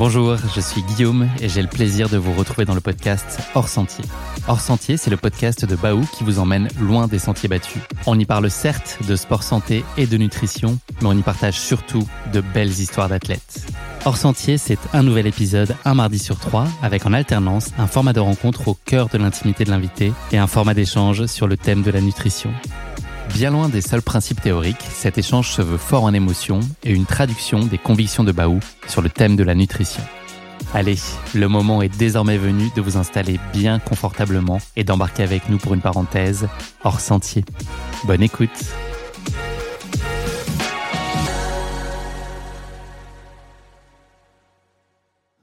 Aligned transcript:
Bonjour, 0.00 0.38
je 0.56 0.62
suis 0.62 0.80
Guillaume 0.80 1.28
et 1.42 1.50
j'ai 1.50 1.60
le 1.60 1.68
plaisir 1.68 2.08
de 2.08 2.16
vous 2.16 2.32
retrouver 2.32 2.64
dans 2.64 2.74
le 2.74 2.80
podcast 2.80 3.38
Hors 3.54 3.68
Sentier. 3.68 4.02
Hors 4.48 4.62
Sentier, 4.62 4.96
c'est 4.96 5.10
le 5.10 5.18
podcast 5.18 5.66
de 5.66 5.76
Baou 5.76 6.08
qui 6.16 6.24
vous 6.24 6.38
emmène 6.38 6.68
loin 6.80 7.06
des 7.06 7.18
sentiers 7.18 7.50
battus. 7.50 7.82
On 8.06 8.18
y 8.18 8.24
parle 8.24 8.50
certes 8.50 8.98
de 9.06 9.14
sport 9.14 9.42
santé 9.42 9.84
et 9.98 10.06
de 10.06 10.16
nutrition, 10.16 10.78
mais 11.02 11.08
on 11.08 11.12
y 11.12 11.20
partage 11.20 11.60
surtout 11.60 12.08
de 12.32 12.40
belles 12.40 12.70
histoires 12.70 13.10
d'athlètes. 13.10 13.66
Hors 14.06 14.16
Sentier, 14.16 14.56
c'est 14.56 14.78
un 14.94 15.02
nouvel 15.02 15.26
épisode, 15.26 15.76
un 15.84 15.92
mardi 15.92 16.18
sur 16.18 16.38
trois, 16.38 16.66
avec 16.80 17.04
en 17.04 17.12
alternance 17.12 17.68
un 17.76 17.86
format 17.86 18.14
de 18.14 18.20
rencontre 18.20 18.68
au 18.68 18.78
cœur 18.86 19.10
de 19.10 19.18
l'intimité 19.18 19.64
de 19.64 19.70
l'invité 19.70 20.14
et 20.32 20.38
un 20.38 20.46
format 20.46 20.72
d'échange 20.72 21.26
sur 21.26 21.46
le 21.46 21.58
thème 21.58 21.82
de 21.82 21.90
la 21.90 22.00
nutrition. 22.00 22.50
Bien 23.34 23.50
loin 23.50 23.68
des 23.68 23.80
seuls 23.80 24.02
principes 24.02 24.40
théoriques, 24.42 24.82
cet 24.82 25.16
échange 25.16 25.50
se 25.50 25.62
veut 25.62 25.78
fort 25.78 26.04
en 26.04 26.12
émotion 26.12 26.60
et 26.82 26.92
une 26.92 27.06
traduction 27.06 27.60
des 27.60 27.78
convictions 27.78 28.24
de 28.24 28.32
Baou 28.32 28.60
sur 28.86 29.02
le 29.02 29.08
thème 29.08 29.36
de 29.36 29.42
la 29.42 29.54
nutrition. 29.54 30.02
Allez, 30.74 30.98
le 31.34 31.48
moment 31.48 31.80
est 31.82 31.96
désormais 31.96 32.36
venu 32.36 32.68
de 32.76 32.80
vous 32.80 32.96
installer 32.96 33.40
bien 33.52 33.78
confortablement 33.78 34.58
et 34.76 34.84
d'embarquer 34.84 35.22
avec 35.22 35.48
nous 35.48 35.58
pour 35.58 35.74
une 35.74 35.80
parenthèse 35.80 36.48
hors 36.84 37.00
sentier. 37.00 37.44
Bonne 38.04 38.22
écoute 38.22 38.50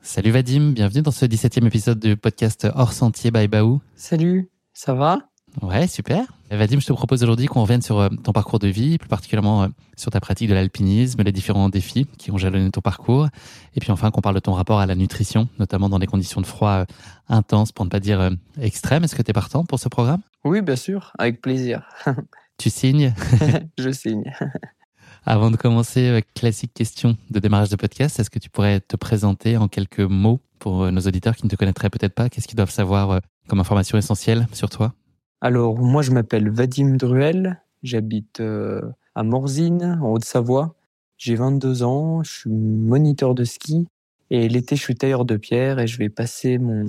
Salut 0.02 0.32
Vadim, 0.32 0.72
bienvenue 0.72 1.02
dans 1.02 1.12
ce 1.12 1.26
17e 1.26 1.68
épisode 1.68 2.00
du 2.00 2.18
podcast 2.18 2.68
Hors 2.74 2.94
Sentier 2.94 3.30
by 3.30 3.48
Baou. 3.48 3.82
Salut, 3.96 4.50
ça 4.74 4.94
va? 4.94 5.20
Ouais, 5.62 5.88
super. 5.88 6.24
Vadim, 6.52 6.80
je 6.80 6.86
te 6.86 6.94
propose 6.94 7.24
aujourd'hui 7.24 7.48
qu'on 7.48 7.62
revienne 7.62 7.82
sur 7.82 8.00
euh, 8.00 8.10
ton 8.24 8.32
parcours 8.32 8.60
de 8.60 8.68
vie, 8.68 8.98
plus 8.98 9.10
particulièrement 9.10 9.64
euh, 9.64 9.68
sur 9.96 10.12
ta 10.12 10.20
pratique 10.20 10.50
de 10.50 10.54
l'alpinisme, 10.54 11.22
les 11.24 11.32
différents 11.32 11.68
défis 11.70 12.06
qui 12.18 12.32
ont 12.32 12.38
jalonné 12.38 12.70
ton 12.70 12.82
parcours, 12.82 13.28
et 13.76 13.80
puis 13.80 13.92
enfin 13.92 14.12
qu'on 14.12 14.22
parle 14.22 14.36
de 14.36 14.40
ton 14.40 14.54
rapport 14.54 14.80
à 14.80 14.86
la 14.86 14.96
nutrition, 14.96 15.50
notamment 15.60 15.90
dans 15.90 16.00
des 16.00 16.06
conditions 16.06 16.42
de 16.42 16.46
froid 16.46 16.70
euh, 16.70 16.86
intenses, 17.28 17.72
pour 17.72 17.86
ne 17.86 17.90
pas 17.90 18.00
dire 18.00 18.30
extrêmes. 18.62 19.04
Est-ce 19.04 19.16
que 19.16 19.22
tu 19.22 19.32
es 19.32 19.34
partant 19.34 19.66
pour 19.66 19.80
ce 19.80 19.90
programme? 19.90 20.22
Oui, 20.46 20.62
bien 20.62 20.76
sûr, 20.76 21.12
avec 21.18 21.42
plaisir. 21.42 21.84
tu 22.58 22.70
signes? 22.70 23.14
Je 23.78 23.92
signe. 23.92 24.32
Avant 25.26 25.52
de 25.52 25.58
commencer, 25.58 26.24
classique 26.36 26.74
question 26.74 27.18
de 27.32 27.40
démarrage 27.40 27.70
de 27.70 27.76
podcast, 27.76 28.20
est-ce 28.20 28.30
que 28.30 28.40
tu 28.40 28.50
pourrais 28.50 28.80
te 28.80 28.96
présenter 28.96 29.58
en 29.58 29.68
quelques 29.68 30.00
mots 30.00 30.40
pour 30.60 30.90
nos 30.90 31.02
auditeurs 31.02 31.36
qui 31.36 31.46
ne 31.46 31.50
te 31.50 31.58
connaîtraient 31.58 31.90
peut-être 31.90 32.14
pas? 32.14 32.30
Qu'est-ce 32.30 32.48
qu'ils 32.48 32.56
doivent 32.56 32.72
savoir 32.72 33.20
comme 33.50 33.60
information 33.60 33.98
essentielle 33.98 34.48
sur 34.54 34.70
toi? 34.70 34.94
Alors, 35.42 35.78
moi, 35.78 36.02
je 36.02 36.12
m'appelle 36.12 36.50
Vadim 36.50 36.96
Druel. 36.96 37.62
J'habite 37.84 38.40
euh, 38.40 38.82
à 39.14 39.24
Morzine, 39.24 40.00
en 40.02 40.12
Haute-Savoie. 40.12 40.74
J'ai 41.18 41.36
22 41.36 41.84
ans. 41.84 42.24
Je 42.24 42.32
suis 42.32 42.50
moniteur 42.50 43.36
de 43.36 43.44
ski. 43.44 43.88
Et 44.32 44.50
l'été, 44.50 44.76
je 44.76 44.82
suis 44.82 44.96
tailleur 44.96 45.26
de 45.26 45.38
pierre 45.38 45.80
et 45.80 45.88
je 45.88 45.98
vais 46.00 46.10
passer 46.10 46.58
mon 46.58 46.86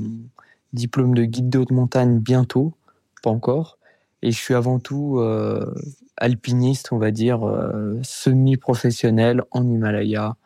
diplôme 0.73 1.15
de 1.15 1.25
guide 1.25 1.51
de 1.51 1.59
haute 1.59 1.71
montagne 1.73 2.19
bientôt. 2.21 2.75
Pas 3.23 3.31
encore. 3.31 3.79
Et 4.23 4.31
je 4.33 4.39
suis 4.39 4.55
avant 4.55 4.81
tout 4.81 5.19
euh, 5.19 5.75
alpiniste, 6.17 6.91
on 6.93 6.99
va 6.99 7.11
dire, 7.11 7.47
euh, 7.47 7.99
semi-professionnel 8.03 9.43
en 9.51 9.62
Himalaya 9.62 10.37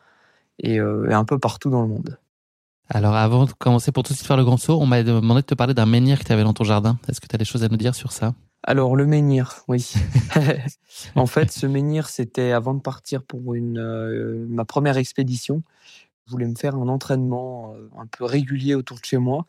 et, 0.59 0.75
et 0.77 1.13
un 1.13 1.25
peu 1.25 1.39
partout 1.39 1.71
dans 1.71 1.83
le 1.83 1.89
monde. 1.89 2.19
Alors 2.89 3.15
avant 3.15 3.47
de 3.47 3.53
commencer 3.53 3.93
pour 3.93 4.03
tout 4.03 4.13
de 4.13 4.17
suite 4.17 4.27
faire 4.27 4.37
le 4.37 4.45
grand 4.45 4.57
saut, 4.57 4.79
on 4.81 4.87
m'a 4.87 5.03
demandé 5.03 5.41
de 5.41 5.47
te 5.47 5.55
parler 5.55 5.75
d'un 5.75 5.87
menhir 5.87 6.19
que 6.19 6.25
tu 6.25 6.33
avais 6.33 6.45
dans 6.45 6.53
ton 6.53 6.65
jardin. 6.65 6.99
Est-ce 7.09 7.21
que 7.21 7.27
tu 7.27 7.35
as 7.35 7.39
des 7.39 7.45
choses 7.45 7.65
à 7.65 7.69
nous 7.69 7.77
dire 7.77 7.95
sur 7.95 8.13
ça? 8.13 8.35
Alors 8.65 8.95
le 8.95 9.07
menhir, 9.07 9.63
oui. 9.69 9.93
en 11.17 11.27
fait, 11.27 11.51
ce 11.51 11.67
menhir, 11.67 12.09
c'était 12.09 12.53
avant 12.53 12.75
de 12.75 12.81
partir 12.81 13.23
pour 13.23 13.55
une, 13.55 13.79
euh, 13.79 14.47
ma 14.49 14.65
première 14.65 14.97
expédition. 14.97 15.63
Je 16.27 16.33
voulais 16.33 16.47
me 16.47 16.55
faire 16.55 16.75
un 16.77 16.89
entraînement 16.89 17.75
euh, 17.75 17.89
un 17.99 18.07
peu 18.07 18.25
régulier 18.25 18.75
autour 18.75 18.99
de 19.01 19.05
chez 19.05 19.19
moi. 19.19 19.47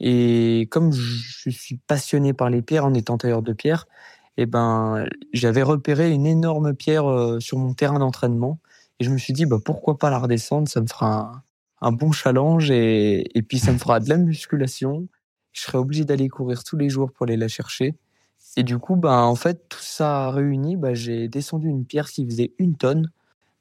Et 0.00 0.68
comme 0.70 0.92
je 0.92 1.50
suis 1.50 1.76
passionné 1.86 2.32
par 2.32 2.50
les 2.50 2.62
pierres 2.62 2.84
en 2.84 2.94
étant 2.94 3.18
tailleur 3.18 3.42
de 3.42 3.52
pierre, 3.52 3.86
eh 4.36 4.46
ben, 4.46 5.06
j'avais 5.32 5.62
repéré 5.62 6.10
une 6.10 6.26
énorme 6.26 6.74
pierre 6.74 7.08
euh, 7.08 7.40
sur 7.40 7.58
mon 7.58 7.74
terrain 7.74 7.98
d'entraînement. 7.98 8.58
Et 9.00 9.04
je 9.04 9.10
me 9.10 9.18
suis 9.18 9.32
dit, 9.32 9.46
bah, 9.46 9.58
pourquoi 9.64 9.98
pas 9.98 10.10
la 10.10 10.18
redescendre? 10.18 10.68
Ça 10.68 10.80
me 10.80 10.86
fera 10.86 11.06
un, 11.06 11.42
un 11.82 11.92
bon 11.92 12.12
challenge 12.12 12.70
et, 12.70 13.44
puis 13.46 13.58
ça 13.58 13.72
me 13.72 13.78
fera 13.78 14.00
de 14.00 14.08
la 14.08 14.16
musculation. 14.16 15.08
Je 15.52 15.62
serai 15.62 15.78
obligé 15.78 16.04
d'aller 16.04 16.28
courir 16.28 16.64
tous 16.64 16.76
les 16.76 16.88
jours 16.88 17.10
pour 17.12 17.24
aller 17.24 17.36
la 17.36 17.48
chercher. 17.48 17.96
Et 18.56 18.62
du 18.62 18.78
coup, 18.78 18.96
bah, 18.96 19.22
en 19.22 19.34
fait, 19.34 19.68
tout 19.68 19.80
ça 19.80 20.30
réuni, 20.30 20.76
bah, 20.76 20.94
j'ai 20.94 21.28
descendu 21.28 21.68
une 21.68 21.84
pierre 21.84 22.08
qui 22.08 22.24
faisait 22.24 22.52
une 22.58 22.76
tonne 22.76 23.10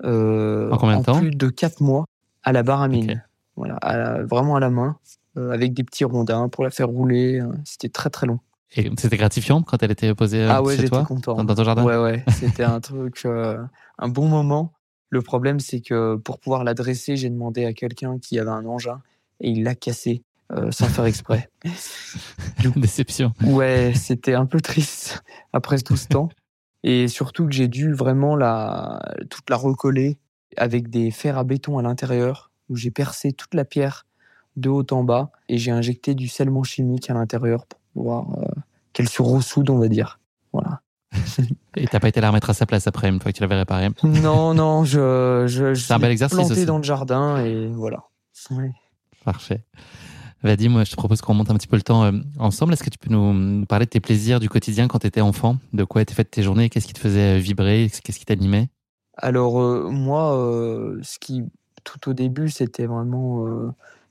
euh, 0.03 0.71
en, 0.71 0.77
combien 0.77 0.99
de 0.99 1.03
temps 1.03 1.19
plus 1.19 1.31
de 1.31 1.49
quatre 1.49 1.81
mois 1.81 2.05
à 2.43 2.51
la 2.51 2.63
barre 2.63 2.81
à 2.81 2.87
mine. 2.87 3.23
Voilà, 3.55 4.23
vraiment 4.23 4.55
à 4.55 4.59
la 4.59 4.69
main, 4.69 4.97
euh, 5.37 5.51
avec 5.51 5.73
des 5.73 5.83
petits 5.83 6.05
rondins 6.05 6.47
pour 6.47 6.63
la 6.63 6.69
faire 6.69 6.87
rouler. 6.87 7.39
Euh, 7.39 7.51
c'était 7.65 7.89
très 7.89 8.09
très 8.09 8.27
long. 8.27 8.39
Et 8.75 8.89
c'était 8.97 9.17
gratifiant 9.17 9.63
quand 9.63 9.81
elle 9.83 9.91
était 9.91 10.13
posée 10.15 10.43
ah 10.43 10.61
ouais, 10.61 10.77
chez 10.77 10.87
toi, 10.87 11.03
content. 11.03 11.43
Dans, 11.43 11.55
ton 11.55 11.63
jardin 11.63 11.83
Ouais, 11.83 11.97
ouais. 11.97 12.23
C'était 12.29 12.63
un 12.63 12.79
truc, 12.79 13.25
un 13.25 14.07
bon 14.07 14.27
moment. 14.27 14.73
Le 15.11 15.21
problème, 15.21 15.59
c'est 15.59 15.81
que 15.81 16.15
pour 16.15 16.39
pouvoir 16.39 16.63
la 16.63 16.73
dresser, 16.73 17.17
j'ai 17.17 17.29
demandé 17.29 17.65
à 17.65 17.73
quelqu'un 17.73 18.17
qui 18.17 18.39
avait 18.39 18.49
un 18.49 18.65
engin 18.65 19.01
et 19.41 19.49
il 19.49 19.63
l'a 19.63 19.75
cassé 19.75 20.23
euh, 20.53 20.71
sans 20.71 20.87
faire 20.87 21.05
exprès. 21.05 21.49
Déception. 22.75 23.33
Ouais, 23.43 23.91
c'était 23.93 24.33
un 24.33 24.45
peu 24.45 24.61
triste 24.61 25.21
après 25.53 25.79
tout 25.79 25.97
ce 25.97 26.07
temps. 26.07 26.29
Et 26.83 27.09
surtout 27.09 27.45
que 27.45 27.51
j'ai 27.51 27.67
dû 27.67 27.93
vraiment 27.93 28.35
la, 28.35 29.01
toute 29.29 29.49
la 29.49 29.57
recoller 29.57 30.17
avec 30.57 30.89
des 30.89 31.11
fers 31.11 31.37
à 31.37 31.43
béton 31.43 31.77
à 31.77 31.81
l'intérieur, 31.81 32.51
où 32.69 32.75
j'ai 32.75 32.91
percé 32.91 33.33
toute 33.33 33.53
la 33.53 33.65
pierre 33.65 34.05
de 34.55 34.69
haut 34.69 34.85
en 34.91 35.03
bas 35.03 35.31
et 35.47 35.57
j'ai 35.57 35.71
injecté 35.71 36.15
du 36.15 36.27
scellement 36.27 36.63
chimique 36.63 37.09
à 37.09 37.13
l'intérieur 37.13 37.65
pour 37.65 37.79
pouvoir 37.93 38.39
euh, 38.39 38.47
qu'elle 38.93 39.09
se 39.09 39.21
ressoude, 39.21 39.69
on 39.69 39.77
va 39.77 39.89
dire. 39.89 40.19
Et 41.75 41.87
t'as 41.87 41.99
pas 41.99 42.09
été 42.09 42.21
la 42.21 42.29
remettre 42.29 42.49
à 42.49 42.53
sa 42.53 42.65
place 42.65 42.87
après, 42.87 43.09
une 43.09 43.19
fois 43.19 43.31
que 43.31 43.37
tu 43.37 43.41
l'avais 43.41 43.55
réparée 43.55 43.89
Non, 44.03 44.53
non, 44.53 44.83
je, 44.85 45.45
je, 45.47 45.73
C'est 45.73 45.93
un 45.93 45.99
bel 45.99 46.11
exercice 46.11 46.37
planté 46.37 46.65
dans 46.65 46.77
le 46.77 46.83
jardin 46.83 47.43
et 47.43 47.67
voilà. 47.67 48.03
Parfait. 49.23 49.63
Vadim, 50.43 50.83
je 50.83 50.91
te 50.91 50.95
propose 50.95 51.21
qu'on 51.21 51.35
monte 51.35 51.51
un 51.51 51.55
petit 51.55 51.67
peu 51.67 51.75
le 51.75 51.83
temps 51.83 52.03
euh, 52.03 52.11
ensemble. 52.39 52.73
Est-ce 52.73 52.83
que 52.83 52.89
tu 52.89 52.97
peux 52.97 53.13
nous 53.13 53.65
parler 53.67 53.85
de 53.85 53.91
tes 53.91 53.99
plaisirs 53.99 54.39
du 54.39 54.49
quotidien 54.49 54.87
quand 54.87 54.99
tu 54.99 55.07
étais 55.07 55.21
enfant? 55.21 55.57
De 55.73 55.83
quoi 55.83 56.01
étaient 56.01 56.15
faites 56.15 56.31
tes 56.31 56.41
journées? 56.41 56.69
Qu'est-ce 56.69 56.87
qui 56.87 56.93
te 56.93 56.99
faisait 56.99 57.37
euh, 57.37 57.39
vibrer? 57.39 57.91
Qu'est-ce 58.03 58.17
qui 58.17 58.25
t'animait? 58.25 58.69
Alors, 59.17 59.61
euh, 59.61 59.89
moi, 59.91 60.31
ce 61.03 61.19
qui, 61.19 61.43
tout 61.83 62.09
au 62.09 62.13
début, 62.13 62.49
c'était 62.49 62.87
vraiment 62.87 63.45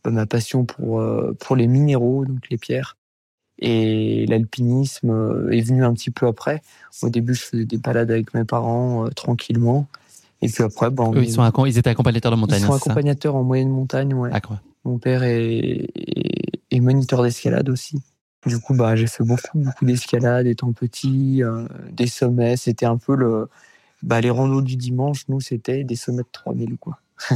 bah, 0.04 0.10
ma 0.10 0.26
passion 0.26 0.64
pour, 0.64 1.02
pour 1.40 1.56
les 1.56 1.66
minéraux, 1.66 2.24
donc 2.24 2.48
les 2.48 2.58
pierres. 2.58 2.96
Et 3.60 4.24
l'alpinisme 4.26 5.10
euh, 5.10 5.50
est 5.50 5.60
venu 5.60 5.84
un 5.84 5.92
petit 5.92 6.10
peu 6.10 6.26
après. 6.26 6.62
Au 7.02 7.10
début, 7.10 7.34
je 7.34 7.42
faisais 7.42 7.64
des 7.66 7.76
balades 7.76 8.10
avec 8.10 8.32
mes 8.32 8.44
parents 8.44 9.06
euh, 9.06 9.10
tranquillement. 9.10 9.86
Et 10.42 10.48
puis 10.48 10.62
après, 10.62 10.90
bon, 10.90 11.12
ils, 11.14 11.30
sont 11.30 11.66
ils 11.66 11.76
étaient 11.76 11.90
accompagnateurs 11.90 12.32
de 12.32 12.36
montagne. 12.36 12.60
Ils 12.62 12.66
sont 12.66 12.72
accompagnateurs 12.72 13.36
en 13.36 13.42
moyenne 13.42 13.68
montagne, 13.68 14.14
ouais. 14.14 14.30
Ah, 14.32 14.40
Mon 14.84 14.98
père 14.98 15.22
est, 15.22 15.88
est, 16.70 16.80
moniteur 16.80 17.22
d'escalade 17.22 17.68
aussi. 17.68 18.00
Du 18.46 18.58
coup, 18.58 18.74
bah, 18.74 18.96
j'ai 18.96 19.06
fait 19.06 19.22
beaucoup, 19.22 19.58
beaucoup 19.58 19.84
d'escalade 19.84 20.46
étant 20.46 20.72
petit, 20.72 21.42
euh, 21.42 21.66
des 21.92 22.06
sommets. 22.06 22.56
C'était 22.56 22.86
un 22.86 22.96
peu 22.96 23.14
le, 23.14 23.50
bah, 24.02 24.22
les 24.22 24.30
randos 24.30 24.62
du 24.62 24.76
dimanche. 24.76 25.28
Nous, 25.28 25.40
c'était 25.40 25.84
des 25.84 25.96
sommets 25.96 26.22
de 26.22 26.28
3000, 26.32 26.78
quoi. 26.78 26.98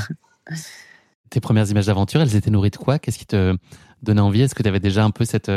Tes 1.31 1.41
premières 1.41 1.69
images 1.71 1.87
d'aventure, 1.87 2.23
elles 2.23 2.37
étaient 2.37 2.51
nourries 2.51 2.71
de 2.71 2.77
quoi? 2.77 2.99
Qu'est-ce 2.99 3.19
qui 3.19 3.27
te 3.27 3.57
donnait 4.05 4.21
envie? 4.21 4.43
Est-ce 4.43 4.55
que 4.55 4.63
tu 4.63 4.69
avais 4.69 4.81
déjà 4.81 5.05
un 5.05 5.11
peu 5.11 5.25
cette, 5.25 5.51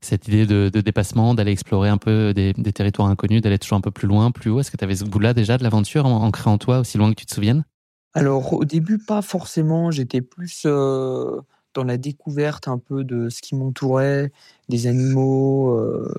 cette 0.00 0.28
idée 0.28 0.46
de, 0.46 0.68
dépassement, 0.80 1.34
d'aller 1.34 1.52
explorer 1.52 1.88
un 1.88 1.98
peu 1.98 2.32
des, 2.34 2.54
territoires 2.72 3.08
inconnus, 3.08 3.42
d'aller 3.42 3.58
toujours 3.58 3.78
un 3.78 3.82
peu 3.82 3.90
plus 3.90 4.08
loin, 4.08 4.30
plus 4.30 4.50
haut? 4.50 4.60
Est-ce 4.60 4.70
que 4.70 4.76
tu 4.76 4.84
avais 4.84 4.96
ce 4.96 5.04
goût-là 5.04 5.34
déjà 5.34 5.58
de 5.58 5.62
l'aventure 5.62 6.06
en, 6.06 6.30
créant 6.30 6.58
toi 6.58 6.80
aussi 6.80 6.98
loin 6.98 7.10
que 7.10 7.16
tu 7.16 7.26
te 7.26 7.34
souviennes? 7.34 7.64
Alors 8.14 8.54
au 8.54 8.64
début, 8.64 8.98
pas 8.98 9.22
forcément. 9.22 9.90
J'étais 9.90 10.22
plus 10.22 10.62
euh, 10.64 11.40
dans 11.74 11.84
la 11.84 11.98
découverte 11.98 12.68
un 12.68 12.78
peu 12.78 13.04
de 13.04 13.28
ce 13.28 13.42
qui 13.42 13.54
m'entourait, 13.54 14.32
des 14.68 14.86
animaux, 14.86 15.76
euh, 15.76 16.12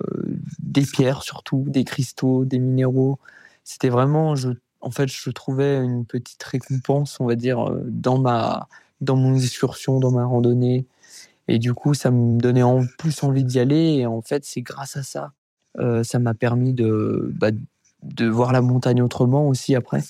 des 0.59 0.83
pierres 0.83 1.23
surtout, 1.23 1.65
des 1.67 1.83
cristaux, 1.83 2.45
des 2.45 2.59
minéraux. 2.59 3.17
C'était 3.63 3.89
vraiment, 3.89 4.35
je, 4.35 4.49
en 4.81 4.91
fait, 4.91 5.07
je 5.07 5.29
trouvais 5.31 5.77
une 5.77 6.05
petite 6.05 6.41
récompense, 6.43 7.19
on 7.19 7.25
va 7.25 7.35
dire, 7.35 7.67
euh, 7.67 7.81
dans 7.85 8.19
ma, 8.19 8.67
dans 9.01 9.15
mon 9.15 9.35
excursion, 9.35 9.99
dans 9.99 10.11
ma 10.11 10.25
randonnée. 10.25 10.85
Et 11.47 11.59
du 11.59 11.73
coup, 11.73 11.93
ça 11.93 12.11
me 12.11 12.39
donnait 12.39 12.63
en 12.63 12.85
plus 12.97 13.23
envie 13.23 13.43
d'y 13.43 13.59
aller. 13.59 13.95
Et 13.95 14.05
en 14.05 14.21
fait, 14.21 14.43
c'est 14.45 14.61
grâce 14.61 14.97
à 14.97 15.03
ça, 15.03 15.31
euh, 15.79 16.03
ça 16.03 16.19
m'a 16.19 16.33
permis 16.33 16.73
de, 16.73 17.31
bah, 17.35 17.51
de 18.03 18.27
voir 18.27 18.51
la 18.51 18.61
montagne 18.61 19.01
autrement 19.01 19.47
aussi 19.47 19.75
après 19.75 20.03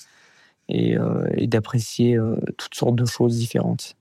et, 0.68 0.96
euh, 0.96 1.26
et 1.34 1.46
d'apprécier 1.46 2.16
euh, 2.16 2.36
toutes 2.56 2.74
sortes 2.74 2.96
de 2.96 3.06
choses 3.06 3.36
différentes. 3.36 3.94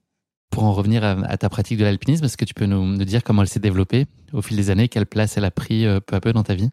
Pour 0.50 0.64
en 0.64 0.74
revenir 0.74 1.04
à, 1.04 1.38
ta 1.38 1.50
pratique 1.50 1.78
de 1.78 1.84
l'alpinisme, 1.84 2.26
est-ce 2.26 2.38
que 2.38 2.46
tu 2.46 2.54
peux 2.54 2.66
nous, 2.66 2.84
nous, 2.84 3.06
dire 3.06 3.24
comment 3.24 3.42
elle 3.42 3.50
s'est 3.50 3.60
développée 3.60 4.08
au 4.34 4.42
fil 4.42 4.58
des 4.58 4.70
années? 4.70 4.88
Quelle 4.88 5.06
place 5.06 5.38
elle 5.38 5.46
a 5.46 5.52
pris 5.52 5.86
peu 6.08 6.16
à 6.16 6.22
peu 6.22 6.34
dans 6.34 6.44
ta 6.44 6.56
vie? 6.56 6.70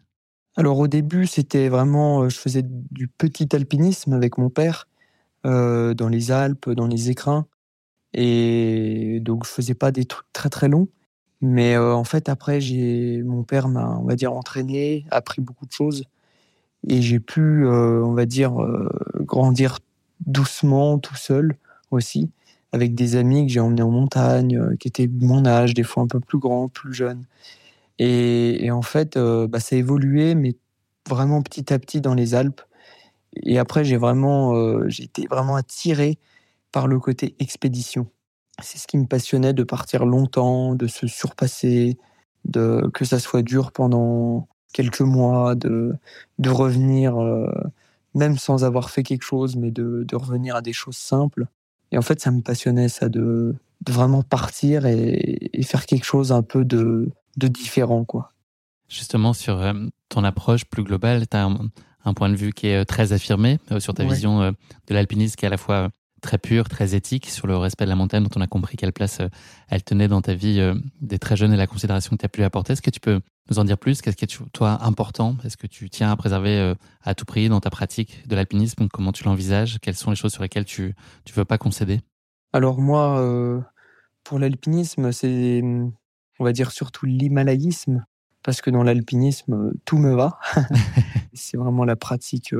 Alors 0.55 0.79
au 0.79 0.87
début, 0.87 1.27
c'était 1.27 1.67
vraiment, 1.67 2.27
je 2.29 2.37
faisais 2.37 2.63
du 2.63 3.07
petit 3.09 3.53
alpinisme 3.53 4.13
avec 4.13 4.37
mon 4.37 4.49
père 4.49 4.87
dans 5.43 6.09
les 6.09 6.31
Alpes, 6.31 6.69
dans 6.71 6.87
les 6.87 7.11
écrins. 7.11 7.45
Et 8.17 9.19
donc, 9.21 9.45
je 9.45 9.49
faisais 9.51 9.75
pas 9.75 9.91
des 9.91 10.05
trucs 10.05 10.31
très 10.33 10.49
très 10.49 10.69
longs. 10.69 10.87
Mais 11.41 11.77
en 11.77 12.05
fait, 12.05 12.29
après, 12.29 12.61
j'ai 12.61 13.21
mon 13.23 13.43
père 13.43 13.67
m'a, 13.67 13.99
on 13.99 14.05
va 14.05 14.15
dire, 14.15 14.33
entraîné, 14.33 15.05
appris 15.11 15.41
beaucoup 15.41 15.65
de 15.65 15.71
choses. 15.71 16.05
Et 16.87 17.01
j'ai 17.01 17.19
pu, 17.19 17.67
on 17.67 18.13
va 18.13 18.25
dire, 18.25 18.55
grandir 19.19 19.79
doucement, 20.25 20.97
tout 20.97 21.15
seul 21.15 21.57
aussi, 21.91 22.31
avec 22.71 22.95
des 22.95 23.17
amis 23.17 23.45
que 23.45 23.51
j'ai 23.51 23.59
emmenés 23.59 23.81
en 23.81 23.91
montagne, 23.91 24.77
qui 24.77 24.87
étaient 24.87 25.07
mon 25.07 25.45
âge, 25.45 25.73
des 25.73 25.83
fois 25.83 26.03
un 26.03 26.07
peu 26.07 26.21
plus 26.21 26.39
grands, 26.39 26.69
plus 26.69 26.93
jeunes. 26.93 27.25
Et, 27.99 28.71
en 28.71 28.81
fait, 28.81 29.17
bah, 29.17 29.59
ça 29.59 29.75
a 29.75 29.79
évolué, 29.79 30.35
mais 30.35 30.55
vraiment 31.09 31.41
petit 31.41 31.73
à 31.73 31.79
petit 31.79 31.99
dans 31.99 32.13
les 32.13 32.33
Alpes. 32.33 32.61
Et 33.43 33.59
après, 33.59 33.83
j'ai 33.83 33.97
vraiment, 33.97 34.87
j'ai 34.87 35.03
été 35.03 35.27
vraiment 35.27 35.57
attiré 35.57 36.17
par 36.75 36.87
le 36.87 36.99
côté 36.99 37.37
expédition. 37.39 38.07
C'est 38.61 38.77
ce 38.77 38.85
qui 38.85 38.97
me 38.97 39.05
passionnait 39.05 39.53
de 39.53 39.63
partir 39.63 40.05
longtemps, 40.05 40.75
de 40.75 40.87
se 40.87 41.07
surpasser, 41.07 41.97
de 42.43 42.91
que 42.93 43.05
ça 43.05 43.17
soit 43.17 43.43
dur 43.43 43.71
pendant 43.71 44.49
quelques 44.73 44.99
mois, 44.99 45.55
de, 45.55 45.93
de 46.37 46.49
revenir, 46.49 47.15
euh, 47.15 47.49
même 48.13 48.37
sans 48.37 48.65
avoir 48.65 48.89
fait 48.89 49.03
quelque 49.03 49.23
chose, 49.23 49.55
mais 49.55 49.71
de, 49.71 50.03
de, 50.05 50.15
revenir 50.17 50.57
à 50.57 50.61
des 50.61 50.73
choses 50.73 50.97
simples. 50.97 51.47
Et 51.93 51.97
en 51.97 52.01
fait, 52.01 52.19
ça 52.19 52.29
me 52.29 52.41
passionnait, 52.41 52.89
ça, 52.89 53.07
de, 53.07 53.55
de 53.79 53.91
vraiment 53.93 54.21
partir 54.21 54.85
et, 54.85 55.49
et, 55.53 55.63
faire 55.63 55.85
quelque 55.85 56.03
chose 56.03 56.33
un 56.33 56.41
peu 56.41 56.65
de, 56.65 57.09
de 57.37 57.47
différent, 57.47 58.03
quoi. 58.03 58.33
Justement, 58.89 59.31
sur 59.31 59.61
euh, 59.61 59.71
ton 60.09 60.25
approche 60.25 60.65
plus 60.65 60.83
globale, 60.83 61.25
tu 61.25 61.37
as 61.37 61.45
un, 61.45 62.13
point 62.13 62.27
de 62.27 62.35
vue 62.35 62.51
qui 62.51 62.67
est 62.67 62.81
euh, 62.81 62.83
très 62.83 63.13
affirmé 63.13 63.59
sur 63.79 63.93
ta 63.93 64.03
vision 64.03 64.51
de 64.51 64.93
l'alpinisme 64.93 65.35
qui 65.37 65.45
est 65.45 65.47
à 65.47 65.51
la 65.51 65.57
fois 65.57 65.89
très 66.25 66.39
pure, 66.39 66.67
très 66.67 66.95
éthique 66.95 67.29
sur 67.29 67.45
le 67.45 67.55
respect 67.55 67.85
de 67.85 67.89
la 67.89 67.95
montagne, 67.95 68.23
dont 68.23 68.31
on 68.35 68.41
a 68.41 68.47
compris 68.47 68.77
quelle 68.77 68.91
place 68.91 69.19
euh, 69.19 69.27
elle 69.69 69.83
tenait 69.83 70.07
dans 70.07 70.21
ta 70.21 70.33
vie 70.33 70.59
euh, 70.59 70.73
des 70.99 71.19
très 71.19 71.37
jeunes 71.37 71.53
et 71.53 71.57
la 71.57 71.67
considération 71.67 72.15
que 72.15 72.19
tu 72.19 72.25
as 72.25 72.29
pu 72.29 72.39
lui 72.39 72.45
apporter. 72.45 72.73
Est-ce 72.73 72.81
que 72.81 72.89
tu 72.89 72.99
peux 72.99 73.21
nous 73.49 73.59
en 73.59 73.63
dire 73.63 73.77
plus? 73.77 74.01
Qu'est-ce 74.01 74.17
qui 74.17 74.25
est, 74.25 74.51
toi, 74.51 74.83
important? 74.83 75.37
Est-ce 75.43 75.55
que 75.55 75.67
tu 75.67 75.87
tiens 75.89 76.11
à 76.11 76.15
préserver 76.15 76.57
euh, 76.57 76.73
à 77.03 77.13
tout 77.13 77.25
prix 77.25 77.47
dans 77.47 77.59
ta 77.59 77.69
pratique 77.69 78.27
de 78.27 78.35
l'alpinisme? 78.35 78.87
Comment 78.91 79.11
tu 79.11 79.23
l'envisages? 79.23 79.77
Quelles 79.81 79.95
sont 79.95 80.09
les 80.09 80.15
choses 80.15 80.33
sur 80.33 80.41
lesquelles 80.41 80.65
tu 80.65 80.95
ne 81.27 81.33
veux 81.33 81.45
pas 81.45 81.59
concéder? 81.59 82.01
Alors 82.53 82.81
moi, 82.81 83.21
pour 84.23 84.39
l'alpinisme, 84.39 85.11
c'est, 85.11 85.61
on 86.39 86.43
va 86.43 86.53
dire, 86.53 86.71
surtout 86.71 87.05
l'himalayisme, 87.05 88.05
parce 88.43 88.61
que 88.61 88.69
dans 88.69 88.81
l'alpinisme, 88.81 89.73
tout 89.83 89.97
me 89.97 90.15
va. 90.15 90.39
c'est 91.33 91.57
vraiment 91.57 91.83
la 91.83 91.97
pratique 91.97 92.55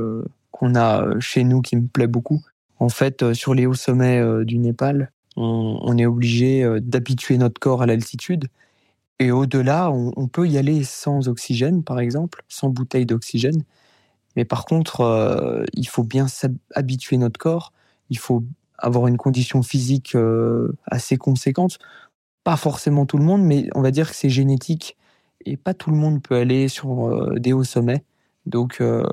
qu'on 0.52 0.76
a 0.76 1.18
chez 1.22 1.46
nous 1.46 1.62
qui 1.62 1.78
me 1.78 1.88
plaît 1.88 2.08
beaucoup. 2.08 2.44
En 2.80 2.90
fait, 2.90 3.24
euh, 3.24 3.34
sur 3.34 3.54
les 3.54 3.66
hauts 3.66 3.74
sommets 3.74 4.20
euh, 4.20 4.44
du 4.44 4.58
Népal, 4.58 5.12
on, 5.38 5.98
est 5.98 6.06
obligé 6.06 6.64
euh, 6.64 6.80
d'habituer 6.82 7.38
notre 7.38 7.60
corps 7.60 7.82
à 7.82 7.86
l'altitude. 7.86 8.48
Et 9.20 9.32
au-delà, 9.32 9.92
on, 9.92 10.28
peut 10.28 10.48
y 10.48 10.58
aller 10.58 10.84
sans 10.84 11.30
oxygène, 11.30 11.84
par 11.84 12.00
exemple, 12.00 12.44
sans 12.50 12.70
bouteille 12.70 13.06
d'oxygène. 13.06 13.64
Mais 14.36 14.44
par 14.44 14.66
contre, 14.66 15.64
il 15.74 15.88
faut 15.88 16.04
bien 16.04 16.26
habituer 16.74 17.16
notre 17.16 17.40
corps. 17.40 17.72
Il 18.10 18.18
faut 18.18 18.44
avoir 18.78 19.08
une 19.08 19.16
condition 19.16 19.64
physique 19.64 20.18
assez 20.86 21.16
conséquente. 21.16 21.80
Pas 22.44 22.58
forcément 22.58 23.06
tout 23.06 23.18
le 23.18 23.24
monde, 23.24 23.42
mais 23.42 23.70
on 23.74 23.82
va 23.82 23.92
dire 23.92 24.10
que 24.10 24.18
c'est 24.18 24.30
génétique. 24.30 24.98
Et 25.46 25.56
pas 25.56 25.74
tout 25.74 25.92
le 25.92 25.96
monde 25.96 26.22
peut 26.22 26.36
aller 26.36 26.68
sur 26.68 27.40
des 27.40 27.54
hauts 27.54 27.64
sommets. 27.64 28.04
Donc, 28.46 28.80
euh, 28.80 29.04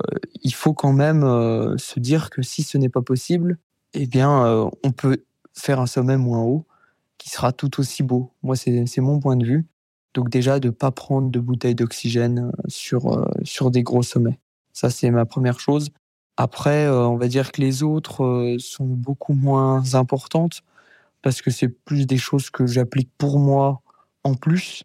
il 0.43 0.55
faut 0.55 0.75
quand 0.75 0.93
même 0.93 1.25
euh, 1.25 1.77
se 1.79 2.01
dire 2.01 2.31
que 2.31 2.43
si 2.43 2.63
ce 2.63 2.77
n'est 2.79 2.89
pas 2.89 3.03
possible, 3.03 3.59
eh 3.95 4.07
bien, 4.07 4.45
euh, 4.45 4.69
on 4.85 4.91
peut 4.93 5.25
faire 5.55 5.81
un 5.81 5.87
sommet 5.87 6.17
moins 6.17 6.43
haut 6.43 6.67
qui 7.19 7.31
sera 7.31 7.53
tout 7.53 7.81
aussi 7.81 8.03
beau. 8.03 8.33
Moi, 8.43 8.57
c'est 8.57 8.99
mon 8.99 9.21
point 9.21 9.37
de 9.37 9.45
vue. 9.45 9.67
Donc 10.15 10.29
déjà, 10.29 10.61
de 10.61 10.69
ne 10.69 10.73
pas 10.73 10.91
prendre 10.91 11.31
de 11.31 11.41
bouteilles 11.41 11.75
d'oxygène 11.75 12.53
sur, 12.69 13.27
sur 13.45 13.71
des 13.71 13.83
gros 13.83 14.03
sommets. 14.03 14.39
Ça, 14.73 14.91
c'est 14.91 15.11
ma 15.11 15.25
première 15.25 15.61
chose. 15.61 15.91
Après, 16.37 16.89
on 16.89 17.17
va 17.17 17.29
dire 17.29 17.53
que 17.53 17.61
les 17.61 17.83
autres 17.83 18.57
sont 18.59 18.87
beaucoup 18.87 19.35
moins 19.35 19.95
importantes 19.95 20.63
parce 21.23 21.41
que 21.41 21.51
c'est 21.51 21.69
plus 21.69 22.07
des 22.07 22.19
choses 22.19 22.51
que 22.51 22.67
j'applique 22.67 23.11
pour 23.17 23.39
moi 23.39 23.83
en 24.25 24.35
plus 24.35 24.85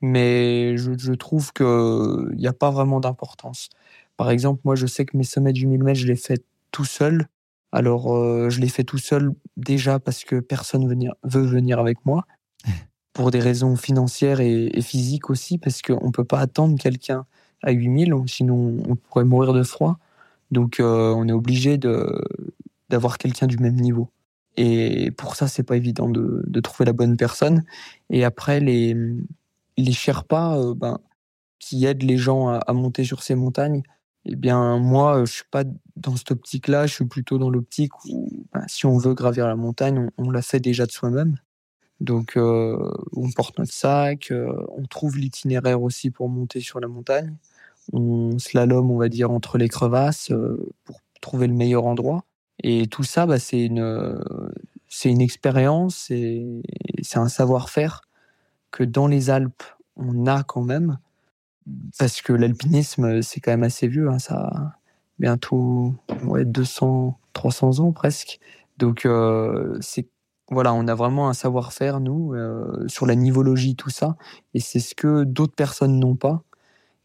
mais 0.00 0.76
je, 0.76 0.92
je 0.96 1.12
trouve 1.12 1.52
qu'il 1.52 2.36
n'y 2.36 2.46
a 2.46 2.52
pas 2.52 2.70
vraiment 2.70 3.00
d'importance. 3.00 3.68
Par 4.16 4.30
exemple, 4.30 4.60
moi, 4.64 4.74
je 4.74 4.86
sais 4.86 5.04
que 5.04 5.16
mes 5.16 5.24
sommets 5.24 5.52
du 5.52 5.66
1000 5.66 5.82
mètres, 5.82 6.00
je 6.00 6.06
les 6.06 6.16
fais 6.16 6.38
tout 6.72 6.84
seul. 6.84 7.28
Alors, 7.72 8.14
euh, 8.14 8.50
je 8.50 8.60
les 8.60 8.68
fais 8.68 8.84
tout 8.84 8.98
seul 8.98 9.32
déjà 9.56 9.98
parce 9.98 10.24
que 10.24 10.40
personne 10.40 10.88
venir, 10.88 11.14
veut 11.22 11.46
venir 11.46 11.78
avec 11.78 12.04
moi, 12.04 12.24
pour 13.12 13.30
des 13.30 13.40
raisons 13.40 13.76
financières 13.76 14.40
et, 14.40 14.70
et 14.72 14.82
physiques 14.82 15.30
aussi, 15.30 15.58
parce 15.58 15.82
qu'on 15.82 16.06
ne 16.06 16.12
peut 16.12 16.24
pas 16.24 16.40
attendre 16.40 16.78
quelqu'un 16.78 17.26
à 17.62 17.72
8000, 17.72 18.14
sinon 18.26 18.78
on 18.88 18.96
pourrait 18.96 19.24
mourir 19.24 19.52
de 19.52 19.62
froid. 19.62 19.98
Donc, 20.50 20.80
euh, 20.80 21.12
on 21.14 21.28
est 21.28 21.32
obligé 21.32 21.78
d'avoir 22.88 23.18
quelqu'un 23.18 23.46
du 23.46 23.58
même 23.58 23.76
niveau. 23.76 24.08
Et 24.56 25.12
pour 25.12 25.36
ça, 25.36 25.46
c'est 25.46 25.62
pas 25.62 25.76
évident 25.76 26.08
de, 26.08 26.42
de, 26.46 26.60
trouver 26.60 26.86
la 26.86 26.92
bonne 26.92 27.16
personne. 27.16 27.64
Et 28.10 28.24
après, 28.24 28.58
les, 28.58 28.96
les 29.78 29.92
Sherpas 29.92 30.58
euh, 30.58 30.74
ben, 30.74 30.98
qui 31.58 31.86
aident 31.86 32.02
les 32.02 32.18
gens 32.18 32.48
à, 32.48 32.72
monter 32.72 33.04
sur 33.04 33.22
ces 33.22 33.34
montagnes, 33.34 33.82
eh 34.24 34.36
bien, 34.36 34.78
moi, 34.78 35.24
je 35.24 35.32
suis 35.32 35.44
pas 35.50 35.64
dans 35.96 36.16
cette 36.16 36.32
optique-là. 36.32 36.86
Je 36.86 36.94
suis 36.94 37.04
plutôt 37.06 37.38
dans 37.38 37.50
l'optique 37.50 37.92
où, 38.06 38.46
ben, 38.52 38.64
si 38.68 38.86
on 38.86 38.98
veut 38.98 39.14
gravir 39.14 39.46
la 39.46 39.56
montagne, 39.56 40.10
on, 40.18 40.30
l'a 40.30 40.42
fait 40.42 40.60
déjà 40.60 40.86
de 40.86 40.92
soi-même. 40.92 41.36
Donc, 42.00 42.36
euh, 42.36 42.90
on 43.16 43.30
porte 43.30 43.58
notre 43.58 43.72
sac, 43.72 44.30
euh, 44.30 44.52
on 44.76 44.84
trouve 44.86 45.18
l'itinéraire 45.18 45.82
aussi 45.82 46.10
pour 46.10 46.28
monter 46.28 46.60
sur 46.60 46.80
la 46.80 46.88
montagne. 46.88 47.36
On 47.92 48.38
slalom, 48.38 48.90
on 48.90 48.98
va 48.98 49.08
dire, 49.08 49.30
entre 49.30 49.58
les 49.58 49.68
crevasses 49.68 50.32
pour 50.84 51.00
trouver 51.20 51.46
le 51.46 51.54
meilleur 51.54 51.86
endroit. 51.86 52.24
Et 52.62 52.86
tout 52.86 53.04
ça, 53.04 53.26
bah, 53.26 53.38
c'est 53.38 53.64
une, 53.64 54.22
c'est 54.88 55.10
une 55.10 55.20
expérience, 55.20 55.96
c'est 56.06 57.18
un 57.18 57.28
savoir-faire 57.28 58.02
que 58.70 58.84
dans 58.84 59.06
les 59.06 59.30
Alpes, 59.30 59.62
on 59.96 60.26
a 60.26 60.42
quand 60.42 60.62
même, 60.62 60.98
parce 61.98 62.22
que 62.22 62.32
l'alpinisme, 62.32 63.22
c'est 63.22 63.40
quand 63.40 63.50
même 63.50 63.62
assez 63.62 63.88
vieux, 63.88 64.08
hein, 64.08 64.18
ça 64.18 64.36
a 64.36 64.78
bientôt 65.18 65.94
ouais, 66.24 66.44
200, 66.44 67.18
300 67.32 67.80
ans 67.80 67.92
presque. 67.92 68.38
Donc, 68.78 69.06
euh, 69.06 69.78
voilà, 70.50 70.72
on 70.72 70.86
a 70.88 70.94
vraiment 70.94 71.28
un 71.28 71.34
savoir-faire, 71.34 72.00
nous, 72.00 72.34
euh, 72.34 72.86
sur 72.88 73.06
la 73.06 73.16
nivologie, 73.16 73.76
tout 73.76 73.90
ça. 73.90 74.16
Et 74.54 74.60
c'est 74.60 74.80
ce 74.80 74.94
que 74.94 75.24
d'autres 75.24 75.54
personnes 75.54 75.98
n'ont 75.98 76.16
pas. 76.16 76.42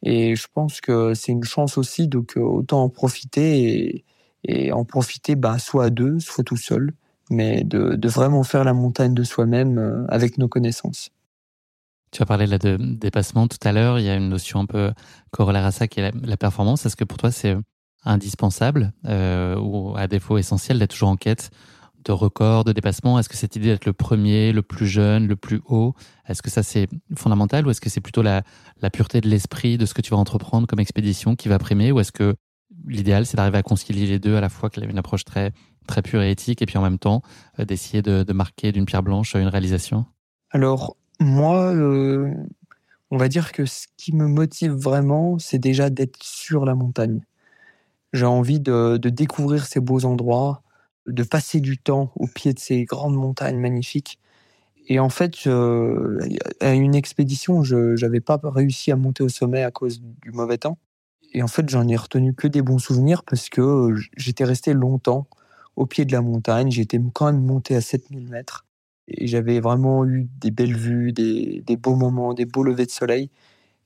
Et 0.04 0.36
je 0.36 0.48
pense 0.54 0.82
que 0.82 1.14
c'est 1.14 1.32
une 1.32 1.44
chance 1.44 1.78
aussi, 1.78 2.08
donc 2.08 2.38
euh, 2.38 2.42
autant 2.42 2.84
en 2.84 2.90
profiter 2.90 4.06
et, 4.46 4.72
en 4.74 4.86
profiter 4.86 5.36
bah, 5.36 5.58
soit 5.60 5.86
à 5.86 5.90
deux, 5.90 6.20
soit 6.20 6.44
tout 6.44 6.58
seul, 6.58 6.92
mais 7.30 7.64
de 7.64 8.10
vraiment 8.10 8.44
faire 8.44 8.66
la 8.66 8.74
montagne 8.74 9.14
de 9.14 9.24
soi-même 9.24 10.06
avec 10.10 10.38
nos 10.38 10.50
connaissances. 10.50 11.12
Tu 12.14 12.22
as 12.22 12.28
parlé 12.28 12.46
là 12.46 12.60
de 12.60 12.78
dépassement 12.80 13.48
tout 13.48 13.58
à 13.64 13.72
l'heure. 13.72 13.98
Il 13.98 14.06
y 14.06 14.10
a 14.10 14.16
une 14.16 14.30
notion 14.30 14.60
un 14.60 14.66
peu 14.68 14.94
corollaire 15.32 15.66
à 15.66 15.72
ça 15.72 15.88
qui 15.88 16.00
est 16.00 16.14
la, 16.24 16.38
performance. 16.38 16.86
Est-ce 16.86 16.96
que 16.96 17.04
pour 17.04 17.18
toi 17.18 17.32
c'est 17.32 17.58
indispensable 18.06 18.94
euh, 19.06 19.58
ou 19.58 19.98
à 19.98 20.08
défaut 20.08 20.38
essentiel 20.38 20.78
d'être 20.78 20.92
toujours 20.92 21.10
en 21.10 21.16
quête 21.16 21.50
de 22.06 22.12
records, 22.12 22.66
de 22.66 22.72
dépassement 22.72 23.18
Est-ce 23.18 23.30
que 23.30 23.36
cette 23.36 23.56
idée 23.56 23.70
d'être 23.70 23.88
le 23.88 23.94
premier, 23.94 24.52
le 24.52 24.62
plus 24.62 24.86
jeune, 24.86 25.28
le 25.28 25.36
plus 25.36 25.62
haut, 25.66 25.96
est-ce 26.28 26.44
que 26.44 26.52
ça 26.52 26.62
c'est 26.62 26.88
fondamental 27.16 27.66
ou 27.66 27.72
est-ce 27.72 27.82
que 27.82 27.90
c'est 27.90 28.02
plutôt 28.02 28.22
la, 28.22 28.44
la 28.80 28.92
pureté 28.92 29.20
de 29.20 29.28
l'esprit 29.28 29.80
de 29.80 29.88
ce 29.88 29.96
que 29.96 30.02
tu 30.04 30.12
vas 30.12 30.18
entreprendre 30.18 30.68
comme 30.68 30.80
expédition 30.80 31.36
qui 31.36 31.48
va 31.48 31.58
primer? 31.58 31.92
Ou 31.92 32.00
est-ce 32.00 32.12
que 32.12 32.36
l'idéal 32.86 33.26
c'est 33.26 33.38
d'arriver 33.38 33.58
à 33.58 33.64
concilier 33.64 34.06
les 34.06 34.20
deux 34.20 34.36
à 34.36 34.42
la 34.42 34.50
fois 34.50 34.70
qu'il 34.70 34.84
y 34.84 34.88
une 34.88 35.00
approche 35.00 35.26
très 35.26 35.52
très 35.88 36.04
pure 36.04 36.22
et 36.22 36.30
éthique 36.30 36.62
et 36.62 36.68
puis 36.68 36.78
en 36.78 36.84
même 36.84 37.00
temps 37.00 37.24
euh, 37.60 37.66
d'essayer 37.66 38.04
de, 38.04 38.22
de 38.22 38.34
marquer 38.34 38.72
d'une 38.72 38.86
pierre 38.86 39.02
blanche 39.02 39.34
une 39.34 39.48
réalisation? 39.48 40.06
Alors 40.52 40.96
moi, 41.24 41.74
euh, 41.74 42.34
on 43.12 43.18
va 43.18 43.28
dire 43.28 43.52
que 43.52 43.66
ce 43.66 43.88
qui 43.98 44.14
me 44.14 44.28
motive 44.28 44.74
vraiment, 44.74 45.40
c'est 45.40 45.58
déjà 45.58 45.90
d'être 45.90 46.22
sur 46.22 46.66
la 46.66 46.76
montagne. 46.76 47.22
J'ai 48.14 48.26
envie 48.26 48.60
de, 48.60 48.98
découvrir 48.98 49.66
ces 49.66 49.80
beaux 49.80 50.06
endroits, 50.06 50.62
de 51.08 51.24
passer 51.24 51.60
du 51.60 51.78
temps 51.78 52.12
au 52.16 52.28
pied 52.28 52.54
de 52.54 52.60
ces 52.60 52.86
grandes 52.86 53.16
montagnes 53.16 53.60
magnifiques. 53.60 54.20
Et 54.88 55.00
en 55.00 55.10
fait, 55.10 55.48
à 56.60 56.74
une 56.74 56.94
expédition, 56.94 57.64
je 57.64 58.00
n'avais 58.00 58.20
pas 58.20 58.40
réussi 58.44 58.92
à 58.92 58.96
monter 58.96 59.24
au 59.24 59.30
sommet 59.30 59.64
à 59.64 59.72
cause 59.72 60.02
du 60.02 60.32
mauvais 60.32 60.58
temps. 60.58 60.78
Et 61.34 61.42
en 61.42 61.48
fait, 61.48 61.68
j'en 61.70 61.88
ai 61.88 61.96
retenu 61.96 62.34
que 62.34 62.48
des 62.48 62.62
bons 62.62 62.78
souvenirs 62.78 63.24
parce 63.24 63.50
que 63.50 63.96
j'étais 64.16 64.44
resté 64.44 64.74
longtemps 64.74 65.26
au 65.76 65.86
pied 65.88 66.06
de 66.06 66.12
la 66.12 66.22
montagne. 66.22 66.70
J'étais 66.70 67.00
quand 67.14 67.26
même 67.26 67.44
monté 67.44 67.76
à 67.76 67.82
7000 67.82 68.30
mètres. 68.30 68.63
Et 69.08 69.28
j'avais 69.28 69.60
vraiment 69.60 70.06
eu 70.06 70.28
des 70.40 70.52
belles 70.52 70.76
vues, 70.76 71.12
des, 71.12 71.78
beaux 71.78 71.96
moments, 71.96 72.34
des 72.34 72.46
beaux 72.46 72.64
levers 72.64 72.86
de 72.86 72.92
soleil. 72.92 73.30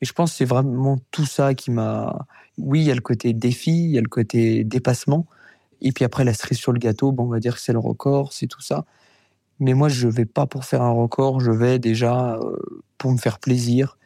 Et 0.01 0.05
je 0.05 0.13
pense 0.13 0.31
que 0.31 0.38
c'est 0.38 0.45
vraiment 0.45 0.97
tout 1.12 1.25
ça 1.25 1.55
qui 1.55 1.71
m'a. 1.71 2.27
Oui, 2.57 2.81
il 2.81 2.88
y 2.88 2.91
a 2.91 2.95
le 2.95 3.01
côté 3.01 3.33
défi, 3.33 3.71
il 3.71 3.91
y 3.91 3.97
a 3.97 4.01
le 4.01 4.09
côté 4.09 4.63
dépassement. 4.63 5.25
Et 5.81 5.91
puis 5.91 6.05
après, 6.05 6.24
la 6.24 6.33
cerise 6.33 6.57
sur 6.57 6.71
le 6.71 6.79
gâteau, 6.79 7.12
bon, 7.12 7.24
on 7.25 7.29
va 7.29 7.39
dire 7.39 7.55
que 7.55 7.62
c'est 7.62 7.74
le 7.74 7.79
record, 7.79 8.33
c'est 8.33 8.47
tout 8.47 8.62
ça. 8.62 8.86
Mais 9.59 9.74
moi, 9.74 9.89
je 9.89 10.07
vais 10.07 10.25
pas 10.25 10.45
pour 10.45 10.65
faire 10.65 10.81
un 10.81 10.91
record, 10.91 11.39
je 11.39 11.51
vais 11.51 11.79
déjà 11.79 12.36
euh, 12.36 12.57
pour 12.97 13.12
me 13.12 13.17
faire 13.17 13.39
plaisir. 13.39 13.97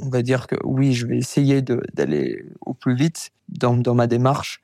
On 0.00 0.08
va 0.10 0.22
dire 0.22 0.46
que 0.46 0.56
oui, 0.64 0.92
je 0.92 1.06
vais 1.06 1.18
essayer 1.18 1.62
d'aller 1.62 2.44
au 2.60 2.74
plus 2.74 2.94
vite 2.94 3.30
dans, 3.48 3.94
ma 3.94 4.06
démarche, 4.06 4.60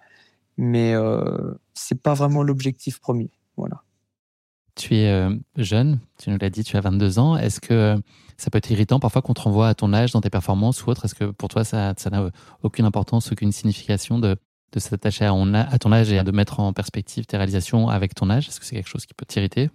mais 0.59 0.95
euh, 0.95 1.55
c'est 1.75 2.01
pas 2.01 2.15
vraiment 2.15 2.43
l'objectif 2.43 3.01
premier. 3.01 3.31
Voilà. 3.57 3.83
Tu 4.75 4.97
es 4.97 5.11
euh, 5.11 5.35
jeune, 5.57 6.01
tu 6.19 6.31
nous 6.31 6.39
l'as 6.41 6.51
dit, 6.51 6.65
tu 6.65 6.77
as 6.77 6.81
22 6.81 7.19
ans. 7.19 7.37
Est-ce 7.37 7.61
que 7.61 7.97
ça 8.39 8.51
peut 8.51 8.59
être 8.59 8.71
irritant 8.71 8.99
parfois 8.99 9.21
qu'on 9.23 9.35
te 9.35 9.43
renvoie 9.43 9.69
à 9.69 9.75
ton 9.75 9.93
âge 9.93 10.13
dans 10.13 10.21
tes 10.21 10.31
performances 10.31 10.85
ou 10.85 10.91
autre 10.91 11.05
Est-ce 11.05 11.15
que 11.15 11.25
pour 11.25 11.49
toi, 11.49 11.65
ça 11.65 11.95
n'a 12.11 12.31
aucune 12.63 12.87
importance, 12.87 13.31
aucune 13.33 13.53
signification 13.53 14.19
de, 14.19 14.37
de 14.73 14.81
s'attacher 14.81 15.27
à, 15.27 15.33
à, 15.33 15.79
ton 15.79 15.93
âge 15.93 16.11
et 16.11 16.23
de 16.23 16.31
mettre 16.31 16.61
en 16.61 16.73
perspective 16.73 17.27
tes 17.27 17.37
réalisations 17.37 17.89
avec 17.89 18.15
ton 18.15 18.31
âge? 18.31 18.49
Est-ce 18.49 18.61
que 18.61 18.67
c'est 18.67 18.75
quelque 18.75 18.89
chose 18.89 19.07
qui 19.07 19.15
peut 19.15 19.27
t'irriter? 19.27 19.71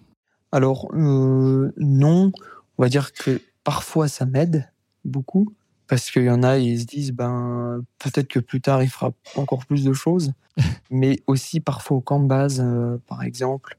Alors, 0.51 0.87
euh, 0.93 1.71
non. 1.77 2.31
On 2.77 2.83
va 2.83 2.89
dire 2.89 3.13
que 3.13 3.41
parfois, 3.63 4.07
ça 4.07 4.25
m'aide 4.25 4.71
beaucoup. 5.05 5.53
Parce 5.87 6.11
qu'il 6.11 6.23
y 6.23 6.29
en 6.29 6.43
a, 6.43 6.57
ils 6.57 6.81
se 6.81 6.85
disent, 6.85 7.13
ben, 7.13 7.81
peut-être 7.99 8.27
que 8.27 8.39
plus 8.39 8.59
tard, 8.59 8.83
il 8.83 8.89
fera 8.89 9.13
encore 9.35 9.65
plus 9.65 9.85
de 9.85 9.93
choses. 9.93 10.33
Mais 10.91 11.19
aussi, 11.27 11.59
parfois, 11.59 11.97
au 11.97 12.01
camp 12.01 12.19
de 12.19 12.27
base, 12.27 12.59
euh, 12.59 12.97
par 13.07 13.23
exemple, 13.23 13.77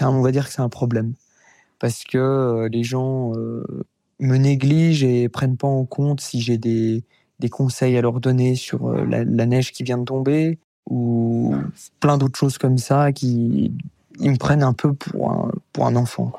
on 0.00 0.22
va 0.22 0.32
dire 0.32 0.46
que 0.46 0.52
c'est 0.52 0.62
un 0.62 0.68
problème. 0.68 1.14
Parce 1.78 2.04
que 2.04 2.18
euh, 2.18 2.68
les 2.70 2.84
gens 2.84 3.32
me 4.20 4.36
négligent 4.36 5.04
et 5.04 5.28
prennent 5.28 5.56
pas 5.56 5.68
en 5.68 5.84
compte 5.84 6.20
si 6.20 6.40
j'ai 6.40 6.58
des, 6.58 7.02
des 7.40 7.48
conseils 7.48 7.96
à 7.96 8.02
leur 8.02 8.20
donner 8.20 8.54
sur 8.54 8.88
euh, 8.88 9.04
la, 9.06 9.46
neige 9.46 9.72
qui 9.72 9.82
vient 9.82 9.98
de 9.98 10.04
tomber 10.04 10.58
ou 10.88 11.54
plein 11.98 12.18
d'autres 12.18 12.38
choses 12.38 12.58
comme 12.58 12.78
ça 12.78 13.12
qui 13.12 13.72
ils 14.20 14.30
me 14.30 14.36
prennent 14.36 14.62
un 14.62 14.74
peu 14.74 14.92
pour 14.92 15.32
un, 15.32 15.52
pour 15.72 15.86
un 15.86 15.96
enfant. 15.96 16.32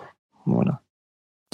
Voilà. 0.45 0.81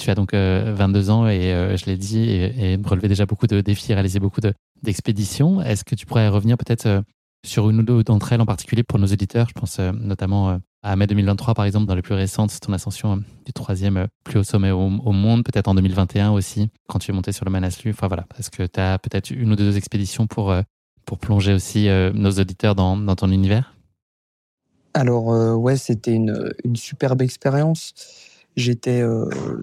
Tu 0.00 0.10
as 0.10 0.14
donc 0.14 0.34
22 0.34 0.36
euh, 0.36 1.12
ans 1.12 1.26
et 1.26 1.52
euh, 1.52 1.76
je 1.76 1.86
l'ai 1.86 1.96
dit 1.96 2.20
et, 2.20 2.72
et, 2.74 2.78
relevé 2.84 3.08
déjà 3.08 3.26
beaucoup 3.26 3.46
de 3.46 3.60
défis, 3.60 3.94
réalisé 3.94 4.20
beaucoup 4.20 4.40
d'expéditions. 4.82 5.60
Est-ce 5.62 5.84
que 5.84 5.94
tu 5.94 6.06
pourrais 6.06 6.28
revenir 6.28 6.56
peut-être 6.58 7.02
sur 7.44 7.70
une 7.70 7.80
ou 7.80 7.82
deux 7.82 8.04
d'entre 8.04 8.32
elles 8.32 8.40
en 8.40 8.46
particulier 8.46 8.82
pour 8.82 8.98
nos 8.98 9.06
éditeurs 9.06 9.48
Je 9.48 9.54
pense 9.54 9.78
notamment 9.78 10.60
à 10.82 10.94
mai 10.94 11.06
2023, 11.06 11.54
par 11.54 11.64
exemple, 11.64 11.86
dans 11.86 11.94
les 11.94 12.02
plus 12.02 12.14
récentes, 12.14 12.58
ton 12.60 12.72
ascension 12.72 13.14
euh, 13.14 13.20
du 13.44 13.52
troisième 13.52 13.96
euh, 13.96 14.06
plus 14.24 14.38
haut 14.38 14.44
sommet 14.44 14.70
au, 14.70 14.88
monde, 14.88 15.44
peut-être 15.44 15.68
en 15.68 15.74
2021 15.74 16.30
aussi, 16.30 16.70
quand 16.88 17.00
tu 17.00 17.10
es 17.10 17.14
monté 17.14 17.32
sur 17.32 17.44
le 17.44 17.50
Manaslu. 17.50 17.90
Enfin 17.90 18.06
voilà, 18.06 18.24
parce 18.28 18.48
que 18.48 18.62
tu 18.64 18.78
as 18.78 18.98
peut-être 18.98 19.30
une 19.30 19.52
ou 19.52 19.56
deux 19.56 19.76
expéditions 19.76 20.26
pour, 20.26 20.52
euh, 20.52 20.62
pour 21.04 21.18
plonger 21.18 21.52
aussi 21.52 21.88
nos 22.14 22.30
auditeurs 22.30 22.74
dans, 22.74 23.16
ton 23.16 23.30
univers 23.30 23.74
Alors, 24.94 25.26
ouais, 25.58 25.76
c'était 25.76 26.12
une, 26.12 26.52
une, 26.64 26.76
superbe 26.76 27.22
expérience. 27.22 27.94
J'étais 28.56 29.02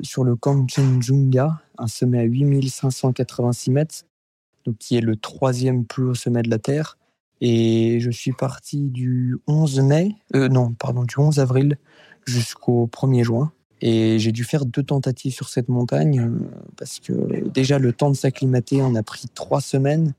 sur 0.01 0.23
le 0.23 0.35
Kanchenjunga, 0.35 1.61
un 1.77 1.87
sommet 1.87 2.19
à 2.19 2.23
8586 2.23 3.69
mètres, 3.69 3.95
donc 4.65 4.77
qui 4.79 4.97
est 4.97 5.01
le 5.01 5.15
troisième 5.17 5.85
plus 5.85 6.05
haut 6.05 6.15
sommet 6.15 6.41
de 6.41 6.49
la 6.49 6.57
Terre. 6.57 6.97
Et 7.41 7.99
je 7.99 8.09
suis 8.09 8.31
parti 8.31 8.89
du 8.89 9.37
11 9.47 9.81
mai, 9.81 10.15
euh, 10.35 10.47
non, 10.47 10.73
pardon, 10.73 11.03
du 11.03 11.15
11 11.17 11.39
avril 11.39 11.77
jusqu'au 12.25 12.87
1er 12.87 13.23
juin. 13.23 13.51
Et 13.81 14.19
j'ai 14.19 14.31
dû 14.31 14.43
faire 14.43 14.65
deux 14.65 14.83
tentatives 14.83 15.33
sur 15.33 15.49
cette 15.49 15.67
montagne 15.67 16.21
euh, 16.21 16.29
parce 16.77 16.99
que 16.99 17.47
déjà 17.49 17.77
le 17.77 17.91
temps 17.91 18.09
de 18.09 18.15
s'acclimater, 18.15 18.81
on 18.81 18.95
a 18.95 19.03
pris 19.03 19.27
trois 19.33 19.61
semaines. 19.61 20.13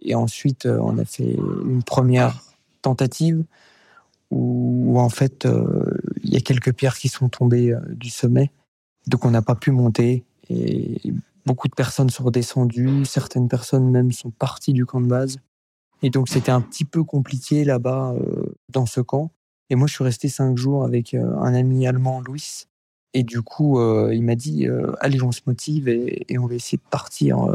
Et 0.00 0.14
ensuite, 0.14 0.66
euh, 0.66 0.78
on 0.80 0.98
a 0.98 1.04
fait 1.04 1.34
une 1.34 1.82
première 1.82 2.40
tentative 2.80 3.44
où, 4.30 4.98
en 4.98 5.10
fait, 5.10 5.46
il 6.22 6.32
y 6.32 6.36
a 6.36 6.40
quelques 6.40 6.72
pierres 6.72 6.96
qui 6.96 7.08
sont 7.08 7.28
tombées 7.28 7.76
du 7.90 8.08
sommet. 8.08 8.50
Donc 9.06 9.26
on 9.26 9.30
n'a 9.30 9.42
pas 9.42 9.54
pu 9.54 9.72
monter. 9.72 10.24
Et 10.48 11.02
beaucoup 11.44 11.68
de 11.68 11.74
personnes 11.74 12.08
sont 12.08 12.24
redescendues. 12.24 13.04
Certaines 13.04 13.48
personnes 13.48 13.90
même 13.90 14.10
sont 14.10 14.30
parties 14.30 14.72
du 14.72 14.86
camp 14.86 15.02
de 15.02 15.06
base. 15.06 15.36
Et 16.02 16.10
donc, 16.10 16.28
c'était 16.28 16.50
un 16.50 16.60
petit 16.60 16.84
peu 16.84 17.04
compliqué 17.04 17.64
là-bas, 17.64 18.14
euh, 18.14 18.54
dans 18.68 18.86
ce 18.86 19.00
camp. 19.00 19.30
Et 19.70 19.76
moi, 19.76 19.86
je 19.86 19.94
suis 19.94 20.04
resté 20.04 20.28
cinq 20.28 20.58
jours 20.58 20.84
avec 20.84 21.14
euh, 21.14 21.36
un 21.38 21.54
ami 21.54 21.86
allemand, 21.86 22.20
Louis. 22.20 22.64
Et 23.14 23.22
du 23.22 23.42
coup, 23.42 23.78
euh, 23.78 24.10
il 24.12 24.22
m'a 24.24 24.34
dit, 24.34 24.66
allez, 25.00 25.22
on 25.22 25.32
se 25.32 25.42
motive 25.46 25.88
et, 25.88 26.24
on 26.38 26.46
va 26.46 26.54
essayer 26.54 26.78
de 26.78 26.90
partir 26.90 27.46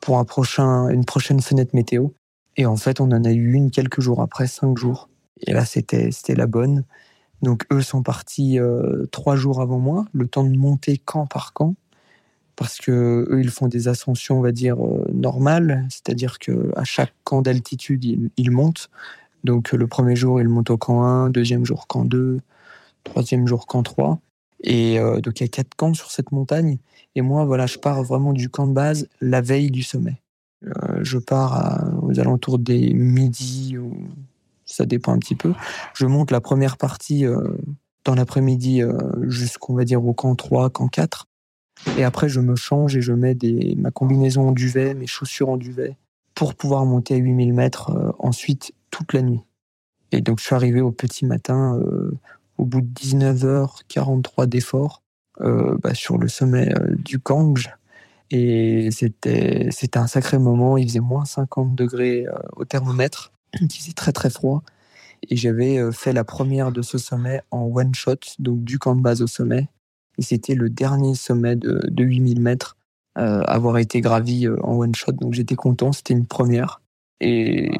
pour 0.00 0.18
un 0.18 0.24
prochain, 0.24 0.88
une 0.88 1.04
prochaine 1.04 1.40
fenêtre 1.40 1.70
météo. 1.74 2.08
Et 2.56 2.66
en 2.66 2.76
fait, 2.76 3.00
on 3.00 3.04
en 3.12 3.24
a 3.24 3.30
eu 3.30 3.52
une 3.52 3.70
quelques 3.70 4.00
jours 4.00 4.20
après, 4.20 4.48
cinq 4.48 4.76
jours. 4.76 5.08
Et 5.46 5.52
là, 5.52 5.64
c'était, 5.64 6.10
c'était 6.10 6.34
la 6.34 6.46
bonne. 6.46 6.82
Donc, 7.42 7.64
eux 7.72 7.80
sont 7.80 8.02
partis 8.02 8.58
trois 9.12 9.36
jours 9.36 9.60
avant 9.60 9.78
moi, 9.78 10.04
le 10.12 10.26
temps 10.26 10.42
de 10.42 10.56
monter 10.56 10.98
camp 10.98 11.26
par 11.26 11.52
camp 11.52 11.76
parce 12.56 12.78
que 12.78 13.26
eux 13.30 13.40
ils 13.40 13.50
font 13.50 13.68
des 13.68 13.88
ascensions 13.88 14.38
on 14.38 14.40
va 14.40 14.52
dire 14.52 14.84
euh, 14.84 15.04
normales, 15.12 15.86
c'est-à-dire 15.90 16.38
que 16.38 16.72
à 16.76 16.84
chaque 16.84 17.12
camp 17.24 17.42
d'altitude 17.42 18.04
ils, 18.36 18.50
montent. 18.50 18.90
Donc 19.42 19.72
le 19.72 19.86
premier 19.86 20.16
jour 20.16 20.40
ils 20.40 20.48
montent 20.48 20.70
au 20.70 20.78
camp 20.78 21.02
1, 21.02 21.30
deuxième 21.30 21.64
jour 21.64 21.86
camp 21.86 22.04
2, 22.04 22.40
troisième 23.04 23.46
jour 23.46 23.66
camp 23.66 23.82
3 23.82 24.18
et 24.60 24.98
euh, 24.98 25.20
donc 25.20 25.40
il 25.40 25.44
y 25.44 25.46
a 25.46 25.48
quatre 25.48 25.74
camps 25.76 25.94
sur 25.94 26.10
cette 26.10 26.32
montagne 26.32 26.78
et 27.14 27.22
moi 27.22 27.44
voilà, 27.44 27.66
je 27.66 27.78
pars 27.78 28.02
vraiment 28.02 28.32
du 28.32 28.48
camp 28.48 28.66
de 28.66 28.72
base 28.72 29.08
la 29.20 29.40
veille 29.40 29.70
du 29.70 29.82
sommet. 29.82 30.20
Euh, 30.64 31.00
je 31.02 31.18
pars 31.18 31.84
aux 32.02 32.18
alentours 32.18 32.58
des 32.58 32.94
midi 32.94 33.76
ça 34.66 34.86
dépend 34.86 35.12
un 35.12 35.18
petit 35.18 35.34
peu. 35.34 35.52
Je 35.94 36.06
monte 36.06 36.30
la 36.30 36.40
première 36.40 36.78
partie 36.78 37.26
dans 38.06 38.14
l'après-midi 38.14 38.80
jusqu'on 39.22 39.74
va 39.74 39.84
dire 39.84 40.02
au 40.04 40.14
camp 40.14 40.34
3, 40.34 40.70
camp 40.70 40.88
4 40.88 41.26
et 41.96 42.04
après, 42.04 42.28
je 42.28 42.40
me 42.40 42.56
change 42.56 42.96
et 42.96 43.02
je 43.02 43.12
mets 43.12 43.34
des, 43.34 43.74
ma 43.76 43.90
combinaison 43.90 44.48
en 44.48 44.52
duvet, 44.52 44.94
mes 44.94 45.06
chaussures 45.06 45.48
en 45.48 45.56
duvet, 45.56 45.96
pour 46.34 46.54
pouvoir 46.54 46.84
monter 46.84 47.14
à 47.14 47.18
8000 47.18 47.54
mètres 47.54 47.90
euh, 47.90 48.12
ensuite 48.18 48.72
toute 48.90 49.12
la 49.12 49.22
nuit. 49.22 49.42
Et 50.12 50.20
donc, 50.20 50.40
je 50.40 50.44
suis 50.44 50.54
arrivé 50.54 50.80
au 50.80 50.90
petit 50.90 51.24
matin, 51.24 51.78
euh, 51.78 52.10
au 52.58 52.64
bout 52.64 52.80
de 52.80 52.88
19h43 52.88 54.46
d'effort, 54.46 55.02
euh, 55.40 55.76
bah, 55.80 55.94
sur 55.94 56.18
le 56.18 56.28
sommet 56.28 56.72
du 56.98 57.18
Kange. 57.18 57.70
Et 58.30 58.90
c'était, 58.90 59.68
c'était 59.70 59.98
un 59.98 60.06
sacré 60.06 60.38
moment. 60.38 60.76
Il 60.76 60.88
faisait 60.88 61.00
moins 61.00 61.24
50 61.24 61.74
degrés 61.74 62.26
au 62.56 62.64
thermomètre. 62.64 63.32
Il 63.60 63.70
faisait 63.70 63.92
très 63.92 64.12
très 64.12 64.30
froid. 64.30 64.62
Et 65.28 65.36
j'avais 65.36 65.92
fait 65.92 66.12
la 66.12 66.24
première 66.24 66.72
de 66.72 66.82
ce 66.82 66.98
sommet 66.98 67.42
en 67.50 67.62
one 67.62 67.94
shot, 67.94 68.16
donc 68.38 68.64
du 68.64 68.78
camp 68.78 68.96
de 68.96 69.02
base 69.02 69.22
au 69.22 69.26
sommet. 69.26 69.68
Et 70.18 70.22
c'était 70.22 70.54
le 70.54 70.70
dernier 70.70 71.14
sommet 71.14 71.56
de, 71.56 71.80
de 71.88 72.04
8000 72.04 72.40
mètres 72.40 72.76
euh, 73.16 73.42
avoir 73.46 73.78
été 73.78 74.00
gravi 74.00 74.46
euh, 74.46 74.56
en 74.64 74.74
one 74.74 74.94
shot. 74.94 75.12
Donc 75.12 75.34
j'étais 75.34 75.54
content, 75.54 75.92
c'était 75.92 76.14
une 76.14 76.26
première. 76.26 76.80
Et 77.20 77.70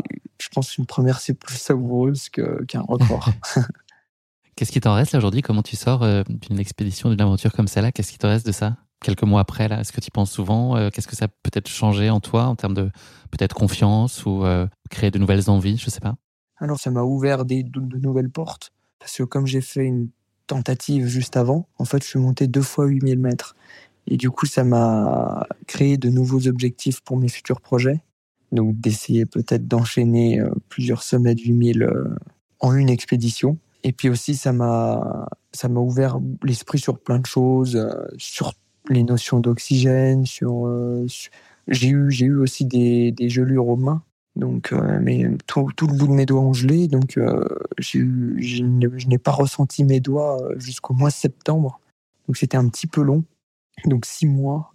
je 0.41 0.49
pense 0.49 0.73
qu'une 0.73 0.87
première, 0.87 1.19
c'est 1.19 1.35
plus 1.35 1.57
savoureuse 1.57 2.29
qu'un 2.29 2.83
record. 2.83 3.31
Qu'est-ce 4.57 4.71
qui 4.71 4.81
t'en 4.81 4.95
reste 4.95 5.13
là 5.13 5.19
aujourd'hui? 5.19 5.43
Comment 5.43 5.65
tu 5.65 5.75
sors 5.75 6.05
euh, 6.05 6.23
d'une 6.29 6.61
expédition, 6.61 7.11
d'une 7.11 7.21
aventure 7.21 7.53
comme 7.53 7.67
celle-là? 7.67 7.91
Qu'est-ce 7.91 8.13
qui 8.13 8.19
te 8.19 8.29
reste 8.29 8.47
de 8.47 8.53
ça? 8.53 8.77
Quelques 9.01 9.25
mois 9.25 9.41
après, 9.41 9.67
là, 9.67 9.81
est-ce 9.81 9.93
que 9.93 10.01
tu 10.01 10.13
penses 10.13 10.31
souvent 10.31 10.77
euh, 10.77 10.91
Qu'est-ce 10.91 11.09
que 11.09 11.17
ça 11.17 11.27
peut 11.27 11.51
être 11.53 11.69
changé 11.69 12.11
en 12.11 12.21
toi 12.21 12.45
en 12.45 12.55
termes 12.55 12.75
de 12.75 12.91
peut-être 13.33 13.55
confiance 13.55 14.25
ou 14.25 14.45
créer 14.89 15.11
de 15.11 15.19
nouvelles 15.19 15.51
envies? 15.51 15.77
Je 15.79 15.91
sais 15.91 16.01
pas. 16.01 16.15
Alors, 16.59 16.79
ça 16.79 16.93
m'a 16.93 17.03
ouvert 17.03 17.45
des, 17.45 17.65
de, 17.65 17.81
de, 17.81 17.99
nouvelles 17.99 18.31
portes. 18.31 18.71
Parce 19.01 19.17
que 19.17 19.25
comme 19.25 19.47
j'ai 19.49 19.61
fait 19.61 19.85
une 19.85 20.11
tentative 20.47 21.07
juste 21.07 21.37
avant, 21.37 21.69
en 21.79 21.85
fait, 21.85 22.03
je 22.03 22.09
suis 22.09 22.19
monté 22.19 22.47
deux 22.47 22.63
fois 22.63 22.87
8000 22.87 23.19
mètres. 23.19 23.57
Et 24.07 24.17
du 24.17 24.31
coup, 24.31 24.47
ça 24.47 24.65
m'a 24.65 25.47
créé 25.67 25.97
de 25.97 26.11
nouveaux 26.11 26.47
objectifs 26.47 27.01
pour 27.01 27.17
mes 27.17 27.29
futurs 27.29 27.61
projets. 27.61 28.03
Donc, 28.53 28.79
d'essayer 28.79 29.27
peut-être 29.27 29.67
d'enchaîner 29.67 30.41
euh, 30.41 30.51
plusieurs 30.69 31.03
sommets 31.03 31.35
de 31.35 31.41
8000 31.41 31.83
euh, 31.83 32.15
en 32.61 32.75
une 32.75 32.91
expédition. 32.91 33.59
Et 33.83 33.93
puis 33.93 34.09
aussi, 34.09 34.35
ça 34.35 34.53
m'a, 34.53 35.29
ça 35.53 35.69
m'a 35.69 35.81
ouvert 35.81 36.19
l'esprit 36.43 36.79
sur 36.79 36.99
plein 36.99 37.19
de 37.19 37.27
choses, 37.27 37.77
euh, 37.77 38.07
sur 38.19 38.53
les 38.89 39.03
notions 39.03 39.41
d'oxygène, 39.41 40.27
sur, 40.27 40.71
j'ai 41.69 41.89
eu, 41.89 42.11
j'ai 42.11 42.27
eu 42.27 42.37
aussi 42.37 42.67
des, 42.67 43.13
des 43.13 43.31
gelures 43.31 43.69
aux 43.69 43.77
mains 43.77 44.03
donc, 44.37 44.73
euh, 44.73 44.99
mais 45.01 45.27
tout, 45.47 45.71
tout, 45.77 45.87
le 45.87 45.97
bout 45.97 46.09
de 46.09 46.13
mes 46.13 46.27
doigts 46.27 46.41
ont 46.41 46.53
gelé, 46.53 46.89
donc 46.89 47.17
euh, 47.19 47.45
je 47.79 48.63
n'ai 48.63 49.19
pas 49.19 49.31
ressenti 49.31 49.85
mes 49.85 50.01
doigts 50.01 50.43
euh, 50.43 50.59
jusqu'au 50.59 50.93
mois 50.93 51.11
de 51.11 51.15
septembre. 51.15 51.81
Donc 52.27 52.37
c'était 52.37 52.57
un 52.57 52.69
petit 52.69 52.89
peu 52.89 53.03
long. 53.03 53.23
Donc 53.87 54.07
six 54.07 54.27
mois 54.27 54.73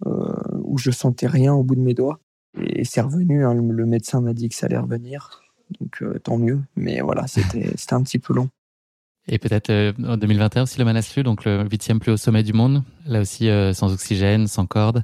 où 0.62 0.76
je 0.76 0.90
sentais 0.90 1.26
rien 1.26 1.54
au 1.54 1.62
bout 1.62 1.74
de 1.74 1.80
mes 1.80 1.94
doigts. 1.94 2.20
Et 2.60 2.84
c'est 2.84 3.00
revenu, 3.00 3.44
hein, 3.44 3.54
le, 3.54 3.86
médecin 3.86 4.20
m'a 4.20 4.34
dit 4.34 4.48
que 4.48 4.54
ça 4.54 4.66
allait 4.66 4.78
revenir. 4.78 5.42
Donc 5.80 6.04
tant 6.22 6.36
mieux. 6.36 6.60
Mais 6.76 7.00
voilà, 7.00 7.26
c'était 7.26 7.94
un 7.94 8.02
petit 8.02 8.18
peu 8.18 8.34
long. 8.34 8.48
Et 9.26 9.38
peut-être 9.38 9.94
en 10.04 10.16
2021 10.16 10.62
aussi 10.64 10.78
le 10.78 10.84
Manaslu, 10.84 11.22
donc 11.22 11.44
le 11.44 11.66
huitième 11.68 11.98
plus 11.98 12.12
haut 12.12 12.16
sommet 12.16 12.42
du 12.42 12.52
monde. 12.52 12.84
Là 13.06 13.20
aussi 13.20 13.48
sans 13.72 13.92
oxygène, 13.92 14.46
sans 14.46 14.66
corde 14.66 15.02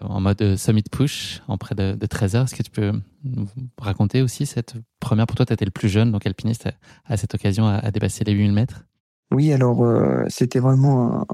en 0.00 0.20
mode 0.20 0.42
euh, 0.42 0.56
summit 0.56 0.82
push 0.90 1.42
en 1.48 1.58
près 1.58 1.74
de, 1.74 1.94
de 1.94 2.06
13 2.06 2.36
heures. 2.36 2.44
Est-ce 2.44 2.54
que 2.54 2.62
tu 2.62 2.70
peux 2.70 2.92
nous 3.24 3.46
raconter 3.78 4.22
aussi 4.22 4.46
cette 4.46 4.74
première? 5.00 5.26
Pour 5.26 5.36
toi, 5.36 5.46
tu 5.46 5.52
étais 5.52 5.64
le 5.64 5.70
plus 5.70 5.88
jeune, 5.88 6.12
donc 6.12 6.26
alpiniste, 6.26 6.68
à, 7.04 7.16
cette 7.16 7.34
occasion 7.34 7.66
à, 7.66 7.90
dépasser 7.90 8.24
les 8.24 8.32
8000 8.32 8.52
mètres 8.52 8.84
Oui, 9.32 9.52
alors 9.52 9.84
euh, 9.84 10.24
c'était 10.28 10.60
vraiment 10.60 11.26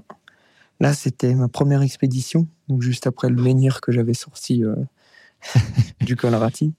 Là, 0.81 0.95
c'était 0.95 1.35
ma 1.35 1.47
première 1.47 1.83
expédition, 1.83 2.49
donc 2.67 2.83
juste 2.83 3.07
après 3.07 3.29
le 3.29 3.41
menhir 3.41 3.81
que 3.81 3.93
j'avais 3.93 4.15
sorti 4.15 4.65
euh, 4.65 4.75
du 6.01 6.17
Colorati. 6.17 6.75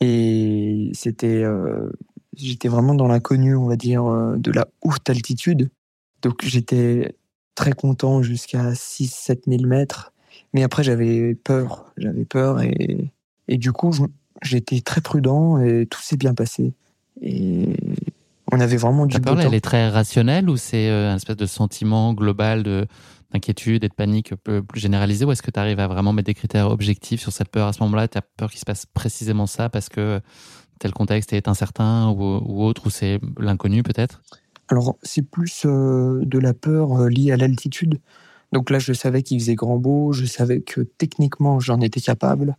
Et 0.00 0.90
c'était, 0.94 1.42
euh, 1.44 1.90
j'étais 2.34 2.68
vraiment 2.68 2.94
dans 2.94 3.08
l'inconnu, 3.08 3.54
on 3.54 3.66
va 3.66 3.76
dire, 3.76 4.04
de 4.38 4.50
la 4.52 4.66
haute 4.80 5.10
altitude. 5.10 5.70
Donc 6.22 6.42
j'étais 6.44 7.14
très 7.54 7.72
content 7.72 8.22
jusqu'à 8.22 8.72
6-7 8.72 9.40
000 9.46 9.68
mètres. 9.68 10.12
Mais 10.52 10.62
après, 10.62 10.82
j'avais 10.82 11.34
peur. 11.34 11.92
J'avais 11.96 12.24
peur 12.24 12.60
et, 12.60 13.10
et 13.48 13.58
du 13.58 13.72
coup, 13.72 13.92
j'étais 14.42 14.80
très 14.80 15.00
prudent 15.00 15.58
et 15.58 15.86
tout 15.86 16.00
s'est 16.00 16.16
bien 16.16 16.34
passé. 16.34 16.74
Et 17.20 17.68
on 18.50 18.60
avait 18.60 18.76
vraiment 18.76 19.06
du 19.06 19.14
La 19.14 19.20
peur, 19.20 19.40
elle 19.40 19.54
est 19.54 19.60
très 19.60 19.88
rationnelle 19.88 20.50
ou 20.50 20.56
c'est 20.56 20.88
un 20.90 21.16
espèce 21.16 21.36
de 21.36 21.46
sentiment 21.46 22.12
global 22.14 22.62
de 22.62 22.86
d'inquiétude 23.32 23.82
et 23.82 23.88
de 23.88 23.94
panique 23.94 24.34
peu 24.36 24.62
plus 24.62 24.80
généralisée 24.80 25.24
ou 25.24 25.32
est-ce 25.32 25.42
que 25.42 25.50
tu 25.50 25.58
arrives 25.58 25.80
à 25.80 25.88
vraiment 25.88 26.12
mettre 26.12 26.26
des 26.26 26.34
critères 26.34 26.70
objectifs 26.70 27.20
sur 27.20 27.32
cette 27.32 27.48
peur 27.48 27.66
à 27.66 27.72
ce 27.72 27.82
moment-là? 27.82 28.08
Tu 28.08 28.18
as 28.18 28.22
peur 28.22 28.50
qu'il 28.50 28.60
se 28.60 28.64
passe 28.64 28.86
précisément 28.86 29.46
ça 29.46 29.68
parce 29.68 29.88
que 29.88 30.20
tel 30.78 30.92
contexte 30.92 31.32
est 31.32 31.48
incertain 31.48 32.10
ou, 32.10 32.62
autre 32.62 32.86
ou 32.86 32.90
c'est 32.90 33.20
l'inconnu 33.38 33.82
peut-être? 33.82 34.22
Alors 34.68 34.96
c'est 35.02 35.22
plus 35.22 35.64
euh, 35.64 36.20
de 36.24 36.38
la 36.38 36.54
peur 36.54 36.92
euh, 37.00 37.08
liée 37.08 37.32
à 37.32 37.36
l'altitude. 37.36 38.00
Donc 38.52 38.70
là 38.70 38.78
je 38.78 38.92
savais 38.92 39.22
qu'il 39.22 39.40
faisait 39.40 39.54
grand 39.54 39.78
beau, 39.78 40.12
je 40.12 40.26
savais 40.26 40.60
que 40.60 40.82
techniquement 40.82 41.60
j'en 41.60 41.80
étais 41.80 42.00
capable, 42.00 42.56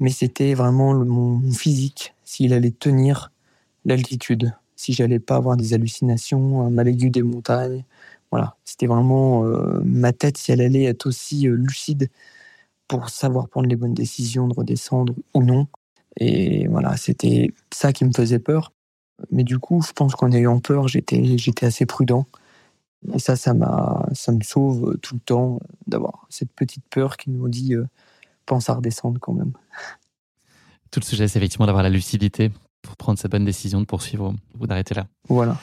mais 0.00 0.10
c'était 0.10 0.54
vraiment 0.54 0.94
mon 0.94 1.40
physique, 1.52 2.14
s'il 2.24 2.52
allait 2.52 2.72
tenir 2.72 3.30
l'altitude, 3.84 4.54
si 4.76 4.92
j'allais 4.92 5.20
pas 5.20 5.36
avoir 5.36 5.56
des 5.56 5.74
hallucinations, 5.74 6.62
un 6.62 6.70
mal 6.70 6.88
aigu 6.88 7.10
des 7.10 7.22
montagnes, 7.22 7.84
voilà, 8.30 8.56
c'était 8.64 8.88
vraiment 8.88 9.44
euh, 9.44 9.80
ma 9.84 10.12
tête 10.12 10.38
si 10.38 10.50
elle 10.50 10.60
allait 10.60 10.84
être 10.84 11.06
aussi 11.06 11.46
euh, 11.48 11.54
lucide 11.54 12.10
pour 12.88 13.08
savoir 13.08 13.48
prendre 13.48 13.68
les 13.68 13.76
bonnes 13.76 13.94
décisions 13.94 14.48
de 14.48 14.54
redescendre 14.54 15.14
ou 15.34 15.42
non. 15.42 15.68
Et 16.18 16.66
voilà, 16.68 16.96
c'était 16.96 17.52
ça 17.72 17.92
qui 17.92 18.04
me 18.04 18.12
faisait 18.12 18.38
peur. 18.38 18.72
Mais 19.30 19.44
du 19.44 19.58
coup, 19.58 19.82
je 19.82 19.92
pense 19.92 20.14
qu'en 20.16 20.32
ayant 20.32 20.60
peur, 20.60 20.88
j'étais 20.88 21.38
j'étais 21.38 21.66
assez 21.66 21.86
prudent. 21.86 22.26
Et 23.12 23.18
ça, 23.18 23.36
ça 23.36 23.52
ça 24.12 24.32
me 24.32 24.42
sauve 24.42 24.96
tout 25.02 25.14
le 25.14 25.20
temps 25.20 25.60
d'avoir 25.86 26.26
cette 26.30 26.52
petite 26.52 26.84
peur 26.90 27.16
qui 27.16 27.30
nous 27.30 27.48
dit 27.48 27.74
euh, 27.74 27.86
pense 28.46 28.70
à 28.70 28.74
redescendre 28.74 29.20
quand 29.20 29.34
même. 29.34 29.52
Tout 30.90 31.00
le 31.00 31.04
sujet, 31.04 31.26
c'est 31.26 31.40
effectivement 31.40 31.66
d'avoir 31.66 31.82
la 31.82 31.90
lucidité 31.90 32.52
pour 32.82 32.96
prendre 32.96 33.18
cette 33.18 33.30
bonne 33.30 33.44
décision 33.44 33.80
de 33.80 33.84
poursuivre 33.84 34.32
ou 34.60 34.66
d'arrêter 34.68 34.94
là. 34.94 35.08
Voilà 35.28 35.58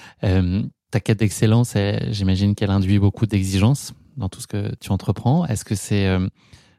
ta 0.91 0.99
quête 0.99 1.19
d'excellence, 1.19 1.73
j'imagine 2.09 2.53
qu'elle 2.53 2.69
induit 2.69 2.99
beaucoup 2.99 3.25
d'exigences 3.25 3.93
dans 4.17 4.29
tout 4.29 4.41
ce 4.41 4.47
que 4.47 4.75
tu 4.75 4.91
entreprends. 4.91 5.45
Est-ce 5.45 5.63
que 5.63 5.73
c'est 5.73 6.05
euh, 6.05 6.27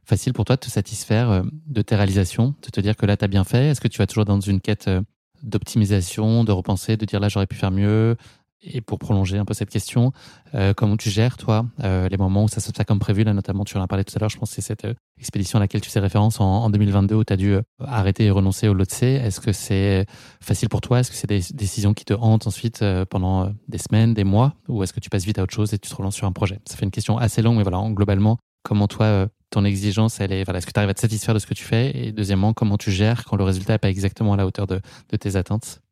facile 0.04 0.34
pour 0.34 0.44
toi 0.44 0.56
de 0.56 0.60
te 0.60 0.68
satisfaire 0.68 1.30
euh, 1.30 1.42
de 1.66 1.80
tes 1.80 1.96
réalisations, 1.96 2.54
de 2.62 2.68
te 2.68 2.80
dire 2.80 2.96
que 2.96 3.06
là, 3.06 3.16
tu 3.16 3.24
as 3.24 3.28
bien 3.28 3.42
fait? 3.42 3.68
Est-ce 3.68 3.80
que 3.80 3.88
tu 3.88 3.98
vas 3.98 4.06
toujours 4.06 4.26
dans 4.26 4.38
une 4.38 4.60
quête 4.60 4.86
euh, 4.88 5.00
d'optimisation, 5.42 6.44
de 6.44 6.52
repenser, 6.52 6.98
de 6.98 7.06
dire 7.06 7.20
là, 7.20 7.28
j'aurais 7.30 7.46
pu 7.46 7.56
faire 7.56 7.70
mieux 7.70 8.16
et 8.62 8.80
pour 8.80 8.98
prolonger 8.98 9.38
un 9.38 9.44
peu 9.44 9.54
cette 9.54 9.70
question, 9.70 10.12
euh, 10.54 10.72
comment 10.74 10.96
tu 10.96 11.10
gères, 11.10 11.36
toi, 11.36 11.66
euh, 11.82 12.08
les 12.08 12.16
moments 12.16 12.44
où 12.44 12.48
ça 12.48 12.60
se 12.60 12.70
passe 12.70 12.86
comme 12.86 12.98
prévu 12.98 13.24
Là, 13.24 13.34
notamment, 13.34 13.64
tu 13.64 13.76
en 13.76 13.82
as 13.82 13.86
parlé 13.86 14.04
tout 14.04 14.12
à 14.16 14.18
l'heure, 14.18 14.28
je 14.28 14.38
pense 14.38 14.50
que 14.50 14.56
c'est 14.56 14.62
cette 14.62 14.84
euh, 14.84 14.94
expédition 15.18 15.58
à 15.58 15.60
laquelle 15.60 15.80
tu 15.80 15.90
fais 15.90 16.00
référence 16.00 16.40
en, 16.40 16.64
en 16.64 16.70
2022 16.70 17.14
où 17.14 17.24
tu 17.24 17.32
as 17.32 17.36
dû 17.36 17.56
arrêter 17.80 18.26
et 18.26 18.30
renoncer 18.30 18.68
au 18.68 18.74
Lotse. 18.74 19.02
Est-ce 19.02 19.40
que 19.40 19.52
c'est 19.52 20.06
facile 20.40 20.68
pour 20.68 20.80
toi? 20.80 21.00
Est-ce 21.00 21.10
que 21.10 21.16
c'est 21.16 21.28
des 21.28 21.42
décisions 21.54 21.94
qui 21.94 22.04
te 22.04 22.14
hantent 22.14 22.46
ensuite 22.46 22.84
pendant 23.10 23.52
des 23.68 23.78
semaines, 23.78 24.14
des 24.14 24.24
mois? 24.24 24.54
Ou 24.68 24.82
est-ce 24.82 24.92
que 24.92 25.00
tu 25.00 25.10
passes 25.10 25.24
vite 25.24 25.38
à 25.38 25.42
autre 25.42 25.54
chose 25.54 25.72
et 25.74 25.78
tu 25.78 25.88
te 25.88 25.94
relances 25.94 26.16
sur 26.16 26.26
un 26.26 26.32
projet? 26.32 26.60
Ça 26.66 26.76
fait 26.76 26.84
une 26.84 26.90
question 26.90 27.18
assez 27.18 27.42
longue, 27.42 27.56
mais 27.56 27.62
voilà, 27.62 27.82
globalement, 27.90 28.38
comment 28.62 28.88
toi, 28.88 29.28
ton 29.50 29.64
exigence, 29.64 30.20
elle 30.20 30.32
est, 30.32 30.48
est-ce 30.48 30.66
que 30.66 30.72
tu 30.72 30.78
arrives 30.78 30.90
à 30.90 30.94
te 30.94 31.00
satisfaire 31.00 31.34
de 31.34 31.38
ce 31.38 31.46
que 31.46 31.54
tu 31.54 31.64
fais? 31.64 31.96
Et 31.96 32.12
deuxièmement, 32.12 32.52
comment 32.52 32.78
tu 32.78 32.90
gères 32.90 33.24
quand 33.24 33.36
le 33.36 33.44
résultat 33.44 33.74
n'est 33.74 33.78
pas 33.78 33.90
exactement 33.90 34.32
à 34.32 34.36
la 34.36 34.46
hauteur 34.46 34.66
de, 34.66 34.80
de 35.10 35.16
tes 35.16 35.36
attentes? 35.36 35.82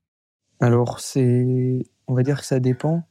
Alors, 0.60 1.00
c'est 1.00 1.86
on 2.10 2.14
va 2.14 2.22
dire 2.24 2.40
que 2.40 2.46
ça 2.46 2.58
dépend. 2.58 3.04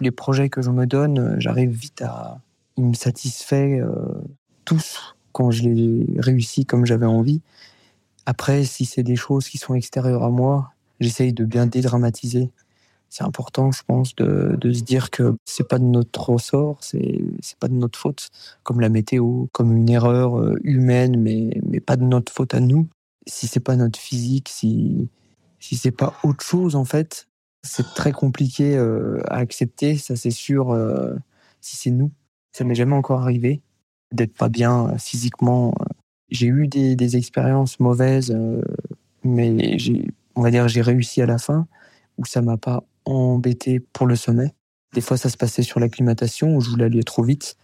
Les 0.00 0.10
projets 0.10 0.50
que 0.50 0.60
je 0.62 0.70
me 0.70 0.86
donne, 0.86 1.18
euh, 1.18 1.36
j'arrive 1.38 1.70
vite 1.70 2.02
à. 2.02 2.40
Ils 2.76 2.84
me 2.84 2.94
satisfait 2.94 3.80
euh, 3.80 3.94
tous 4.64 5.16
quand 5.32 5.50
je 5.50 5.62
les 5.62 6.06
réussis 6.18 6.66
comme 6.66 6.86
j'avais 6.86 7.06
envie. 7.06 7.40
Après, 8.26 8.64
si 8.64 8.84
c'est 8.84 9.02
des 9.02 9.16
choses 9.16 9.48
qui 9.48 9.58
sont 9.58 9.74
extérieures 9.74 10.22
à 10.22 10.30
moi, 10.30 10.72
j'essaye 11.00 11.32
de 11.32 11.44
bien 11.44 11.66
dédramatiser. 11.66 12.50
C'est 13.08 13.24
important, 13.24 13.72
je 13.72 13.82
pense, 13.84 14.14
de, 14.16 14.72
se 14.72 14.82
dire 14.82 15.10
que 15.10 15.34
c'est 15.44 15.66
pas 15.66 15.78
de 15.78 15.84
notre 15.84 16.30
ressort, 16.30 16.78
c'est 16.80 17.20
c'est 17.40 17.58
pas 17.58 17.68
de 17.68 17.74
notre 17.74 17.98
faute, 17.98 18.28
comme 18.62 18.80
la 18.80 18.88
météo, 18.88 19.46
comme 19.52 19.76
une 19.76 19.88
erreur 19.88 20.38
euh, 20.38 20.56
humaine, 20.62 21.18
mais 21.18 21.60
mais 21.66 21.80
pas 21.80 21.96
de 21.96 22.04
notre 22.04 22.32
faute 22.32 22.54
à 22.54 22.60
nous. 22.60 22.86
Si 23.26 23.46
c'est 23.46 23.60
pas 23.60 23.76
notre 23.76 23.98
physique, 23.98 24.48
si 24.48 25.08
si 25.58 25.76
c'est 25.76 25.90
pas 25.90 26.14
autre 26.22 26.44
chose 26.44 26.76
en 26.76 26.84
fait, 26.84 27.26
c'est 27.62 27.94
très 27.94 28.12
compliqué 28.12 28.76
euh, 28.76 29.20
à 29.28 29.36
accepter, 29.36 29.96
ça 29.96 30.16
c'est 30.16 30.30
sûr, 30.30 30.70
euh, 30.70 31.14
si 31.60 31.76
c'est 31.76 31.90
nous. 31.90 32.10
Ça 32.52 32.64
m'est 32.64 32.74
jamais 32.74 32.94
encore 32.94 33.22
arrivé 33.22 33.60
d'être 34.12 34.34
pas 34.34 34.48
bien 34.48 34.88
euh, 34.88 34.98
physiquement. 34.98 35.74
J'ai 36.30 36.46
eu 36.46 36.68
des, 36.68 37.16
expériences 37.16 37.80
mauvaises, 37.80 38.36
mais 39.24 39.76
on 40.36 40.42
va 40.42 40.50
dire, 40.50 40.68
j'ai 40.68 40.80
réussi 40.80 41.20
à 41.22 41.26
la 41.26 41.38
fin, 41.38 41.66
où 42.18 42.24
ça 42.24 42.40
m'a 42.40 42.56
pas 42.56 42.84
embêté 43.04 43.80
pour 43.80 44.06
le 44.06 44.14
sommet. 44.14 44.54
Des 44.94 45.00
fois, 45.00 45.16
ça 45.16 45.28
se 45.28 45.36
passait 45.36 45.62
sur 45.62 45.80
l'acclimatation, 45.80 46.56
où 46.56 46.60
je 46.60 46.70
voulais 46.70 46.84
aller 46.84 47.02
trop 47.02 47.24
vite. 47.24 47.56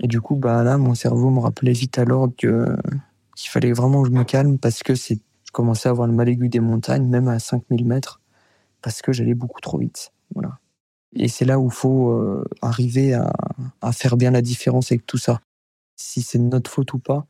Et 0.00 0.06
du 0.06 0.20
coup, 0.20 0.36
bah 0.36 0.62
là, 0.62 0.78
mon 0.78 0.94
cerveau 0.94 1.30
me 1.30 1.40
rappelait 1.40 1.72
vite 1.72 1.98
alors 1.98 2.28
que, 2.36 2.76
qu'il 3.36 3.50
fallait 3.50 3.72
vraiment 3.72 4.02
que 4.02 4.08
je 4.08 4.14
me 4.14 4.24
calme 4.24 4.58
parce 4.58 4.84
que 4.84 4.94
c'est, 4.94 5.16
je 5.44 5.52
commençais 5.52 5.88
à 5.88 5.92
avoir 5.92 6.06
le 6.06 6.14
mal 6.14 6.28
aigu 6.28 6.48
des 6.48 6.60
montagnes, 6.60 7.08
même 7.08 7.26
à 7.26 7.40
5000 7.40 7.84
mètres 7.84 8.20
parce 8.84 9.00
que 9.00 9.12
j'allais 9.12 9.34
beaucoup 9.34 9.62
trop 9.62 9.78
vite. 9.78 10.12
Voilà. 10.34 10.58
Et 11.16 11.28
c'est 11.28 11.46
là 11.46 11.58
où 11.58 11.68
il 11.68 11.74
faut 11.74 12.10
euh, 12.10 12.44
arriver 12.60 13.14
à, 13.14 13.92
faire 13.92 14.16
bien 14.18 14.30
la 14.30 14.42
différence 14.42 14.92
avec 14.92 15.06
tout 15.06 15.16
ça, 15.16 15.40
si 15.96 16.20
c'est 16.20 16.38
notre 16.38 16.70
faute 16.70 16.92
ou 16.92 16.98
pas. 16.98 17.26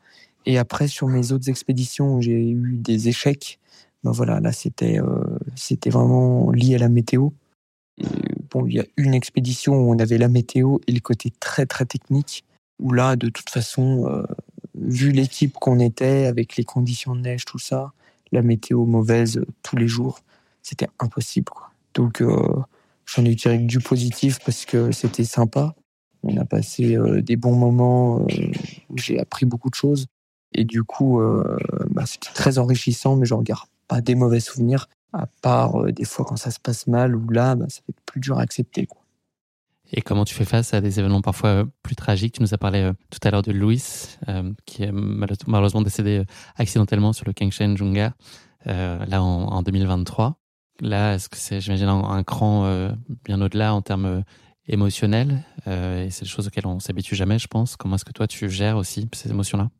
Et 0.46 0.58
après, 0.58 0.88
sur 0.88 1.06
mes 1.06 1.30
autres 1.30 1.48
expéditions 1.48 2.16
où 2.16 2.20
j'ai 2.22 2.50
eu 2.50 2.76
des 2.78 3.08
échecs, 3.08 3.60
ben 4.02 4.10
voilà, 4.10 4.40
là 4.40 4.52
c'était 4.52 5.00
euh, 5.00 5.38
c'était 5.54 5.90
vraiment 5.90 6.50
lié 6.50 6.74
à 6.74 6.78
la 6.78 6.88
météo. 6.88 7.30
Bon, 8.50 8.66
il 8.66 8.74
y 8.74 8.80
a 8.80 8.84
une 8.96 9.14
expédition 9.14 9.74
où 9.74 9.94
on 9.94 9.98
avait 9.98 10.18
la 10.18 10.28
météo 10.28 10.78
et 10.88 10.92
le 10.92 11.00
côté 11.00 11.30
très 11.38 11.66
très 11.66 11.84
technique, 11.84 12.44
où 12.80 12.92
là, 12.92 13.14
de 13.16 13.28
toute 13.28 13.48
façon, 13.48 14.06
euh, 14.08 14.24
vu 14.74 15.12
l'équipe 15.12 15.54
qu'on 15.54 15.78
était, 15.78 16.26
avec 16.26 16.56
les 16.56 16.64
conditions 16.64 17.14
de 17.14 17.20
neige, 17.20 17.44
tout 17.44 17.60
ça, 17.60 17.92
la 18.32 18.42
météo 18.42 18.84
mauvaise 18.84 19.44
tous 19.62 19.76
les 19.76 19.86
jours, 19.86 20.23
c'était 20.64 20.88
impossible. 20.98 21.52
Quoi. 21.52 21.70
Donc, 21.94 22.20
euh, 22.20 22.62
j'en 23.06 23.24
ai 23.24 23.36
tiré 23.36 23.58
du 23.58 23.78
positif 23.78 24.40
parce 24.44 24.64
que 24.64 24.90
c'était 24.90 25.24
sympa. 25.24 25.74
On 26.24 26.36
a 26.38 26.44
passé 26.44 26.96
euh, 26.96 27.20
des 27.22 27.36
bons 27.36 27.54
moments 27.54 28.20
euh, 28.22 28.50
où 28.88 28.98
j'ai 28.98 29.20
appris 29.20 29.46
beaucoup 29.46 29.70
de 29.70 29.74
choses. 29.74 30.06
Et 30.56 30.64
du 30.64 30.84
coup, 30.84 31.20
bah, 31.90 32.06
c'était 32.06 32.32
très 32.32 32.58
enrichissant, 32.58 33.16
mais 33.16 33.26
je 33.26 33.34
regarde 33.34 33.66
pas 33.88 34.00
des 34.00 34.14
mauvais 34.14 34.38
souvenirs, 34.38 34.88
à 35.12 35.26
part 35.42 35.92
des 35.92 36.04
fois 36.04 36.24
quand 36.24 36.36
ça 36.36 36.52
se 36.52 36.60
passe 36.60 36.86
mal, 36.86 37.16
ou 37.16 37.28
là, 37.30 37.56
bah, 37.56 37.66
ça 37.68 37.80
fait 37.84 37.96
plus 38.06 38.20
dur 38.20 38.38
à 38.38 38.42
accepter. 38.42 38.86
Quoi. 38.86 39.02
Et 39.90 40.00
comment 40.00 40.24
tu 40.24 40.32
fais 40.32 40.44
face 40.44 40.72
à 40.72 40.80
des 40.80 41.00
événements 41.00 41.22
parfois 41.22 41.64
plus 41.82 41.96
tragiques? 41.96 42.34
Tu 42.34 42.42
nous 42.42 42.54
as 42.54 42.58
parlé 42.58 42.88
tout 43.10 43.18
à 43.24 43.32
l'heure 43.32 43.42
de 43.42 43.50
Louis, 43.50 43.82
qui 44.64 44.84
est 44.84 44.92
malheureusement 44.92 45.82
décédé 45.82 46.22
accidentellement 46.54 47.12
sur 47.12 47.26
le 47.26 47.32
Kengshen 47.32 47.76
Junga, 47.76 48.14
là 48.64 49.24
en, 49.24 49.48
en 49.48 49.62
2023. 49.62 50.38
Là, 50.80 51.14
est-ce 51.14 51.28
que 51.28 51.36
c'est, 51.36 51.60
j'imagine, 51.60 51.88
un, 51.88 52.22
cran 52.24 52.64
euh, 52.64 52.90
bien 53.24 53.40
au-delà 53.40 53.74
en 53.74 53.82
termes 53.82 54.06
euh, 54.06 54.20
émotionnels 54.66 55.44
euh, 55.68 56.04
Et 56.04 56.10
c'est 56.10 56.24
des 56.24 56.28
choses 56.28 56.48
auxquelles 56.48 56.66
on 56.66 56.80
s'habitue 56.80 57.14
jamais, 57.14 57.38
je 57.38 57.46
pense. 57.46 57.76
Comment 57.76 57.94
est-ce 57.94 58.04
que 58.04 58.12
toi, 58.12 58.26
tu 58.26 58.50
gères 58.50 58.76
aussi 58.76 59.08
ces 59.12 59.30
émotions-là? 59.30 59.70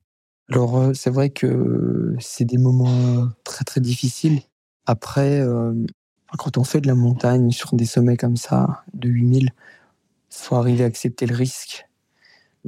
Alors, 0.50 0.90
c'est 0.94 1.10
vrai 1.10 1.30
que 1.30 2.14
c'est 2.20 2.44
des 2.44 2.58
moments 2.58 3.28
très, 3.44 3.64
très 3.64 3.80
difficiles. 3.80 4.40
Après, 4.86 5.42
quand 6.36 6.58
on 6.58 6.64
fait 6.64 6.82
de 6.82 6.86
la 6.86 6.94
montagne 6.94 7.50
sur 7.50 7.74
des 7.74 7.86
sommets 7.86 8.18
comme 8.18 8.36
ça, 8.36 8.84
de 8.92 9.08
8000, 9.08 9.44
il 9.44 9.50
faut 10.28 10.56
arriver 10.56 10.84
à 10.84 10.86
accepter 10.86 11.24
le 11.24 11.34
risque, 11.34 11.88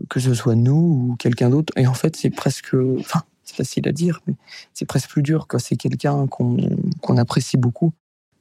que 0.08 0.20
ce 0.20 0.32
soit 0.32 0.54
nous 0.54 1.10
ou 1.10 1.16
quelqu'un 1.16 1.50
d'autre. 1.50 1.70
Et 1.76 1.86
en 1.86 1.94
fait, 1.94 2.16
c'est 2.16 2.30
presque... 2.30 2.74
Enfin, 2.98 3.22
c'est 3.42 3.56
facile 3.56 3.86
à 3.88 3.92
dire, 3.92 4.22
mais 4.26 4.34
c'est 4.72 4.86
presque 4.86 5.10
plus 5.10 5.22
dur 5.22 5.46
quand 5.46 5.58
c'est 5.58 5.76
quelqu'un 5.76 6.26
qu'on 6.26 7.16
apprécie 7.18 7.58
beaucoup 7.58 7.92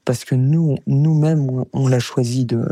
parce 0.06 0.24
que 0.24 0.36
nous, 0.36 0.78
nous-mêmes, 0.88 1.66
on, 1.74 1.88
l'a 1.88 2.00
choisi 2.00 2.46
de, 2.46 2.66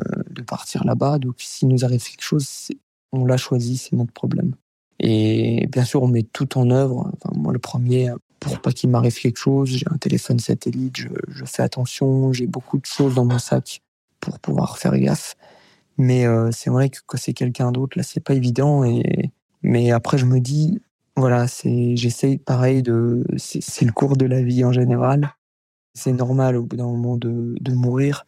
partir 0.46 0.86
là-bas. 0.86 1.18
Donc, 1.20 1.36
s'il 1.40 1.68
nous 1.68 1.84
arrive 1.84 2.04
quelque 2.04 2.24
chose, 2.24 2.70
on 3.12 3.26
l'a 3.26 3.38
choisi, 3.38 3.78
c'est 3.78 3.96
notre 3.96 4.14
problème. 4.14 4.56
Et 5.00 5.68
bien 5.72 5.84
sûr, 5.84 6.04
on 6.04 6.08
met 6.08 6.24
tout 6.24 6.58
en 6.58 6.70
œuvre. 6.70 7.12
Enfin, 7.14 7.36
moi, 7.36 7.52
le 7.52 7.60
premier, 7.60 8.12
pour 8.40 8.60
pas 8.60 8.72
qu'il 8.72 8.90
m'arrive 8.92 9.20
quelque 9.20 9.40
chose, 9.40 9.70
j'ai 9.70 9.86
un 9.90 9.98
téléphone 9.98 10.40
satellite, 10.40 10.98
je, 10.98 11.46
fais 11.46 11.64
attention, 11.64 12.32
j'ai 12.32 12.48
beaucoup 12.48 12.78
de 12.78 12.86
choses 12.86 13.16
dans 13.16 13.26
mon 13.26 13.40
sac 13.40 13.82
pour 14.20 14.40
pouvoir 14.40 14.78
faire 14.78 14.98
gaffe. 14.98 15.36
Mais 15.98 16.26
euh, 16.26 16.50
c'est 16.52 16.70
vrai 16.70 16.90
que 16.90 17.00
quand 17.06 17.18
c'est 17.18 17.34
quelqu'un 17.34 17.72
d'autre, 17.72 17.98
là, 17.98 18.04
c'est 18.04 18.24
pas 18.24 18.36
évident. 18.36 18.84
Et 18.84 19.32
mais 19.64 19.92
après, 19.92 20.18
je 20.18 20.26
me 20.26 20.40
dis, 20.40 20.82
voilà, 21.16 21.48
c'est, 21.48 21.96
j'essaye 21.96 22.38
pareil 22.38 22.84
de, 22.84 23.24
c'est 23.38 23.86
le 23.86 23.94
cours 23.94 24.18
de 24.18 24.26
la 24.26 24.42
vie 24.44 24.64
en 24.66 24.74
général. 24.74 25.34
C'est 25.94 26.14
normal 26.14 26.56
au 26.58 26.64
bout 26.64 26.76
d'un 26.76 26.86
moment 26.86 27.18
de, 27.18 27.56
de 27.60 27.74
mourir. 27.74 28.26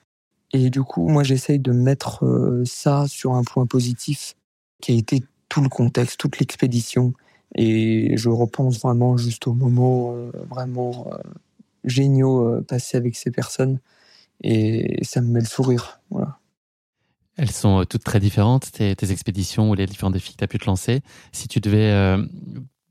Et 0.52 0.70
du 0.70 0.84
coup, 0.84 1.08
moi, 1.10 1.24
j'essaye 1.24 1.60
de 1.60 1.72
mettre 1.72 2.26
euh, 2.26 2.64
ça 2.66 3.08
sur 3.08 3.34
un 3.34 3.44
point 3.44 3.66
positif 3.66 4.36
qui 4.82 4.94
a 4.94 4.96
été 4.96 5.24
tout 5.50 5.62
le 5.62 5.70
contexte, 5.70 6.20
toute 6.20 6.40
l'expédition. 6.40 7.14
Et 7.56 8.16
je 8.16 8.30
repense 8.30 8.80
vraiment 8.80 9.18
juste 9.18 9.48
aux 9.48 9.54
moments 9.54 10.14
euh, 10.16 10.32
vraiment 10.50 11.08
euh, 11.12 11.18
géniaux 11.84 12.62
passés 12.68 12.98
avec 12.98 13.16
ces 13.16 13.32
personnes. 13.32 13.80
Et 14.42 15.04
ça 15.04 15.22
me 15.22 15.28
met 15.28 15.40
le 15.40 15.46
sourire. 15.46 16.00
Voilà. 16.10 16.40
Elles 17.38 17.52
sont 17.52 17.84
toutes 17.90 18.04
très 18.04 18.22
différentes, 18.22 18.72
tes, 18.72 18.96
tes, 18.96 19.12
expéditions 19.12 19.70
ou 19.70 19.76
les 19.76 19.88
différents 19.88 20.12
défis 20.12 20.34
que 20.34 20.38
tu 20.38 20.44
as 20.44 20.48
pu 20.48 20.58
te 20.58 20.66
lancer. 20.66 21.02
Si 21.34 21.50
tu 21.50 21.60
devais 21.60 22.18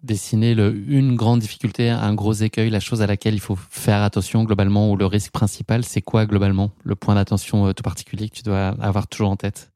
dessiner 0.04 0.54
le, 0.54 0.74
une 0.74 1.16
grande 1.16 1.40
difficulté, 1.40 1.88
un 1.88 2.14
gros 2.14 2.34
écueil, 2.34 2.70
la 2.70 2.80
chose 2.80 3.02
à 3.02 3.06
laquelle 3.06 3.34
il 3.34 3.40
faut 3.40 3.56
faire 3.56 4.02
attention 4.02 4.44
globalement 4.44 4.90
ou 4.90 4.96
le 4.96 5.06
risque 5.06 5.32
principal, 5.32 5.84
c'est 5.84 6.02
quoi 6.02 6.26
globalement 6.26 6.70
le 6.84 6.94
point 6.94 7.14
d'attention 7.14 7.66
euh, 7.66 7.72
tout 7.72 7.82
particulier 7.82 8.28
que 8.28 8.34
tu 8.34 8.42
dois 8.42 8.68
avoir 8.80 9.08
toujours 9.08 9.30
en 9.30 9.36
tête? 9.36 9.72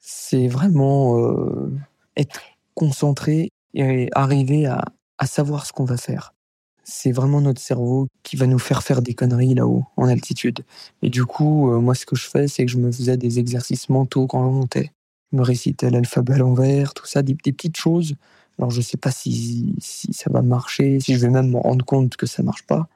C'est 0.00 0.48
vraiment 0.48 1.18
euh, 1.18 1.72
être 2.16 2.40
concentré 2.74 3.50
et 3.72 4.08
arriver 4.12 4.66
à, 4.66 4.84
savoir 5.26 5.64
ce 5.64 5.72
qu'on 5.72 5.86
va 5.86 5.96
faire. 5.96 6.34
C'est 6.82 7.12
vraiment 7.12 7.40
notre 7.40 7.62
cerveau 7.62 8.08
qui 8.22 8.36
va 8.36 8.46
nous 8.46 8.58
faire 8.58 8.82
faire 8.82 9.00
des 9.00 9.14
conneries 9.14 9.54
là-haut, 9.54 9.86
en 9.96 10.06
altitude. 10.06 10.66
Et 11.00 11.08
du 11.08 11.24
coup, 11.24 11.72
euh, 11.72 11.80
moi, 11.80 11.94
ce 11.94 12.04
que 12.04 12.14
je 12.14 12.28
fais, 12.28 12.46
c'est 12.46 12.66
que 12.66 12.70
je 12.70 12.76
me 12.76 12.92
faisais 12.92 13.16
des 13.16 13.38
exercices 13.38 13.88
mentaux 13.88 14.26
quand 14.26 14.44
je 14.44 14.54
montais. 14.54 14.92
Je 15.32 15.38
me 15.38 15.42
récitais 15.42 15.88
l'alphabet 15.88 16.34
à 16.34 16.38
l'envers, 16.38 16.92
tout 16.92 17.06
ça, 17.06 17.22
des 17.22 17.34
petites 17.34 17.78
choses 17.78 18.16
alors 18.58 18.70
je 18.70 18.80
sais 18.80 18.96
pas 18.96 19.10
si, 19.10 19.74
ça 19.80 20.30
va 20.30 20.42
marcher, 20.42 21.00
si 21.00 21.14
je 21.14 21.20
vais 21.20 21.30
même 21.30 21.50
me 21.50 21.58
rendre 21.58 21.84
compte 21.84 22.16
que 22.16 22.26
ça 22.26 22.42
marche 22.42 22.66
pas. 22.66 22.88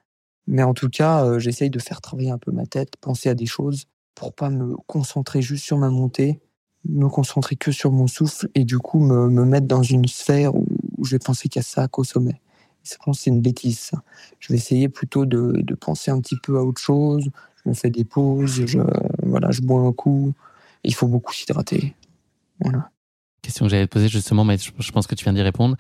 Mais 0.47 0.63
en 0.63 0.75
tout 0.75 0.89
cas, 0.89 1.25
euh, 1.25 1.39
j'essaye 1.39 1.71
de 1.71 1.79
faire 1.79 2.01
travailler 2.01 2.31
un 2.31 2.39
peu 2.39 2.53
ma 2.53 2.67
tête, 2.67 2.97
penser 3.01 3.29
à 3.29 3.35
des 3.35 3.47
choses 3.47 3.85
pour 4.15 4.35
pas 4.35 4.51
me 4.51 4.77
concentrer 4.87 5.43
juste 5.43 5.65
sur 5.65 5.77
ma 5.79 5.91
montée, 5.91 6.41
me 6.89 7.09
concentrer 7.09 7.57
que 7.57 7.73
sur 7.73 7.93
mon 7.93 8.07
souffle 8.07 8.49
et 8.55 8.65
du 8.65 8.79
coup 8.79 9.01
me, 9.01 9.29
me 9.29 9.45
mettre 9.45 9.67
dans 9.67 9.83
une 9.83 10.07
sphère 10.07 10.55
où, 10.55 10.67
je 11.05 11.11
vais 11.13 11.19
penser 11.19 11.49
qu'à 11.49 11.63
ça 11.63 11.87
qu'au 11.89 12.05
sommet. 12.05 12.41
Je 12.83 12.95
pense 13.05 13.21
c'est 13.21 13.31
une 13.31 13.43
bêtise. 13.43 13.79
Ça. 13.79 14.03
Je 14.41 14.53
vais 14.53 14.59
essayer 14.59 14.89
plutôt 14.89 15.27
de, 15.27 15.53
de, 15.57 15.75
penser 15.75 16.11
un 16.11 16.21
petit 16.21 16.37
peu 16.43 16.57
à 16.59 16.63
autre 16.63 16.81
chose. 16.81 17.29
Je 17.63 17.69
me 17.69 17.75
fais 17.75 17.91
des 17.91 18.05
pauses, 18.05 18.65
je, 18.67 18.81
voilà, 19.23 19.51
je 19.51 19.61
bois 19.61 19.81
un 19.81 19.93
coup. 19.93 20.33
Il 20.85 20.95
faut 20.95 21.09
beaucoup 21.09 21.35
s'hydrater. 21.35 21.95
Voilà 22.61 22.91
question 23.43 23.67
que 23.67 23.71
j'allais 23.71 23.87
te 23.87 23.93
poser 23.93 24.09
justement, 24.09 24.45
mais 24.45 24.57
je 24.59 24.93
pense 24.93 25.07
que 25.07 25.15
tu 25.15 25.25
viens 25.25 25.33
d'y 25.33 25.43
répondre. 25.43 25.77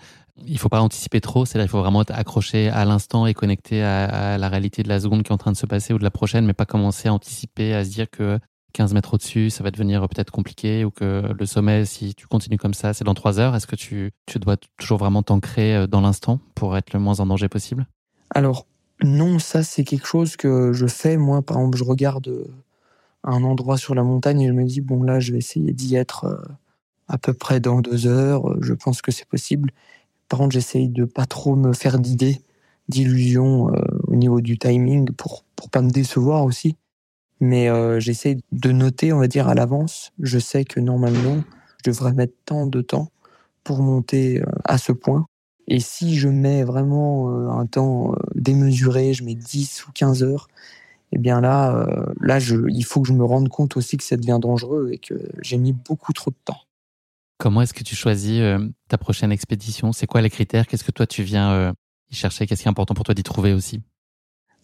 Il 0.47 0.59
faut 0.59 0.68
pas 0.68 0.81
anticiper 0.81 1.21
trop, 1.21 1.44
c'est-à-dire 1.44 1.66
il 1.66 1.71
faut 1.71 1.81
vraiment 1.81 2.03
être 2.03 2.12
accroché 2.14 2.68
à 2.68 2.85
l'instant 2.85 3.27
et 3.27 3.35
connecté 3.35 3.83
à, 3.83 4.38
la 4.38 4.49
réalité 4.49 4.83
de 4.83 4.88
la 4.88 5.01
seconde 5.01 5.23
qui 5.23 5.31
est 5.31 5.35
en 5.35 5.38
train 5.38 5.53
de 5.53 5.57
se 5.57 5.66
passer 5.66 5.92
ou 5.92 5.99
de 5.99 6.05
la 6.05 6.11
prochaine, 6.11 6.47
mais 6.47 6.53
pas 6.53 6.66
commencer 6.66 7.09
à 7.09 7.12
anticiper, 7.12 7.75
à 7.75 7.85
se 7.85 7.90
dire 7.90 8.09
que 8.09 8.38
15 8.75 8.94
mètres 8.94 9.14
au-dessus, 9.14 9.51
ça 9.51 9.64
va 9.64 9.71
devenir 9.71 10.07
peut-être 10.09 10.31
compliqué 10.31 10.85
ou 10.85 10.90
que 10.90 11.33
le 11.37 11.47
sommet, 11.47 11.85
si 11.85 12.14
tu 12.14 12.27
continues 12.27 12.59
comme 12.59 12.75
ça, 12.75 12.94
c'est 12.94 13.05
dans 13.05 13.14
3 13.14 13.40
heures. 13.40 13.57
Est-ce 13.57 13.66
que 13.66 13.77
tu, 13.77 14.12
tu 14.27 14.38
dois 14.38 14.57
toujours 14.79 14.99
vraiment 14.99 15.23
t'ancrer 15.23 15.75
euh, 15.75 15.87
dans 15.87 16.01
l'instant 16.01 16.38
pour 16.55 16.77
être 16.77 16.92
le 16.92 17.01
moins 17.01 17.18
en 17.21 17.27
danger 17.27 17.49
possible? 17.49 17.87
Alors, 18.31 18.66
non, 19.03 19.38
ça 19.38 19.62
c'est 19.62 19.85
quelque 19.85 20.07
chose 20.07 20.37
que 20.37 20.73
je 20.73 20.87
fais. 20.87 21.16
Moi, 21.16 21.42
par 21.42 21.57
exemple, 21.59 21.79
je 21.79 21.85
regarde 21.85 22.29
euh, 22.29 22.47
un 23.25 23.42
endroit 23.42 23.79
sur 23.79 23.94
la 23.94 24.03
montagne 24.03 24.42
et 24.42 24.49
je 24.49 24.53
me 24.53 24.64
dis, 24.64 24.81
bon 24.81 25.03
là, 25.03 25.18
je 25.18 25.33
vais 25.33 25.38
essayer 25.38 25.73
d'y 25.73 25.97
être 25.97 26.25
euh, 26.25 26.42
à 27.09 27.18
peu 27.18 27.33
près 27.33 27.61
dans 27.61 27.81
deux 27.81 28.07
heures. 28.07 28.49
Euh, 28.51 28.59
je 28.61 28.75
pense 28.75 29.03
que 29.03 29.11
c'est 29.11 29.27
possible. 29.27 29.71
Par 30.29 30.38
contre, 30.40 30.53
j'essaye 30.53 30.88
de 30.88 31.05
pas 31.05 31.27
trop 31.27 31.57
me 31.57 31.73
faire 31.73 31.99
d'idées, 31.99 32.40
d'illusions 32.88 33.71
euh, 33.71 33.81
au 34.07 34.16
niveau 34.16 34.40
du 34.40 34.59
timing 34.59 35.11
pour 35.12 35.44
pour 35.57 35.71
pas 35.71 35.83
me 35.83 35.90
décevoir 35.90 36.44
aussi. 36.44 36.77
Mais 37.40 37.68
euh, 37.68 38.01
j'essaye 38.01 38.40
de 38.53 38.73
noter, 38.73 39.12
on 39.12 39.18
va 39.18 39.29
dire 39.29 39.49
à 39.49 39.55
l'avance. 39.55 40.12
Je 40.21 40.38
sais 40.38 40.64
que 40.64 40.81
normalement, 40.81 41.42
je 41.85 41.90
devrais 41.90 42.12
mettre 42.12 42.35
tant 42.44 42.66
de 42.66 42.81
temps 42.81 43.11
pour 43.64 43.81
monter 43.81 44.42
à 44.64 44.79
ce 44.79 44.92
point. 44.92 45.27
Et 45.68 45.81
si 45.81 46.16
je 46.16 46.29
mets 46.29 46.64
vraiment 46.64 47.29
un 47.51 47.66
temps 47.66 48.14
démesuré, 48.35 49.12
je 49.12 49.25
mets 49.25 49.35
10 49.35 49.87
ou 49.87 49.92
15 49.92 50.23
heures, 50.23 50.49
eh 51.12 51.18
bien 51.18 51.40
là, 51.42 51.87
là, 52.21 52.38
je, 52.38 52.57
il 52.71 52.85
faut 52.85 53.03
que 53.03 53.09
je 53.09 53.12
me 53.12 53.25
rende 53.25 53.51
compte 53.51 53.77
aussi 53.77 53.99
que 53.99 54.05
ça 54.05 54.16
devient 54.16 54.38
dangereux 54.40 54.90
et 54.92 54.99
que 54.99 55.14
j'ai 55.42 55.59
mis 55.59 55.75
beaucoup 55.75 56.14
trop 56.14 56.31
de 56.31 56.37
temps. 56.44 56.62
Comment 57.38 57.62
est-ce 57.62 57.72
que 57.72 57.85
tu 57.85 57.94
choisis 57.94 58.40
euh, 58.40 58.59
ta 58.88 58.98
prochaine 58.98 59.31
expédition? 59.31 59.92
C'est 59.92 60.09
quoi 60.09 60.20
les 60.20 60.31
critères? 60.31 60.66
Qu'est-ce 60.66 60.83
que 60.83 60.90
toi 60.90 61.07
tu 61.07 61.22
viens 61.22 61.53
euh, 61.53 61.72
y 62.11 62.16
chercher? 62.16 62.46
Qu'est-ce 62.46 62.62
qui 62.62 62.68
est 62.68 62.70
important 62.70 62.94
pour 62.94 63.05
toi 63.05 63.14
d'y 63.14 63.22
trouver 63.22 63.53
aussi? 63.53 63.81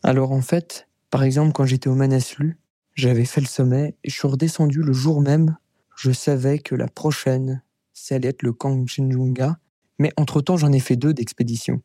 Alors 0.03 0.33
en 0.33 0.43
fait, 0.43 0.89
par 1.09 1.23
exemple, 1.23 1.53
quand 1.53 1.65
j'étais 1.65 1.89
au 1.89 1.95
Manaslu, 1.95 2.59
j'avais 2.95 3.25
fait 3.25 3.41
le 3.41 3.47
sommet 3.47 3.97
et 4.03 4.11
je 4.11 4.15
suis 4.15 4.27
redescendu 4.27 4.83
le 4.83 4.93
jour 4.93 5.21
même. 5.21 5.57
Je 5.97 6.11
savais 6.11 6.59
que 6.59 6.75
la 6.75 6.89
prochaine, 6.89 7.63
ça 7.93 8.17
allait 8.17 8.29
être 8.29 8.43
le 8.43 8.53
Kangchenjunga. 8.53 9.57
Mais 10.01 10.11
entre-temps, 10.17 10.57
j'en 10.57 10.73
ai 10.73 10.81
fait 10.81 10.97
deux 10.97 11.15
d'expéditions. 11.15 11.81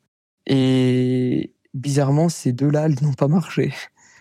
Et 0.48 1.54
bizarrement, 1.76 2.30
ces 2.30 2.52
deux-là, 2.52 2.88
elles 2.88 2.98
n'ont 3.04 3.14
pas 3.14 3.28
marché. 3.28 3.74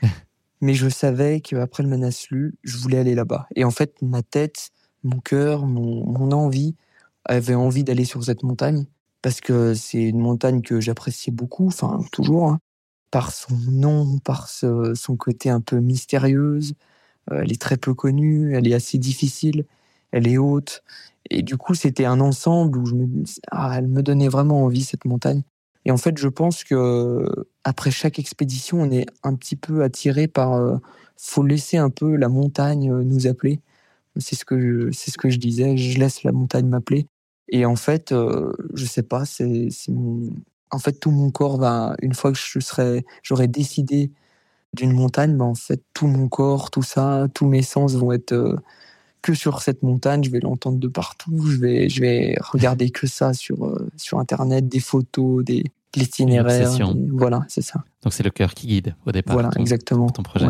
mais 0.60 0.74
je 0.74 0.90
savais 0.90 1.40
qu'après 1.40 1.82
le 1.82 1.88
Manaslu, 1.88 2.58
je 2.62 2.76
voulais 2.76 2.98
aller 2.98 3.14
là-bas. 3.14 3.48
Et 3.56 3.64
en 3.64 3.70
fait, 3.70 3.94
ma 4.02 4.22
tête, 4.22 4.68
mon 5.04 5.20
cœur, 5.20 5.66
mon, 5.66 6.32
envie 6.32 6.74
avait 7.24 7.54
envie 7.54 7.84
d'aller 7.84 8.04
sur 8.04 8.24
cette 8.24 8.42
montagne 8.42 8.86
parce 9.22 9.40
que 9.40 9.74
c'est 9.74 10.02
une 10.02 10.20
montagne 10.20 10.62
que 10.62 10.80
j'appréciais 10.80 11.32
beaucoup, 11.32 11.66
enfin 11.66 12.00
toujours, 12.12 12.48
hein, 12.48 12.58
par 13.10 13.32
son 13.32 13.56
nom, 13.70 14.18
par 14.18 14.48
son 14.48 15.16
côté 15.16 15.50
un 15.50 15.60
peu 15.60 15.80
mystérieuse. 15.80 16.74
Euh, 17.32 17.42
elle 17.42 17.52
est 17.52 17.60
très 17.60 17.76
peu 17.76 17.94
connue, 17.94 18.54
elle 18.54 18.68
est 18.68 18.74
assez 18.74 18.98
difficile, 18.98 19.64
elle 20.12 20.28
est 20.28 20.38
haute. 20.38 20.82
Et 21.30 21.42
du 21.42 21.56
coup, 21.56 21.74
c'était 21.74 22.06
un 22.06 22.20
ensemble 22.20 22.78
où 22.78 22.86
je 22.86 22.94
me, 22.94 23.24
ah, 23.50 23.74
elle 23.76 23.88
me 23.88 24.02
donnait 24.02 24.28
vraiment 24.28 24.62
envie 24.64 24.84
cette 24.84 25.04
montagne. 25.04 25.42
Et 25.84 25.90
en 25.90 25.96
fait, 25.96 26.18
je 26.18 26.28
pense 26.28 26.64
que 26.64 27.26
après 27.64 27.90
chaque 27.90 28.18
expédition, 28.18 28.82
on 28.82 28.90
est 28.90 29.06
un 29.22 29.34
petit 29.34 29.56
peu 29.56 29.82
attiré 29.82 30.28
par. 30.28 30.54
Euh, 30.54 30.76
faut 31.20 31.42
laisser 31.42 31.76
un 31.76 31.90
peu 31.90 32.14
la 32.16 32.28
montagne 32.28 32.92
euh, 32.92 33.02
nous 33.02 33.26
appeler. 33.26 33.60
C'est 34.18 34.36
ce 34.36 34.44
que 34.44 34.60
je, 34.60 34.90
c'est 34.92 35.10
ce 35.10 35.18
que 35.18 35.30
je 35.30 35.38
disais. 35.38 35.76
Je 35.76 35.98
laisse 35.98 36.22
la 36.22 36.32
montagne 36.32 36.66
m'appeler. 36.66 37.06
Et 37.48 37.64
en 37.64 37.76
fait, 37.76 38.12
euh, 38.12 38.52
je 38.74 38.84
sais 38.84 39.02
pas. 39.02 39.24
C'est, 39.24 39.68
en 40.70 40.78
fait 40.78 40.92
tout 41.00 41.10
mon 41.10 41.30
corps 41.30 41.56
va 41.56 41.94
une 42.02 42.12
fois 42.14 42.30
que 42.32 42.38
je 42.38 42.60
serai, 42.60 43.04
j'aurai 43.22 43.48
décidé 43.48 44.10
d'une 44.74 44.92
montagne, 44.92 45.36
ben 45.36 45.46
en 45.46 45.54
fait 45.54 45.82
tout 45.94 46.06
mon 46.06 46.28
corps, 46.28 46.70
tout 46.70 46.82
ça, 46.82 47.26
tous 47.34 47.46
mes 47.46 47.62
sens 47.62 47.94
vont 47.94 48.12
être 48.12 48.32
euh, 48.32 48.56
que 49.22 49.32
sur 49.32 49.62
cette 49.62 49.82
montagne. 49.82 50.22
Je 50.24 50.30
vais 50.30 50.40
l'entendre 50.40 50.78
de 50.78 50.88
partout. 50.88 51.46
Je 51.46 51.56
vais, 51.56 51.88
je 51.88 52.00
vais 52.00 52.36
regarder 52.40 52.90
que 52.90 53.06
ça 53.06 53.32
sur 53.32 53.64
euh, 53.64 53.88
sur 53.96 54.18
internet, 54.18 54.68
des 54.68 54.80
photos, 54.80 55.42
des 55.42 55.64
l'itinéraire. 55.96 56.70
Voilà, 57.12 57.44
c'est 57.48 57.62
ça. 57.62 57.82
Donc 58.02 58.12
c'est 58.12 58.22
le 58.22 58.30
cœur 58.30 58.54
qui 58.54 58.66
guide 58.66 58.94
au 59.06 59.12
départ. 59.12 59.34
Voilà, 59.34 59.50
exactement. 59.56 60.08
Ton 60.10 60.22
projet. 60.22 60.46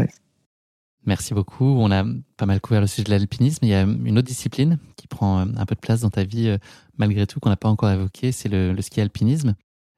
Merci 1.09 1.33
beaucoup. 1.33 1.65
On 1.65 1.91
a 1.91 2.05
pas 2.37 2.45
mal 2.45 2.61
couvert 2.61 2.83
le 2.83 2.87
sujet 2.87 3.05
de 3.05 3.11
l'alpinisme. 3.11 3.65
Il 3.65 3.71
y 3.71 3.75
a 3.75 3.81
une 3.81 4.19
autre 4.19 4.29
discipline 4.29 4.79
qui 4.97 5.07
prend 5.07 5.39
euh, 5.39 5.47
un 5.57 5.65
peu 5.65 5.75
de 5.75 5.81
place 5.81 6.03
dans 6.03 6.11
ta 6.11 6.23
vie, 6.23 6.49
euh, 6.49 6.59
malgré 6.99 7.27
tout, 7.27 7.41
qu'on 7.41 7.49
n'a 7.49 7.57
pas 7.57 7.71
encore 7.71 7.89
évoqué, 7.89 8.31
c'est 8.31 8.51
le, 8.51 8.79
ski 8.83 9.01
alpinisme. 9.01 9.55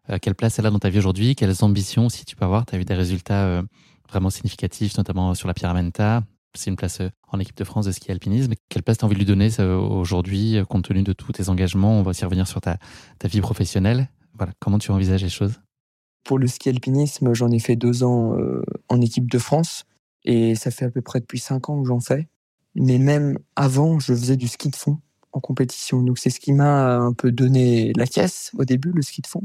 Euh, 0.09 0.18
quelle 0.23 0.37
place 0.37 0.61
elle 0.61 0.66
a 0.66 0.70
dans 0.70 0.79
ta 0.79 0.88
vie 0.88 0.99
aujourd'hui? 0.99 1.35
Quelles 1.35 1.64
ambitions, 1.64 2.11
si 2.11 2.25
tu 2.25 2.37
peux 2.37 2.44
avoir? 2.44 2.64
Tu 2.64 2.77
as 2.77 2.79
eu 2.79 2.85
des 2.85 2.94
résultats 2.94 3.61
vraiment 4.09 4.31
significatifs, 4.31 4.96
notamment 4.96 5.35
sur 5.35 5.49
la 5.49 5.55
Pyramenta. 5.55 6.23
C'est 6.55 6.70
une 6.70 6.77
place 6.77 7.03
en 7.27 7.40
équipe 7.40 7.57
de 7.57 7.64
France 7.64 7.87
de 7.87 7.92
ski 7.92 8.12
alpinisme. 8.12 8.53
Quelle 8.68 8.85
place 8.85 8.99
tu 8.99 9.05
as 9.05 9.07
envie 9.07 9.14
de 9.16 9.18
lui 9.18 9.27
donner 9.27 9.49
aujourd'hui, 9.61 10.59
compte 10.68 10.85
tenu 10.85 11.03
de 11.03 11.12
tous 11.12 11.33
tes 11.33 11.49
engagements? 11.49 11.99
On 11.99 12.03
va 12.03 12.11
aussi 12.11 12.25
revenir 12.25 12.46
sur 12.46 12.61
ta, 12.61 12.79
ta 13.18 13.27
vie 13.27 13.40
professionnelle. 13.40 14.09
Voilà, 14.38 14.53
comment 14.61 14.79
tu 14.79 14.92
envisages 14.92 15.25
les 15.25 15.29
choses? 15.29 15.61
Pour 16.23 16.38
le 16.38 16.46
ski 16.46 16.68
alpinisme, 16.68 17.35
j'en 17.35 17.51
ai 17.51 17.59
fait 17.59 17.75
deux 17.75 18.05
ans 18.05 18.37
en 18.88 19.01
équipe 19.01 19.29
de 19.29 19.38
France. 19.40 19.87
Et 20.24 20.54
ça 20.54 20.70
fait 20.70 20.85
à 20.85 20.90
peu 20.90 21.00
près 21.00 21.20
depuis 21.20 21.38
cinq 21.38 21.68
ans 21.68 21.80
que 21.80 21.88
j'en 21.88 22.00
fais. 22.00 22.28
Mais 22.74 22.98
même 22.98 23.38
avant, 23.56 23.98
je 23.98 24.14
faisais 24.14 24.37
du 24.37 24.48
ski 24.48 24.70
de 24.70 24.76
fond 24.76 24.98
en 25.33 25.40
compétition. 25.40 26.02
Donc 26.02 26.18
c'est 26.18 26.30
ce 26.30 26.40
qui 26.40 26.52
m'a 26.52 26.96
un 26.96 27.12
peu 27.12 27.33
donné 27.33 27.92
la 27.96 28.06
caisse 28.06 28.50
au 28.56 28.64
début, 28.64 28.92
le 28.92 29.02
ski 29.02 29.22
de 29.22 29.26
fond. 29.26 29.42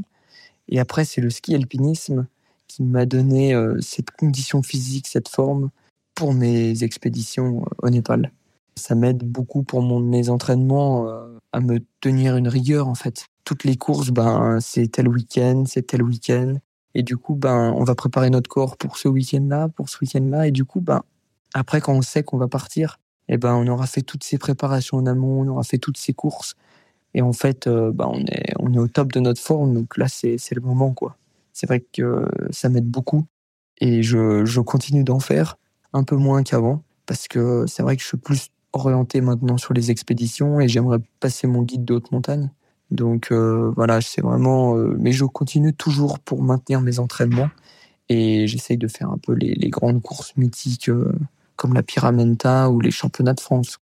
Et 0.68 0.80
après, 0.80 1.04
c'est 1.04 1.20
le 1.20 1.30
ski 1.30 1.54
alpinisme 1.54 2.26
qui 2.66 2.82
m'a 2.82 3.06
donné 3.06 3.54
euh, 3.54 3.78
cette 3.80 4.10
condition 4.10 4.62
physique, 4.62 5.06
cette 5.06 5.28
forme 5.28 5.70
pour 6.14 6.34
mes 6.34 6.82
expéditions 6.82 7.64
au 7.82 7.90
Népal. 7.90 8.32
Ça 8.76 8.94
m'aide 8.94 9.22
beaucoup 9.22 9.62
pour 9.62 9.82
mon, 9.82 10.00
mes 10.00 10.28
entraînements 10.28 11.08
euh, 11.08 11.38
à 11.52 11.60
me 11.60 11.78
tenir 12.00 12.36
une 12.36 12.48
rigueur 12.48 12.88
en 12.88 12.94
fait. 12.94 13.26
Toutes 13.44 13.64
les 13.64 13.76
courses, 13.76 14.10
ben 14.10 14.58
c'est 14.60 14.88
tel 14.88 15.08
week-end, 15.08 15.64
c'est 15.66 15.86
tel 15.86 16.02
week-end. 16.02 16.56
Et 16.98 17.02
du 17.02 17.18
coup, 17.18 17.34
ben, 17.34 17.74
on 17.76 17.84
va 17.84 17.94
préparer 17.94 18.30
notre 18.30 18.48
corps 18.48 18.78
pour 18.78 18.96
ce 18.96 19.06
week-end-là, 19.06 19.68
pour 19.68 19.90
ce 19.90 19.98
week-end-là. 20.00 20.46
Et 20.46 20.50
du 20.50 20.64
coup, 20.64 20.80
ben, 20.80 21.02
après, 21.52 21.82
quand 21.82 21.92
on 21.92 22.00
sait 22.00 22.22
qu'on 22.22 22.38
va 22.38 22.48
partir, 22.48 22.98
eh 23.28 23.36
ben, 23.36 23.54
on 23.54 23.66
aura 23.66 23.86
fait 23.86 24.00
toutes 24.00 24.24
ces 24.24 24.38
préparations 24.38 24.96
en 24.96 25.04
amont, 25.04 25.42
on 25.42 25.48
aura 25.48 25.62
fait 25.62 25.76
toutes 25.76 25.98
ces 25.98 26.14
courses. 26.14 26.54
Et 27.12 27.20
en 27.20 27.34
fait, 27.34 27.66
euh, 27.66 27.92
bah, 27.92 28.08
on, 28.10 28.20
est, 28.20 28.54
on 28.60 28.72
est 28.72 28.78
au 28.78 28.88
top 28.88 29.12
de 29.12 29.20
notre 29.20 29.42
forme. 29.42 29.74
Donc 29.74 29.98
là, 29.98 30.08
c'est 30.08 30.38
le 30.54 30.62
moment. 30.62 30.94
quoi. 30.94 31.18
C'est 31.52 31.66
vrai 31.66 31.80
que 31.80 32.26
ça 32.48 32.70
m'aide 32.70 32.88
beaucoup. 32.88 33.26
Et 33.78 34.02
je, 34.02 34.46
je 34.46 34.60
continue 34.62 35.04
d'en 35.04 35.20
faire 35.20 35.58
un 35.92 36.02
peu 36.02 36.16
moins 36.16 36.42
qu'avant. 36.44 36.82
Parce 37.04 37.28
que 37.28 37.66
c'est 37.66 37.82
vrai 37.82 37.96
que 37.96 38.02
je 38.02 38.08
suis 38.08 38.16
plus 38.16 38.48
orienté 38.72 39.20
maintenant 39.20 39.58
sur 39.58 39.74
les 39.74 39.90
expéditions 39.90 40.60
et 40.60 40.68
j'aimerais 40.68 41.00
passer 41.20 41.46
mon 41.46 41.60
guide 41.60 41.84
de 41.84 41.92
haute 41.92 42.10
montagne. 42.10 42.50
Donc 42.90 43.32
euh, 43.32 43.72
voilà, 43.76 44.00
c'est 44.00 44.20
vraiment. 44.20 44.76
Euh, 44.76 44.96
mais 44.98 45.12
je 45.12 45.24
continue 45.24 45.74
toujours 45.74 46.18
pour 46.18 46.42
maintenir 46.42 46.80
mes 46.80 46.98
entraînements 46.98 47.50
et 48.08 48.46
j'essaye 48.46 48.78
de 48.78 48.88
faire 48.88 49.10
un 49.10 49.18
peu 49.18 49.32
les, 49.32 49.54
les 49.54 49.68
grandes 49.68 50.00
courses 50.00 50.36
mythiques 50.36 50.90
comme 51.56 51.74
la 51.74 51.82
Pyramenta 51.82 52.70
ou 52.70 52.80
les 52.80 52.90
championnats 52.90 53.34
de 53.34 53.40
France. 53.40 53.78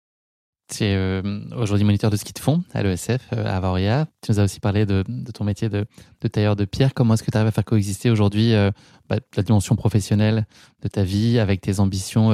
Tu 0.70 0.84
es 0.84 0.96
euh, 0.96 1.20
aujourd'hui 1.56 1.84
moniteur 1.84 2.10
de 2.10 2.16
ski 2.16 2.32
de 2.32 2.38
fond 2.38 2.64
à 2.72 2.82
l'ESF, 2.82 3.28
euh, 3.34 3.44
à 3.44 3.60
Varia. 3.60 4.06
Tu 4.22 4.32
nous 4.32 4.40
as 4.40 4.44
aussi 4.44 4.60
parlé 4.60 4.86
de, 4.86 5.04
ton 5.34 5.44
métier 5.44 5.68
de, 5.68 5.86
tailleur 6.32 6.56
de 6.56 6.64
pierre. 6.64 6.94
Comment 6.94 7.14
est-ce 7.14 7.22
que 7.22 7.30
tu 7.30 7.36
arrives 7.36 7.48
à 7.48 7.52
faire 7.52 7.66
coexister 7.66 8.10
aujourd'hui 8.10 8.54
euh, 8.54 8.70
bah, 9.08 9.16
la 9.36 9.42
dimension 9.42 9.76
professionnelle 9.76 10.46
de 10.80 10.88
ta 10.88 11.04
vie 11.04 11.38
avec 11.38 11.60
tes 11.60 11.80
ambitions 11.80 12.30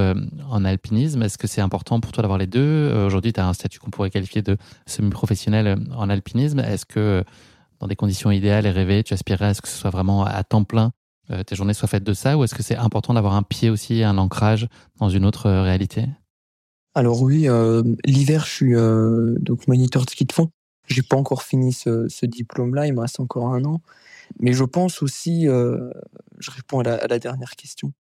en 0.48 0.64
alpinisme? 0.64 1.22
Est-ce 1.22 1.38
que 1.38 1.48
c'est 1.48 1.60
important 1.60 1.98
pour 1.98 2.12
toi 2.12 2.22
d'avoir 2.22 2.38
les 2.38 2.46
deux? 2.46 2.92
Aujourd'hui, 3.04 3.32
tu 3.32 3.40
as 3.40 3.48
un 3.48 3.52
statut 3.52 3.80
qu'on 3.80 3.90
pourrait 3.90 4.10
qualifier 4.10 4.42
de 4.42 4.56
semi-professionnel 4.86 5.76
en 5.92 6.08
alpinisme. 6.08 6.60
Est-ce 6.60 6.86
que 6.86 7.24
dans 7.80 7.88
des 7.88 7.96
conditions 7.96 8.30
idéales 8.30 8.66
et 8.66 8.70
rêvées, 8.70 9.02
tu 9.02 9.12
aspirerais 9.12 9.46
à 9.46 9.54
ce 9.54 9.62
que 9.62 9.68
ce 9.68 9.76
soit 9.76 9.90
vraiment 9.90 10.24
à 10.24 10.44
temps 10.44 10.64
plein 10.64 10.92
tes 11.46 11.54
journées 11.54 11.74
soient 11.74 11.88
faites 11.88 12.04
de 12.04 12.14
ça? 12.14 12.38
Ou 12.38 12.44
est-ce 12.44 12.54
que 12.54 12.62
c'est 12.62 12.76
important 12.76 13.14
d'avoir 13.14 13.34
un 13.34 13.42
pied 13.42 13.70
aussi, 13.70 14.04
un 14.04 14.18
ancrage 14.18 14.68
dans 14.98 15.08
une 15.08 15.24
autre 15.24 15.50
réalité? 15.50 16.06
Alors 16.94 17.22
oui, 17.22 17.48
euh, 17.48 17.82
l'hiver, 18.04 18.44
je 18.44 18.50
suis 18.50 18.74
euh, 18.74 19.36
donc 19.38 19.68
moniteur 19.68 20.04
de 20.04 20.10
ski 20.10 20.24
de 20.24 20.32
fond. 20.32 20.50
J'ai 20.88 21.02
pas 21.02 21.16
encore 21.16 21.44
fini 21.44 21.72
ce, 21.72 22.26
diplôme-là, 22.26 22.86
il 22.86 22.94
me 22.94 23.00
reste 23.00 23.20
encore 23.20 23.54
un 23.54 23.64
an. 23.64 23.80
Mais 24.40 24.52
je 24.52 24.64
pense 24.64 25.02
aussi, 25.02 25.48
euh, 25.48 25.90
je 26.38 26.50
réponds 26.50 26.80
à 26.80 27.06
la, 27.06 27.18
dernière 27.20 27.54
question. 27.56 27.92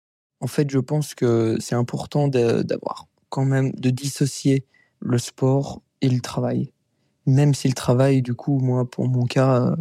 En 0.41 0.47
fait, 0.47 0.71
je 0.71 0.79
pense 0.79 1.15
que 1.15 1.57
c'est 1.61 1.75
important 1.75 2.29
d'avoir 2.29 3.09
quand 3.29 3.45
même 3.45 3.73
de 3.73 3.91
dissocier 3.91 4.65
le 5.01 5.19
sport 5.19 5.83
et 6.01 6.09
le 6.09 6.21
travail. 6.21 6.73
Même 7.27 7.55
si 7.55 7.69
le 7.69 7.75
travail, 7.75 8.23
du 8.23 8.35
coup, 8.35 8.59
moi, 8.59 8.89
pour 8.91 9.07
mon 9.09 9.27
cas, 9.27 9.77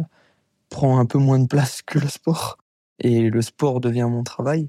prend 0.68 0.98
un 0.98 1.06
peu 1.06 1.18
moins 1.18 1.38
de 1.38 1.46
place 1.46 1.80
que 1.82 1.98
le 1.98 2.08
sport. 2.08 2.58
Et 2.98 3.30
le 3.30 3.42
sport 3.42 3.80
devient 3.80 4.08
mon 4.10 4.24
travail. 4.24 4.68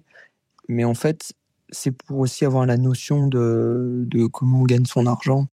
Mais 0.69 0.85
en 0.85 0.93
fait, 0.93 1.33
c'est 1.71 1.91
pour 1.91 2.19
aussi 2.19 2.45
avoir 2.45 2.65
la 2.65 2.77
notion 2.77 3.27
de, 3.27 4.07
comment 4.31 4.61
on 4.61 4.65
gagne 4.65 4.85
son 4.85 5.05
argent. 5.05 5.47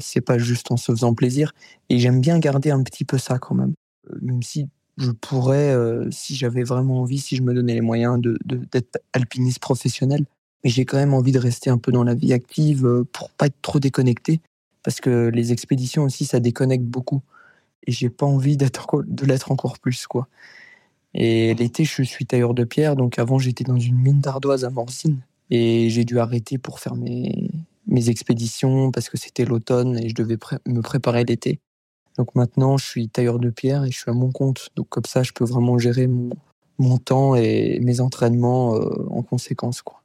C'est 0.00 0.20
pas 0.20 0.38
juste 0.38 0.70
en 0.70 0.76
se 0.76 0.92
faisant 0.92 1.14
plaisir. 1.14 1.52
Et 1.88 1.98
j'aime 1.98 2.20
bien 2.20 2.38
garder 2.38 2.70
un 2.70 2.82
petit 2.82 3.04
peu 3.04 3.18
ça 3.18 3.38
quand 3.38 3.54
même. 3.54 3.74
Euh, 4.10 4.18
même 4.22 4.42
si 4.42 4.68
je 4.96 5.10
pourrais, 5.10 5.72
euh, 5.72 6.08
si 6.10 6.36
j'avais 6.36 6.62
vraiment 6.62 7.00
envie, 7.00 7.18
si 7.18 7.36
je 7.36 7.42
me 7.42 7.52
donnais 7.52 7.74
les 7.74 7.80
moyens 7.80 8.20
d'être 8.44 8.98
alpiniste 9.12 9.58
professionnel. 9.58 10.24
Mais 10.64 10.70
j'ai 10.70 10.84
quand 10.84 10.96
même 10.96 11.14
envie 11.14 11.32
de 11.32 11.38
rester 11.38 11.70
un 11.70 11.78
peu 11.78 11.92
dans 11.92 12.04
la 12.04 12.14
vie 12.14 12.32
active 12.32 12.86
euh, 12.86 13.04
pour 13.12 13.30
pas 13.30 13.46
être 13.46 13.60
trop 13.62 13.80
déconnecté. 13.80 14.40
Parce 14.84 15.00
que 15.00 15.28
les 15.28 15.52
expéditions 15.52 16.04
aussi, 16.04 16.24
ça 16.24 16.40
déconnecte 16.40 16.84
beaucoup. 16.84 17.22
Et 17.86 17.92
j'ai 17.92 18.10
pas 18.10 18.26
envie 18.26 18.56
de 18.56 18.66
l'être 19.26 19.50
encore 19.50 19.78
plus, 19.78 20.06
quoi. 20.06 20.28
Et 21.14 21.54
l'été, 21.54 21.84
je 21.84 22.02
suis 22.02 22.26
tailleur 22.26 22.54
de 22.54 22.64
pierre. 22.64 22.96
Donc 22.96 23.18
avant, 23.18 23.38
j'étais 23.38 23.64
dans 23.64 23.78
une 23.78 23.96
mine 23.96 24.20
d'ardoise 24.20 24.64
à 24.64 24.70
Morzine. 24.70 25.20
Et 25.50 25.90
j'ai 25.90 26.04
dû 26.04 26.18
arrêter 26.18 26.58
pour 26.58 26.80
faire 26.80 26.94
mes, 26.94 27.50
mes 27.86 28.10
expéditions 28.10 28.90
parce 28.90 29.08
que 29.08 29.16
c'était 29.16 29.44
l'automne 29.44 29.98
et 29.98 30.08
je 30.08 30.14
devais 30.14 30.38
me 30.66 30.82
préparer 30.82 31.24
l'été. 31.24 31.60
Donc 32.16 32.34
maintenant, 32.34 32.76
je 32.76 32.84
suis 32.84 33.08
tailleur 33.08 33.38
de 33.38 33.50
pierre 33.50 33.84
et 33.84 33.90
je 33.90 33.98
suis 33.98 34.10
à 34.10 34.14
mon 34.14 34.30
compte. 34.30 34.68
Donc 34.76 34.88
comme 34.88 35.04
ça, 35.06 35.22
je 35.22 35.32
peux 35.32 35.44
vraiment 35.44 35.78
gérer 35.78 36.06
mon, 36.06 36.30
mon 36.78 36.98
temps 36.98 37.34
et 37.34 37.78
mes 37.80 38.00
entraînements 38.00 38.74
euh, 38.76 39.06
en 39.10 39.22
conséquence. 39.22 39.82
Quoi. 39.82 40.02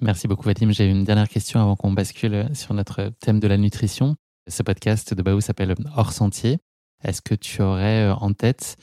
Merci 0.00 0.28
beaucoup, 0.28 0.44
Vadim. 0.44 0.70
J'ai 0.70 0.88
une 0.88 1.04
dernière 1.04 1.28
question 1.28 1.60
avant 1.60 1.76
qu'on 1.76 1.92
bascule 1.92 2.48
sur 2.54 2.74
notre 2.74 3.12
thème 3.20 3.40
de 3.40 3.48
la 3.48 3.56
nutrition. 3.56 4.16
Ce 4.48 4.62
podcast 4.62 5.14
de 5.14 5.22
Baou 5.22 5.40
s'appelle 5.40 5.74
Hors 5.96 6.12
Sentier. 6.12 6.58
Est-ce 7.04 7.22
que 7.22 7.34
tu 7.34 7.62
aurais 7.62 8.08
euh, 8.08 8.14
en 8.14 8.32
tête 8.32 8.76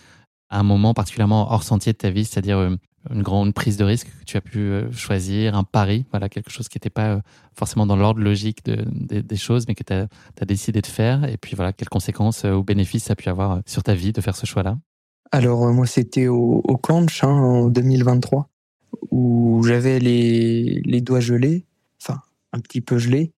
un 0.50 0.64
moment 0.64 0.94
particulièrement 0.94 1.52
hors 1.52 1.64
sentier 1.64 1.94
de 1.94 1.98
ta 1.98 2.10
vie, 2.10 2.26
c'est-à-dire 2.26 2.58
euh, 2.58 2.76
une 3.12 3.22
grande 3.22 3.54
prise 3.54 3.78
de 3.78 3.84
risque 3.84 4.08
que 4.08 4.26
tu 4.26 4.38
as 4.38 4.42
pu 4.42 4.60
euh, 4.60 4.92
choisir, 4.92 5.56
un 5.56 5.64
pari, 5.64 6.06
voilà, 6.12 6.30
quelque 6.30 6.50
chose 6.50 6.68
qui 6.68 6.78
n'était 6.78 6.90
pas 6.90 7.16
euh, 7.16 7.22
forcément 7.54 7.86
dans 7.86 7.96
l'ordre 7.96 8.22
logique 8.22 8.64
des 8.66 9.38
choses, 9.38 9.66
mais 9.68 9.76
que 9.76 9.84
tu 9.84 9.94
as, 9.94 10.46
décidé 10.46 10.82
de 10.82 10.88
faire. 10.88 11.24
Et 11.26 11.38
puis 11.38 11.56
voilà, 11.56 11.74
quelles 11.74 11.90
conséquences 11.90 12.44
ou 12.44 12.64
bénéfices 12.64 13.06
ça 13.06 13.14
a 13.14 13.16
pu 13.16 13.30
avoir 13.30 13.62
sur 13.66 13.84
ta 13.84 13.94
vie 13.94 14.14
de 14.14 14.22
faire 14.22 14.36
ce 14.36 14.46
choix-là? 14.46 14.78
Alors, 15.32 15.72
moi, 15.74 15.88
c'était 15.88 16.28
au, 16.28 16.62
au 16.64 16.80
hein, 16.90 17.08
en 17.24 17.68
2023, 17.68 18.50
où 19.12 19.64
j'avais 19.66 20.00
les, 20.00 20.82
les 20.86 21.02
doigts 21.02 21.20
gelés, 21.20 21.66
enfin, 22.02 22.22
un 22.54 22.60
petit 22.60 22.82
peu 22.82 22.98
gelés. 22.98 23.32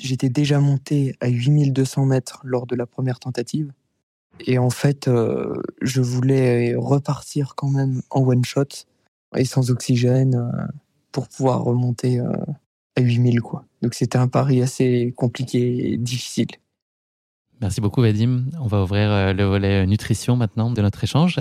J'étais 0.00 0.28
déjà 0.28 0.60
monté 0.60 1.14
à 1.20 1.28
8200 1.28 2.06
mètres 2.06 2.40
lors 2.44 2.66
de 2.66 2.74
la 2.74 2.86
première 2.86 3.18
tentative. 3.18 3.72
Et 4.46 4.58
en 4.58 4.70
fait, 4.70 5.08
euh, 5.08 5.54
je 5.82 6.00
voulais 6.00 6.74
repartir 6.74 7.54
quand 7.56 7.68
même 7.68 8.02
en 8.10 8.22
one 8.22 8.44
shot 8.44 8.64
et 9.36 9.44
sans 9.44 9.70
oxygène 9.70 10.34
euh, 10.34 10.66
pour 11.12 11.28
pouvoir 11.28 11.62
remonter 11.62 12.20
euh, 12.20 12.32
à 12.96 13.00
8000 13.00 13.40
quoi. 13.40 13.64
Donc 13.82 13.94
c'était 13.94 14.18
un 14.18 14.28
pari 14.28 14.62
assez 14.62 15.12
compliqué 15.16 15.92
et 15.92 15.96
difficile. 15.96 16.48
Merci 17.60 17.80
beaucoup 17.80 18.02
Vadim. 18.02 18.46
On 18.60 18.66
va 18.66 18.82
ouvrir 18.82 19.34
le 19.34 19.44
volet 19.44 19.86
nutrition 19.86 20.36
maintenant 20.36 20.70
de 20.70 20.80
notre 20.80 21.04
échange. 21.04 21.38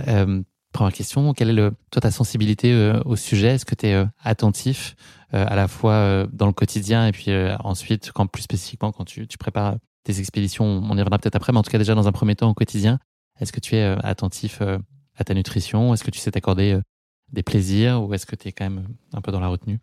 première 0.73 0.93
question, 0.93 1.33
quelle 1.33 1.49
est 1.49 1.53
le, 1.53 1.71
toi 1.91 2.01
ta 2.01 2.11
sensibilité 2.11 2.93
au 3.05 3.15
sujet? 3.15 3.55
Est-ce 3.55 3.65
que 3.65 3.75
tu 3.75 3.87
es 3.87 4.05
attentif 4.21 4.97
à 5.31 5.55
la 5.55 5.69
fois 5.69 6.27
dans 6.33 6.47
le 6.47 6.51
quotidien 6.51 7.07
et 7.07 7.13
puis 7.13 7.31
ensuite, 7.63 8.11
quand 8.11 8.27
plus 8.27 8.41
spécifiquement 8.41 8.91
quand 8.91 9.05
tu, 9.05 9.29
tu 9.29 9.37
prépares 9.37 9.77
tes 10.03 10.19
expéditions, 10.19 10.65
on 10.65 10.87
y 10.87 10.99
reviendra 10.99 11.19
peut-être 11.19 11.37
après, 11.37 11.53
mais 11.53 11.59
en 11.59 11.63
tout 11.63 11.71
cas 11.71 11.77
déjà 11.77 11.95
dans 11.95 12.09
un 12.09 12.11
premier 12.11 12.35
temps 12.35 12.49
au 12.49 12.53
quotidien, 12.53 12.99
est-ce 13.39 13.51
que 13.51 13.59
tu 13.59 13.75
es 13.75 13.83
euh, 13.83 13.95
attentif 14.03 14.59
euh, 14.61 14.77
à 15.15 15.23
ta 15.23 15.33
nutrition? 15.33 15.93
Est-ce 15.93 16.03
que 16.03 16.11
tu 16.11 16.19
sais 16.19 16.31
t'accorder 16.31 16.73
euh, 16.73 16.81
des 17.33 17.43
plaisirs 17.43 18.03
ou 18.03 18.13
est-ce 18.13 18.25
que 18.25 18.35
tu 18.35 18.47
es 18.47 18.51
quand 18.51 18.65
même 18.65 18.87
un 19.13 19.21
peu 19.21 19.31
dans 19.31 19.39
la 19.39 19.47
retenue? 19.47 19.79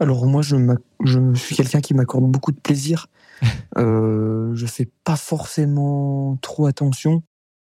Alors 0.00 0.26
moi, 0.26 0.42
je, 0.42 0.56
je 1.04 1.34
suis 1.34 1.54
quelqu'un 1.54 1.80
qui 1.80 1.94
m'accorde 1.94 2.30
beaucoup 2.30 2.52
de 2.52 2.60
plaisir. 2.60 3.06
euh, 3.78 4.52
je 4.54 4.66
fais 4.66 4.88
pas 5.04 5.16
forcément 5.16 6.36
trop 6.42 6.66
attention. 6.66 7.22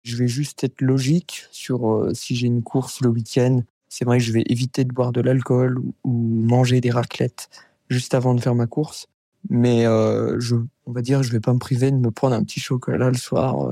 Je 0.02 0.16
vais 0.16 0.28
juste 0.28 0.62
être 0.64 0.80
logique 0.80 1.44
sur 1.50 2.08
si 2.12 2.36
j'ai 2.36 2.46
une 2.46 2.62
course 2.62 3.00
le 3.00 3.08
week-end. 3.08 3.62
C'est 3.88 4.04
vrai 4.04 4.18
que 4.18 4.24
je 4.24 4.32
vais 4.32 4.44
éviter 4.48 4.84
de 4.84 4.92
boire 4.92 5.12
de 5.12 5.20
l'alcool 5.20 5.78
ou, 6.04 6.12
manger 6.12 6.80
des 6.80 6.90
raclettes 6.90 7.48
juste 7.88 8.14
avant 8.14 8.34
de 8.34 8.40
faire 8.40 8.54
ma 8.54 8.66
course. 8.66 9.06
Mais 9.48 9.84
je, 9.84 10.56
on 10.86 10.92
va 10.92 11.02
dire, 11.02 11.22
je 11.22 11.32
vais 11.32 11.40
pas 11.40 11.52
me 11.52 11.58
priver 11.58 11.90
de 11.90 11.96
me 11.96 12.10
prendre 12.10 12.34
un 12.34 12.42
petit 12.42 12.60
chocolat 12.60 13.10
le 13.10 13.16
soir 13.16 13.68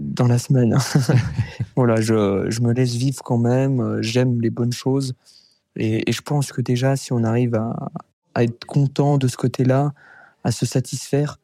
dans 0.00 0.26
la 0.26 0.38
semaine. 0.38 0.76
voilà, 1.76 2.00
je, 2.00 2.46
je, 2.48 2.60
me 2.60 2.72
laisse 2.72 2.94
vivre 2.94 3.22
quand 3.22 3.38
même, 3.38 3.80
euh, 3.80 4.02
j'aime 4.02 4.40
les 4.40 4.50
bonnes 4.50 4.72
choses. 4.72 5.14
Et, 5.76 6.08
et, 6.08 6.12
je 6.12 6.22
pense 6.22 6.50
que 6.50 6.60
déjà, 6.60 6.96
si 6.96 7.12
on 7.12 7.22
arrive 7.22 7.54
à, 7.54 7.90
à 8.34 8.42
être 8.42 8.64
content 8.64 9.18
de 9.18 9.28
ce 9.28 9.36
côté-là, 9.36 9.92
à 10.42 10.50
se 10.50 10.66
satisfaire, 10.66 11.38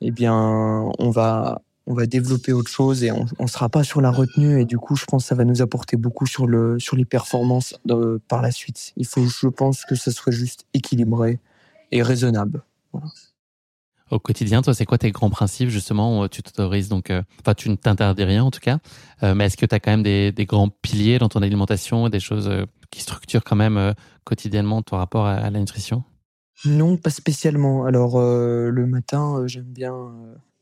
eh 0.00 0.10
bien, 0.10 0.34
on 0.34 1.10
va, 1.10 1.62
on 1.86 1.94
va 1.94 2.06
développer 2.06 2.52
autre 2.52 2.70
chose 2.70 3.04
et 3.04 3.12
on 3.12 3.26
ne 3.38 3.46
sera 3.46 3.68
pas 3.68 3.84
sur 3.84 4.00
la 4.00 4.10
retenue. 4.10 4.60
Et 4.60 4.64
du 4.64 4.78
coup, 4.78 4.96
je 4.96 5.04
pense 5.04 5.24
que 5.24 5.28
ça 5.28 5.34
va 5.34 5.44
nous 5.44 5.62
apporter 5.62 5.96
beaucoup 5.96 6.26
sur, 6.26 6.46
le, 6.46 6.78
sur 6.78 6.96
les 6.96 7.04
performances 7.04 7.78
de, 7.84 8.20
par 8.28 8.42
la 8.42 8.50
suite. 8.50 8.92
Il 8.96 9.06
faut, 9.06 9.24
je 9.24 9.48
pense, 9.48 9.84
que 9.84 9.94
ce 9.94 10.10
soit 10.10 10.32
juste 10.32 10.66
équilibré 10.74 11.38
et 11.92 12.02
raisonnable. 12.02 12.62
Voilà 12.92 13.08
au 14.10 14.18
quotidien, 14.18 14.62
toi, 14.62 14.74
c'est 14.74 14.84
quoi 14.84 14.98
tes 14.98 15.10
grands 15.12 15.30
principes 15.30 15.68
justement 15.68 16.28
Tu 16.28 16.42
t'autorises 16.42 16.88
donc, 16.88 17.10
euh, 17.10 17.22
enfin, 17.40 17.54
tu 17.54 17.70
ne 17.70 17.76
t'interdis 17.76 18.24
rien 18.24 18.44
en 18.44 18.50
tout 18.50 18.60
cas, 18.60 18.78
euh, 19.22 19.34
mais 19.34 19.46
est-ce 19.46 19.56
que 19.56 19.66
tu 19.66 19.74
as 19.74 19.80
quand 19.80 19.90
même 19.90 20.02
des, 20.02 20.46
grands 20.46 20.68
piliers 20.68 21.18
dans 21.18 21.28
ton 21.28 21.42
alimentation, 21.42 22.08
des 22.08 22.20
choses 22.20 22.48
euh, 22.48 22.66
qui 22.90 23.00
structurent 23.00 23.44
quand 23.44 23.56
même 23.56 23.94
quotidiennement 24.24 24.82
ton 24.82 24.96
rapport 24.96 25.26
à, 25.26 25.48
la 25.50 25.58
nutrition? 25.58 26.02
Non, 26.64 26.96
pas 26.96 27.10
spécialement. 27.10 27.84
Alors 27.84 28.18
le 28.20 28.86
matin, 28.86 29.46
j'aime 29.46 29.72
bien, 29.72 29.94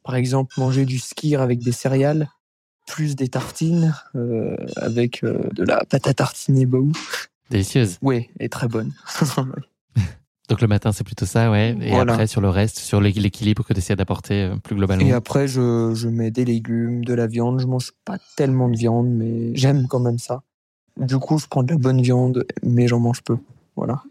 par 0.05 0.15
exemple, 0.15 0.55
manger 0.59 0.85
du 0.85 0.99
skir 0.99 1.41
avec 1.41 1.61
des 1.61 1.73
céréales, 1.73 2.29
plus 2.87 3.17
des 3.17 3.29
tartines 3.29 3.95
avec 4.77 5.25
de 5.25 5.65
la 5.65 5.85
pâte 5.87 6.07
à 6.07 6.15
tartiner 6.15 6.67
Baou. 6.67 6.93
Délicieuse. 7.51 7.99
Oui, 8.03 8.29
et 8.39 8.49
très 8.49 8.69
bonne. 8.69 8.93
Donc 10.49 10.63
le 10.63 10.67
matin, 10.67 10.93
c'est 10.93 11.05
plutôt 11.05 11.27
ça, 11.27 11.51
ouais. 11.51 11.77
Et 11.83 11.95
après, 11.95 12.27
sur 12.27 12.41
le 12.41 12.49
reste, 12.49 12.79
sur 12.79 13.01
l'équilibre 13.01 13.65
que 13.65 13.73
tu 13.75 13.79
essaies 13.79 13.97
d'apporter 13.97 14.45
euh, 14.45 14.57
plus 14.57 14.75
globalement. 14.75 15.07
Et 15.07 15.13
après, 15.13 15.47
je, 15.47 15.93
je, 15.95 16.09
mets 16.09 16.31
des 16.31 16.45
légumes, 16.45 17.05
de 17.05 17.13
la 17.13 17.27
viande. 17.27 17.61
Je 17.61 17.67
mange 17.67 17.93
pas 18.05 18.19
tellement 18.37 18.69
de 18.69 18.77
viande, 18.77 19.09
mais 19.09 19.55
j'aime 19.55 19.87
quand 19.89 20.01
même 20.01 20.19
ça. 20.19 20.43
Du 20.97 21.19
coup, 21.19 21.39
je 21.39 21.47
prends 21.47 21.63
de 21.63 21.71
la 21.71 21.77
bonne 21.77 22.01
viande, 22.01 22.45
mais 22.63 22.89
j'en 22.89 22.99
mange 22.99 23.23
peu. 23.23 23.37
Voilà. 23.77 24.03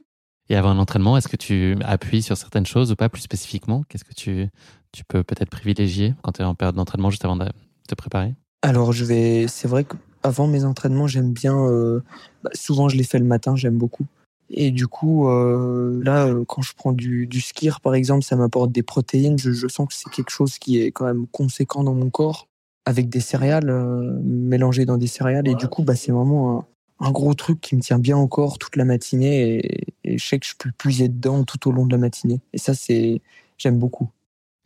Et 0.50 0.56
avant 0.56 0.70
un 0.70 0.78
entraînement, 0.78 1.18
est-ce 1.18 1.28
que 1.28 1.36
tu 1.36 1.76
appuies 1.84 2.22
sur 2.22 2.38
certaines 2.38 2.66
choses 2.66 2.92
ou 2.92 2.96
pas 2.96 3.10
plus 3.10 3.22
spécifiquement? 3.22 3.84
Qu'est-ce 3.90 4.06
que 4.06 4.14
tu, 4.14 4.48
tu 4.92 5.04
peux 5.04 5.24
peut-être 5.24 5.50
privilégier 5.50 6.14
quand 6.22 6.34
tu 6.34 6.42
es 6.42 6.46
en 6.46 6.56
période 6.56 6.76
d'entraînement 6.76 7.10
juste 7.10 7.26
avant 7.26 7.36
de 7.36 7.50
te 7.88 7.96
préparer? 7.96 8.36
Alors, 8.62 8.94
je 8.94 9.06
vais. 9.06 9.48
C'est 9.48 9.68
vrai 9.68 9.86
qu'avant 9.86 10.48
mes 10.48 10.64
entraînements, 10.64 11.08
j'aime 11.08 11.34
bien. 11.34 11.58
Euh, 11.58 12.02
bah, 12.44 12.52
souvent, 12.54 12.90
je 12.90 12.96
les 12.96 13.04
fais 13.04 13.20
le 13.20 13.26
matin, 13.26 13.56
j'aime 13.56 13.78
beaucoup. 13.78 14.06
Et 14.50 14.72
du 14.72 14.88
coup, 14.88 15.28
euh, 15.28 16.02
là, 16.04 16.28
euh, 16.28 16.46
quand 16.46 16.62
je 16.62 16.74
prends 16.74 16.94
du, 16.94 17.28
du 17.28 17.42
skir, 17.42 17.82
par 17.82 17.96
exemple, 17.96 18.24
ça 18.24 18.36
m'apporte 18.36 18.72
des 18.72 18.84
protéines. 18.84 19.38
Je, 19.38 19.52
je 19.52 19.68
sens 19.68 19.88
que 19.88 19.94
c'est 19.94 20.10
quelque 20.10 20.30
chose 20.30 20.58
qui 20.58 20.80
est 20.80 20.92
quand 20.92 21.06
même 21.06 21.28
conséquent 21.28 21.84
dans 21.84 21.94
mon 21.94 22.10
corps, 22.10 22.48
avec 22.86 23.10
des 23.10 23.20
céréales, 23.20 23.70
euh, 23.70 24.20
mélangées 24.24 24.86
dans 24.86 24.98
des 24.98 25.08
céréales. 25.08 25.48
Et 25.48 25.56
du 25.56 25.68
coup, 25.68 25.84
bah, 25.84 25.96
c'est 25.96 26.12
vraiment 26.12 26.60
un, 27.00 27.08
un, 27.08 27.12
gros 27.12 27.34
truc 27.34 27.60
qui 27.60 27.76
me 27.76 27.82
tient 27.82 28.00
bien 28.00 28.18
au 28.18 28.28
corps 28.28 28.58
toute 28.58 28.78
la 28.78 28.86
matinée. 28.86 29.58
Et, 29.58 29.88
et 30.04 30.18
je 30.18 30.26
sais 30.26 30.40
que 30.40 30.46
je 30.46 30.56
peux 30.58 30.72
puiser 30.78 31.10
dedans 31.10 31.44
tout 31.44 31.68
au 31.68 31.72
long 31.72 31.86
de 31.86 31.92
la 31.92 31.98
matinée. 31.98 32.40
Et 32.54 32.58
ça, 32.58 32.74
c'est 32.74 33.22
j'aime 33.58 33.80
beaucoup. 33.80 34.10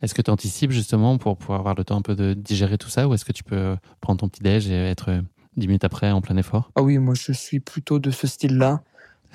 Est-ce 0.02 0.14
que 0.14 0.22
tu 0.22 0.30
anticipes 0.30 0.72
justement 0.72 1.16
pour 1.16 1.36
pouvoir 1.36 1.60
avoir 1.60 1.74
le 1.74 1.84
temps 1.84 1.96
un 1.96 2.02
peu 2.02 2.16
de 2.16 2.34
digérer 2.34 2.76
tout 2.76 2.88
ça 2.88 3.08
ou 3.08 3.14
est-ce 3.14 3.24
que 3.24 3.32
tu 3.32 3.44
peux 3.44 3.76
prendre 4.00 4.20
ton 4.20 4.28
petit 4.28 4.42
déj 4.42 4.68
et 4.68 4.74
être 4.74 5.22
10 5.56 5.68
minutes 5.68 5.84
après 5.84 6.10
en 6.10 6.20
plein 6.20 6.36
effort? 6.36 6.72
Ah 6.74 6.82
oui, 6.82 6.98
moi 6.98 7.14
je 7.14 7.32
suis 7.32 7.60
plutôt 7.60 8.00
de 8.00 8.10
ce 8.10 8.26
style-là. 8.26 8.82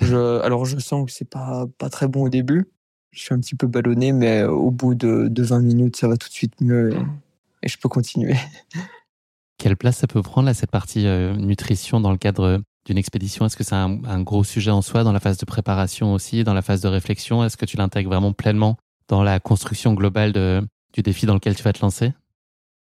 Je, 0.00 0.40
alors 0.40 0.64
je 0.64 0.78
sens 0.78 1.06
que 1.06 1.12
c'est 1.12 1.28
pas, 1.28 1.66
pas 1.78 1.90
très 1.90 2.08
bon 2.08 2.24
au 2.24 2.28
début. 2.28 2.70
Je 3.10 3.20
suis 3.20 3.34
un 3.34 3.40
petit 3.40 3.54
peu 3.54 3.66
ballonné, 3.66 4.12
mais 4.12 4.44
au 4.44 4.70
bout 4.70 4.94
de, 4.94 5.28
de 5.28 5.42
20 5.42 5.60
minutes, 5.60 5.96
ça 5.96 6.08
va 6.08 6.16
tout 6.16 6.28
de 6.28 6.32
suite 6.32 6.60
mieux 6.60 6.92
et, 6.92 6.98
et 7.62 7.68
je 7.68 7.78
peux 7.78 7.88
continuer. 7.88 8.36
Quelle 9.58 9.76
place 9.76 9.98
ça 9.98 10.06
peut 10.06 10.22
prendre 10.22 10.46
là, 10.46 10.54
cette 10.54 10.70
partie 10.70 11.06
euh, 11.06 11.34
nutrition 11.34 12.00
dans 12.00 12.12
le 12.12 12.16
cadre 12.16 12.60
d'une 12.84 12.96
expédition? 12.96 13.44
Est-ce 13.44 13.56
que 13.56 13.64
c'est 13.64 13.74
un, 13.74 14.04
un, 14.04 14.22
gros 14.22 14.44
sujet 14.44 14.70
en 14.70 14.82
soi 14.82 15.02
dans 15.02 15.12
la 15.12 15.18
phase 15.18 15.36
de 15.36 15.44
préparation 15.44 16.12
aussi, 16.12 16.44
dans 16.44 16.54
la 16.54 16.62
phase 16.62 16.80
de 16.80 16.88
réflexion? 16.88 17.42
Est-ce 17.42 17.56
que 17.56 17.66
tu 17.66 17.76
l'intègres 17.76 18.10
vraiment 18.10 18.32
pleinement 18.32 18.76
dans 19.08 19.24
la 19.24 19.40
construction 19.40 19.94
globale 19.94 20.32
de, 20.32 20.62
du 20.92 21.02
défi 21.02 21.26
dans 21.26 21.34
lequel 21.34 21.56
tu 21.56 21.64
vas 21.64 21.72
te 21.72 21.80
lancer? 21.80 22.12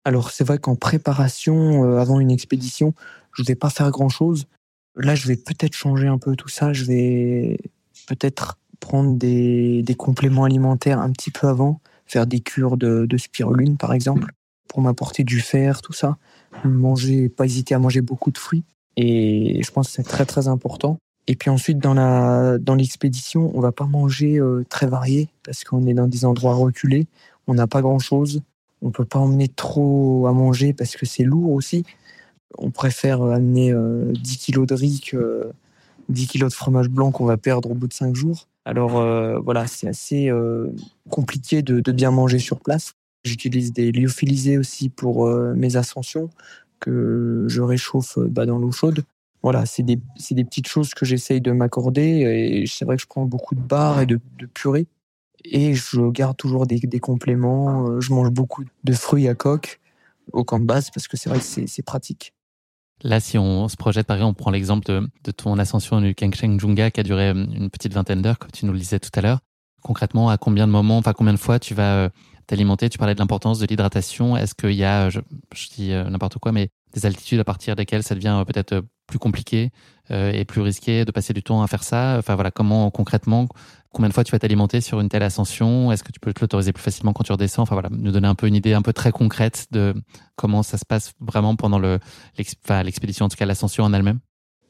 Alors 0.06 0.32
c'est 0.32 0.46
vrai 0.46 0.60
qu'en 0.60 0.76
préparation, 0.76 1.84
euh, 1.84 2.00
avant 2.00 2.20
une 2.20 2.32
expédition, 2.32 2.94
je 3.34 3.44
ne 3.44 3.48
vais 3.48 3.56
pas 3.56 3.70
faire 3.70 3.92
grand-chose. 3.92 4.48
Là, 4.96 5.16
je 5.16 5.28
vais 5.28 5.38
peut-être 5.38 5.76
changer 5.76 6.08
un 6.08 6.18
peu 6.18 6.36
tout 6.36 6.50
ça. 6.50 6.74
Je 6.74 6.86
vais 6.86 7.58
peut-être 8.08 8.58
prendre 8.80 9.16
des, 9.16 9.96
compléments 9.98 10.44
alimentaires 10.44 11.00
un 11.00 11.12
petit 11.12 11.32
peu 11.32 11.48
avant, 11.48 11.80
faire 12.06 12.28
des 12.28 12.40
cures 12.40 12.78
de, 12.78 13.06
de 13.06 13.18
spiruline, 13.18 13.78
par 13.78 13.94
exemple, 13.94 14.32
pour 14.68 14.82
m'apporter 14.82 15.24
du 15.24 15.40
fer, 15.40 15.82
tout 15.82 15.94
ça. 15.94 16.18
Manger, 16.66 17.30
pas 17.30 17.46
hésiter 17.46 17.76
à 17.76 17.80
manger 17.80 18.02
beaucoup 18.02 18.32
de 18.32 18.38
fruits. 18.38 18.64
Et 18.98 19.62
je 19.64 19.72
pense 19.72 19.88
que 19.88 19.94
c'est 19.94 20.04
très 20.04 20.26
très 20.26 20.48
important. 20.48 20.98
Et 21.28 21.36
puis 21.36 21.50
ensuite, 21.50 21.78
dans 21.78 21.94
la 21.94 22.58
dans 22.58 22.76
l'expédition, 22.76 23.52
on 23.56 23.62
va 23.62 23.72
pas 23.72 23.86
manger 23.86 24.38
euh, 24.38 24.66
très 24.70 24.88
varié 24.88 25.30
parce 25.44 25.64
qu'on 25.64 25.86
est 25.88 25.94
dans 25.94 26.08
des 26.08 26.26
endroits 26.26 26.56
reculés. 26.56 27.08
On 27.48 27.54
n'a 27.54 27.68
pas 27.68 27.82
grand 27.82 28.00
chose. 28.00 28.42
On 28.82 28.90
peut 28.90 29.06
pas 29.06 29.20
emmener 29.20 29.48
trop 29.48 30.26
à 30.28 30.34
manger 30.34 30.74
parce 30.74 30.96
que 30.96 31.06
c'est 31.06 31.24
lourd 31.24 31.52
aussi 31.52 31.86
on 32.58 32.72
préfère 32.72 33.22
amener 33.24 33.72
euh, 33.72 34.12
10 34.14 34.38
kilos 34.38 34.68
de 34.68 34.74
riz 34.74 35.02
que 35.02 35.52
10 36.10 36.28
kilos 36.28 36.52
de 36.52 36.56
fromage 36.56 36.90
blanc 36.90 37.12
qu'on 37.12 37.26
va 37.26 37.38
perdre 37.38 37.72
au 37.72 37.74
bout 37.74 37.88
de 37.88 37.94
5 37.94 38.16
jours. 38.16 38.48
Alors 38.66 39.00
euh, 39.00 39.40
voilà, 39.40 39.68
c'est 39.68 39.88
assez 39.88 40.30
euh, 40.30 40.68
compliqué 41.10 41.62
de, 41.62 41.92
bien 41.92 42.12
manger 42.12 42.40
sur 42.40 42.60
place. 42.60 42.94
J'utilise 43.24 43.74
des 43.74 43.92
lyophilisés 43.92 44.58
aussi 44.58 44.90
pour 44.90 45.28
euh, 45.28 45.54
mes 45.56 45.76
ascensions 45.76 46.30
que 46.80 47.46
je 47.48 47.62
réchauffe 47.62 48.18
bah, 48.20 48.46
dans 48.46 48.58
l'eau 48.58 48.72
chaude. 48.72 49.04
Voilà, 49.44 49.66
c'est 49.66 49.84
des, 49.84 49.98
petites 49.98 50.68
choses 50.68 50.94
que 50.94 51.06
j'essaye 51.06 51.42
de 51.42 51.52
m'accorder 51.52 52.02
et 52.02 52.66
c'est 52.68 52.86
vrai 52.86 52.96
que 52.96 53.02
je 53.02 53.08
prends 53.08 53.26
beaucoup 53.26 53.56
de 53.56 53.62
barres 53.62 54.02
et 54.02 54.06
de, 54.06 54.20
de 54.38 54.46
purée 54.46 54.86
et 55.44 55.74
je 55.74 56.12
garde 56.12 56.38
toujours 56.38 56.68
des, 56.68 56.80
des 56.80 57.00
compléments. 57.00 58.00
Je 58.00 58.14
mange 58.14 58.30
beaucoup 58.30 58.64
de 58.84 58.94
fruits 58.94 59.28
à 59.28 59.34
coque 59.34 59.80
au 60.32 60.44
camp 60.44 60.60
de 60.60 60.66
base 60.66 60.92
parce 60.92 61.08
que 61.08 61.18
c'est 61.18 61.30
vrai 61.30 61.40
que 61.40 61.66
c'est 61.66 61.82
pratique. 61.82 62.34
Là, 63.04 63.20
si 63.20 63.38
on 63.38 63.68
se 63.68 63.78
projette, 63.78 64.06
par 64.06 64.18
exemple, 64.18 64.40
on 64.40 64.44
prend 64.44 64.52
l'exemple 64.52 64.86
de, 64.86 65.32
ton 65.32 65.58
ascension 65.58 66.02
du 66.02 66.14
Kangsheng 66.14 66.60
Junga 66.60 66.92
qui 66.92 67.00
a 67.00 67.04
duré 67.04 67.30
euh, 67.30 67.34
une 67.34 67.70
petite 67.70 67.94
vingtaine 67.94 68.22
d'heures, 68.22 68.38
comme 68.38 68.52
tu 68.52 68.66
nous 68.66 68.74
le 68.74 68.80
disais 68.80 69.00
tout 69.00 69.10
à 69.16 69.22
l'heure. 69.22 69.40
Concrètement, 69.82 70.30
à 70.30 70.38
combien 70.38 70.68
de 70.68 70.72
moments, 70.72 70.98
enfin 70.98 71.14
combien 71.14 71.34
de 71.34 71.40
fois 71.40 71.58
tu 71.58 71.74
vas 71.74 71.96
euh, 71.96 72.10
t'alimenter? 72.46 72.90
Tu 72.90 73.00
parlais 73.00 73.16
de 73.16 73.20
l'importance 73.20 73.58
de 73.58 73.66
l'hydratation. 73.66 74.38
Est-ce 74.38 74.54
qu'il 74.54 74.74
y 74.74 74.84
a, 74.84 75.10
je, 75.10 75.20
dis 75.76 75.92
euh, 75.92 76.08
n'importe 76.10 76.38
quoi, 76.38 76.52
mais 76.52 76.70
des 76.94 77.06
altitudes 77.08 77.40
à 77.40 77.44
partir 77.44 77.76
desquelles 77.76 78.04
ça 78.04 78.14
devient 78.14 78.44
peut-être 78.46 78.84
plus 79.08 79.20
compliqué 79.20 79.72
et 80.12 80.46
plus 80.46 80.62
risqué 80.62 81.06
de 81.06 81.12
passer 81.12 81.34
du 81.34 81.44
temps 81.44 81.62
à 81.62 81.68
faire 81.68 81.84
ça 81.84 82.16
Enfin 82.18 82.36
voilà, 82.36 82.52
comment 82.52 82.92
concrètement, 82.92 83.48
combien 83.92 84.10
de 84.10 84.14
fois 84.14 84.24
tu 84.24 84.32
vas 84.32 84.40
t'alimenter 84.40 84.82
sur 84.82 85.00
une 85.00 85.10
telle 85.10 85.24
ascension? 85.24 85.92
Est-ce 85.92 86.04
que 86.04 86.12
tu 86.12 86.20
peux 86.20 86.34
te 86.34 86.42
l'autoriser 86.42 86.74
plus 86.74 86.84
facilement 86.84 87.14
quand 87.14 87.24
tu 87.24 87.32
redescends? 87.32 87.64
Enfin 87.64 87.76
voilà, 87.76 87.90
nous 87.92 88.12
donner 88.12 88.28
un 88.28 88.36
peu 88.36 88.48
une 88.48 88.56
idée 88.56 88.74
un 88.74 88.82
peu 88.82 88.94
très 88.94 89.12
concrète 89.12 89.68
de 89.72 89.94
comment 90.36 90.64
ça 90.64 90.78
se 90.78 90.86
passe 90.86 91.14
vraiment 91.20 91.56
pendant 91.56 91.80
le 91.80 92.00
l'expédition, 92.38 93.26
en 93.26 93.30
tout 93.30 93.38
cas 93.38 93.46
l'ascension 93.46 93.84
en 93.84 93.94
elle-même. 93.94 94.20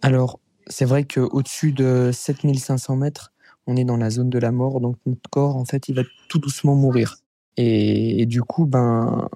Alors 0.01 0.39
c'est 0.67 0.86
vrai 0.86 1.06
qu'au-dessus 1.06 1.71
de 1.71 2.12
7500 2.13 2.95
mètres, 2.95 3.34
on 3.67 3.75
est 3.75 3.86
dans 3.86 3.97
la 3.97 4.10
zone 4.10 4.30
de 4.30 4.39
la 4.39 4.51
mort, 4.51 4.82
donc 4.82 4.97
notre 5.06 5.30
corps 5.30 5.56
en 5.56 5.65
fait 5.65 5.89
il 5.89 5.95
va 5.95 6.04
tout 6.30 6.39
doucement 6.39 6.75
mourir. 6.75 7.17
Et, 7.58 8.21
et 8.21 8.25
du 8.25 8.41
coup, 8.41 8.65
ben 8.65 9.27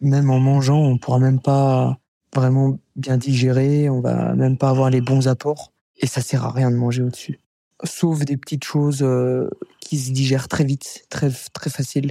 même 0.00 0.30
en 0.30 0.38
mangeant, 0.38 0.78
on 0.78 0.98
pourra 0.98 1.18
même 1.18 1.40
pas 1.40 1.98
vraiment 2.34 2.78
bien 2.96 3.16
digérer, 3.16 3.88
on 3.88 4.00
va 4.00 4.34
même 4.34 4.56
pas 4.56 4.70
avoir 4.70 4.90
les 4.90 5.00
bons 5.00 5.28
apports 5.28 5.72
et 6.00 6.06
ça 6.06 6.20
sert 6.20 6.44
à 6.44 6.50
rien 6.50 6.70
de 6.70 6.76
manger 6.76 7.02
au-dessus. 7.02 7.40
Sauf 7.84 8.24
des 8.24 8.36
petites 8.36 8.64
choses 8.64 9.02
euh, 9.02 9.48
qui 9.80 9.98
se 9.98 10.12
digèrent 10.12 10.48
très 10.48 10.64
vite, 10.64 11.04
très 11.10 11.30
très 11.52 11.70
facile. 11.70 12.10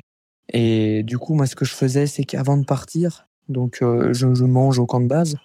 Et 0.52 1.04
du 1.04 1.18
coup, 1.18 1.34
moi, 1.34 1.48
ce 1.48 1.56
que 1.56 1.66
je 1.66 1.74
faisais, 1.74 2.06
c'est 2.06 2.26
qu'avant 2.26 2.58
de 2.58 2.66
partir, 2.66 3.28
donc 3.50 3.80
euh, 3.82 4.14
je, 4.14 4.44
mange 4.44 4.80
au 4.80 4.86
camp 4.86 5.00
de 5.00 5.08
base, 5.08 5.38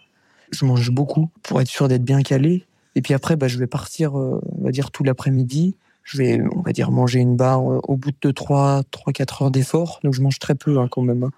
je 0.51 0.65
mange 0.65 0.91
beaucoup 0.91 1.31
pour 1.43 1.61
être 1.61 1.69
sûr 1.69 1.89
d'être 1.89 2.05
bien 2.05 2.23
calé. 2.23 2.67
Et 2.95 3.03
puis 3.03 3.15
après, 3.15 3.37
bah, 3.37 3.49
je 3.49 3.59
vais 3.59 3.67
partir, 3.67 4.19
euh, 4.19 4.41
on 4.59 4.65
va 4.65 4.71
dire 4.71 4.91
tout 4.91 5.05
l'après-midi. 5.05 5.77
Je 6.03 6.19
vais, 6.19 6.41
on 6.57 6.63
va 6.63 6.73
dire, 6.73 6.91
manger 6.91 7.21
une 7.21 7.37
barre 7.37 7.63
au 7.63 7.97
bout 7.97 8.13
de 8.19 8.31
3, 8.31 8.83
3 8.91 9.13
4 9.13 9.43
heures 9.43 9.51
d'effort. 9.51 10.01
Donc 10.03 10.15
je 10.15 10.23
mange 10.23 10.39
très 10.39 10.55
peu 10.55 10.79
hein, 10.79 10.89
quand 10.91 11.03
même. 11.03 11.23
Hein. 11.23 11.33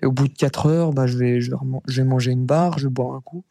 Et 0.00 0.06
au 0.06 0.12
bout 0.12 0.28
de 0.28 0.32
4 0.32 0.66
heures, 0.66 0.92
bah, 0.92 1.06
je, 1.06 1.18
vais, 1.18 1.40
je, 1.40 1.50
vais, 1.50 2.04
manger 2.04 2.32
une 2.32 2.46
barre, 2.46 2.78
je 2.78 2.86
vais 2.86 2.92
boire 2.92 3.14
un 3.14 3.20
coup. 3.20 3.44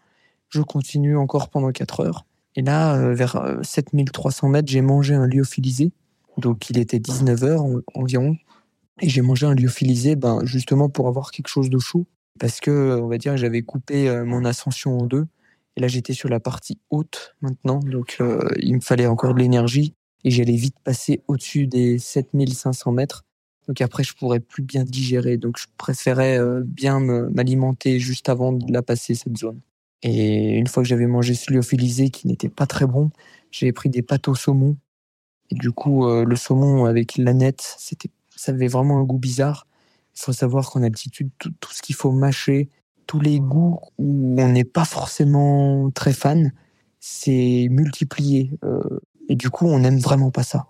Je 0.49 0.61
continue 0.61 1.17
encore 1.17 1.49
pendant 1.49 1.71
4 1.71 1.99
heures. 2.01 2.25
Et 2.55 2.61
là, 2.61 2.95
euh, 2.95 3.13
vers 3.13 3.59
7300 3.61 4.49
mètres, 4.49 4.69
j'ai 4.69 4.81
mangé 4.81 5.13
un 5.13 5.27
lyophilisé. 5.27 5.91
Donc 6.37 6.69
il 6.69 6.77
était 6.77 6.99
19 6.99 7.43
heures 7.43 7.65
environ. 7.93 8.35
Et 9.01 9.09
j'ai 9.09 9.21
mangé 9.21 9.45
un 9.45 9.55
lyophilisé 9.55 10.15
ben, 10.15 10.39
justement 10.43 10.89
pour 10.89 11.07
avoir 11.07 11.31
quelque 11.31 11.47
chose 11.47 11.69
de 11.69 11.79
chaud. 11.79 12.05
Parce 12.39 12.59
que, 12.59 12.99
on 13.01 13.07
va 13.07 13.17
dire, 13.17 13.37
j'avais 13.37 13.61
coupé 13.61 14.09
euh, 14.09 14.25
mon 14.25 14.45
ascension 14.45 14.99
en 14.99 15.05
deux. 15.05 15.27
Et 15.75 15.81
là, 15.81 15.87
j'étais 15.87 16.13
sur 16.13 16.29
la 16.29 16.39
partie 16.39 16.79
haute 16.89 17.35
maintenant. 17.41 17.79
Donc 17.79 18.17
euh, 18.19 18.39
il 18.59 18.75
me 18.75 18.81
fallait 18.81 19.07
encore 19.07 19.33
de 19.33 19.39
l'énergie. 19.39 19.95
Et 20.23 20.31
j'allais 20.31 20.55
vite 20.55 20.75
passer 20.83 21.21
au-dessus 21.27 21.67
des 21.67 21.97
7500 21.97 22.91
mètres. 22.91 23.25
Donc 23.67 23.81
après, 23.81 24.03
je 24.03 24.13
pourrais 24.13 24.39
plus 24.39 24.63
bien 24.63 24.83
digérer. 24.83 25.37
Donc 25.37 25.57
je 25.57 25.65
préférais 25.77 26.37
euh, 26.39 26.63
bien 26.65 26.99
m'alimenter 26.99 27.99
juste 27.99 28.29
avant 28.29 28.51
de 28.51 28.71
la 28.71 28.81
passer 28.81 29.15
cette 29.15 29.37
zone. 29.37 29.59
Et 30.03 30.57
une 30.57 30.67
fois 30.67 30.83
que 30.83 30.89
j'avais 30.89 31.05
mangé 31.05 31.35
ce 31.35 31.51
lyophilisé 31.51 32.09
qui 32.09 32.27
n'était 32.27 32.49
pas 32.49 32.65
très 32.65 32.85
bon, 32.87 33.11
j'avais 33.51 33.71
pris 33.71 33.89
des 33.89 34.01
pâtes 34.01 34.27
au 34.27 34.35
saumon. 34.35 34.77
Et 35.51 35.55
du 35.55 35.71
coup, 35.71 36.07
euh, 36.07 36.25
le 36.25 36.35
saumon 36.35 36.85
avec 36.85 37.17
l'aneth, 37.17 37.75
c'était, 37.77 38.09
ça 38.35 38.51
avait 38.51 38.67
vraiment 38.67 38.99
un 38.99 39.03
goût 39.03 39.19
bizarre. 39.19 39.67
Il 40.15 40.21
faut 40.21 40.33
savoir 40.33 40.69
qu'en 40.69 40.81
altitude, 40.83 41.29
tout, 41.37 41.51
tout 41.59 41.71
ce 41.71 41.81
qu'il 41.81 41.95
faut 41.95 42.11
mâcher, 42.11 42.69
tous 43.05 43.19
les 43.19 43.39
goûts 43.39 43.79
où 43.97 44.35
on 44.39 44.47
n'est 44.49 44.63
pas 44.63 44.85
forcément 44.85 45.91
très 45.91 46.13
fan, 46.13 46.51
c'est 46.99 47.67
multiplié. 47.69 48.51
Euh, 48.63 48.99
et 49.27 49.35
du 49.35 49.49
coup, 49.49 49.67
on 49.67 49.79
n'aime 49.79 49.99
vraiment 49.99 50.31
pas 50.31 50.43
ça. 50.43 50.67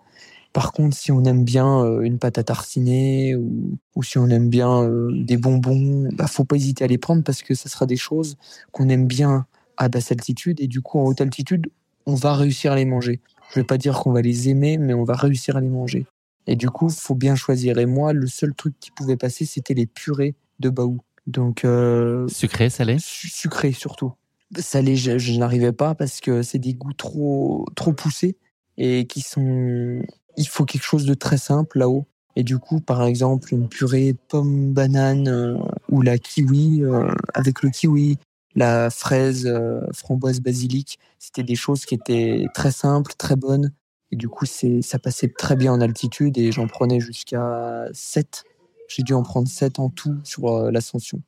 Par 0.53 0.73
contre, 0.73 0.97
si 0.97 1.11
on 1.11 1.23
aime 1.23 1.43
bien 1.43 1.83
euh, 1.83 2.01
une 2.01 2.19
pâte 2.19 2.37
à 2.37 2.43
tartiner 2.43 3.35
ou, 3.35 3.77
ou 3.95 4.03
si 4.03 4.17
on 4.17 4.27
aime 4.27 4.49
bien 4.49 4.83
euh, 4.83 5.09
des 5.13 5.37
bonbons, 5.37 6.09
bah, 6.13 6.27
faut 6.27 6.43
pas 6.43 6.57
hésiter 6.57 6.83
à 6.83 6.87
les 6.87 6.97
prendre 6.97 7.23
parce 7.23 7.41
que 7.41 7.55
ça 7.55 7.69
sera 7.69 7.85
des 7.85 7.95
choses 7.95 8.37
qu'on 8.71 8.89
aime 8.89 9.07
bien 9.07 9.45
à 9.77 9.87
basse 9.87 10.11
altitude 10.11 10.59
et 10.59 10.67
du 10.67 10.81
coup 10.81 10.99
en 10.99 11.05
haute 11.05 11.21
altitude, 11.21 11.69
on 12.05 12.15
va 12.15 12.35
réussir 12.35 12.73
à 12.73 12.75
les 12.75 12.85
manger. 12.85 13.21
Je 13.51 13.59
vais 13.59 13.65
pas 13.65 13.77
dire 13.77 13.99
qu'on 13.99 14.11
va 14.11 14.21
les 14.21 14.49
aimer, 14.49 14.77
mais 14.77 14.93
on 14.93 15.03
va 15.03 15.15
réussir 15.15 15.57
à 15.57 15.61
les 15.61 15.69
manger. 15.69 16.05
Et 16.47 16.55
du 16.55 16.69
coup, 16.69 16.89
faut 16.89 17.15
bien 17.15 17.35
choisir. 17.35 17.77
Et 17.77 17.85
moi, 17.85 18.13
le 18.13 18.27
seul 18.27 18.53
truc 18.53 18.75
qui 18.79 18.91
pouvait 18.91 19.17
passer, 19.17 19.45
c'était 19.45 19.73
les 19.73 19.85
purées 19.85 20.35
de 20.59 20.69
baou. 20.69 20.99
Donc 21.27 21.65
euh, 21.65 22.27
sucré, 22.27 22.69
salé, 22.69 22.97
sucré 22.99 23.71
surtout. 23.71 24.13
Salé, 24.57 24.95
je, 24.95 25.17
je 25.17 25.37
n'arrivais 25.37 25.71
pas 25.71 25.95
parce 25.95 26.19
que 26.19 26.41
c'est 26.41 26.59
des 26.59 26.73
goûts 26.73 26.93
trop 26.93 27.65
trop 27.75 27.93
poussés 27.93 28.37
et 28.77 29.05
qui 29.05 29.21
sont 29.21 30.01
il 30.37 30.47
faut 30.47 30.65
quelque 30.65 30.83
chose 30.83 31.05
de 31.05 31.13
très 31.13 31.37
simple 31.37 31.79
là-haut. 31.79 32.05
Et 32.35 32.43
du 32.43 32.57
coup, 32.59 32.79
par 32.79 33.03
exemple, 33.03 33.53
une 33.53 33.67
purée 33.67 34.15
pomme 34.29 34.73
banane 34.73 35.27
euh, 35.27 35.57
ou 35.89 36.01
la 36.01 36.17
kiwi 36.17 36.83
euh, 36.83 37.11
avec 37.33 37.61
le 37.61 37.69
kiwi, 37.69 38.17
la 38.55 38.89
fraise, 38.89 39.45
euh, 39.45 39.81
framboise 39.93 40.39
basilic, 40.39 40.99
c'était 41.19 41.43
des 41.43 41.55
choses 41.55 41.85
qui 41.85 41.95
étaient 41.95 42.45
très 42.53 42.71
simples, 42.71 43.13
très 43.17 43.35
bonnes 43.35 43.71
Et 44.11 44.15
du 44.15 44.29
coup, 44.29 44.45
c'est, 44.45 44.81
ça 44.81 44.97
passait 44.99 45.27
très 45.27 45.55
bien 45.55 45.73
en 45.73 45.81
altitude 45.81 46.37
et 46.37 46.51
j'en 46.51 46.67
prenais 46.67 46.99
jusqu'à 46.99 47.85
7. 47.91 48.43
J'ai 48.87 49.03
dû 49.03 49.13
en 49.13 49.23
prendre 49.23 49.47
7 49.47 49.79
en 49.79 49.89
tout 49.89 50.17
sur 50.23 50.71
l'ascension. 50.71 51.21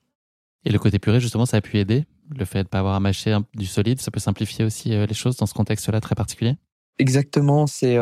Et 0.66 0.72
le 0.72 0.80
côté 0.80 1.00
purée, 1.00 1.20
justement, 1.20 1.46
ça 1.46 1.58
a 1.58 1.62
pu 1.62 1.78
aider? 1.78 2.06
Le 2.38 2.46
fait 2.46 2.60
de 2.60 2.64
ne 2.64 2.70
pas 2.70 2.80
avoir 2.80 2.96
à 2.96 3.00
mâcher 3.02 3.38
du 3.54 3.66
solide, 3.66 4.00
ça 4.00 4.12
peut 4.12 4.20
simplifier 4.20 4.64
aussi 4.64 4.90
les 4.90 5.14
choses 5.14 5.36
dans 5.36 5.46
ce 5.46 5.54
contexte-là 5.54 6.00
très 6.02 6.16
particulier? 6.16 6.56
Exactement, 7.00 7.68
c'est, 7.68 7.98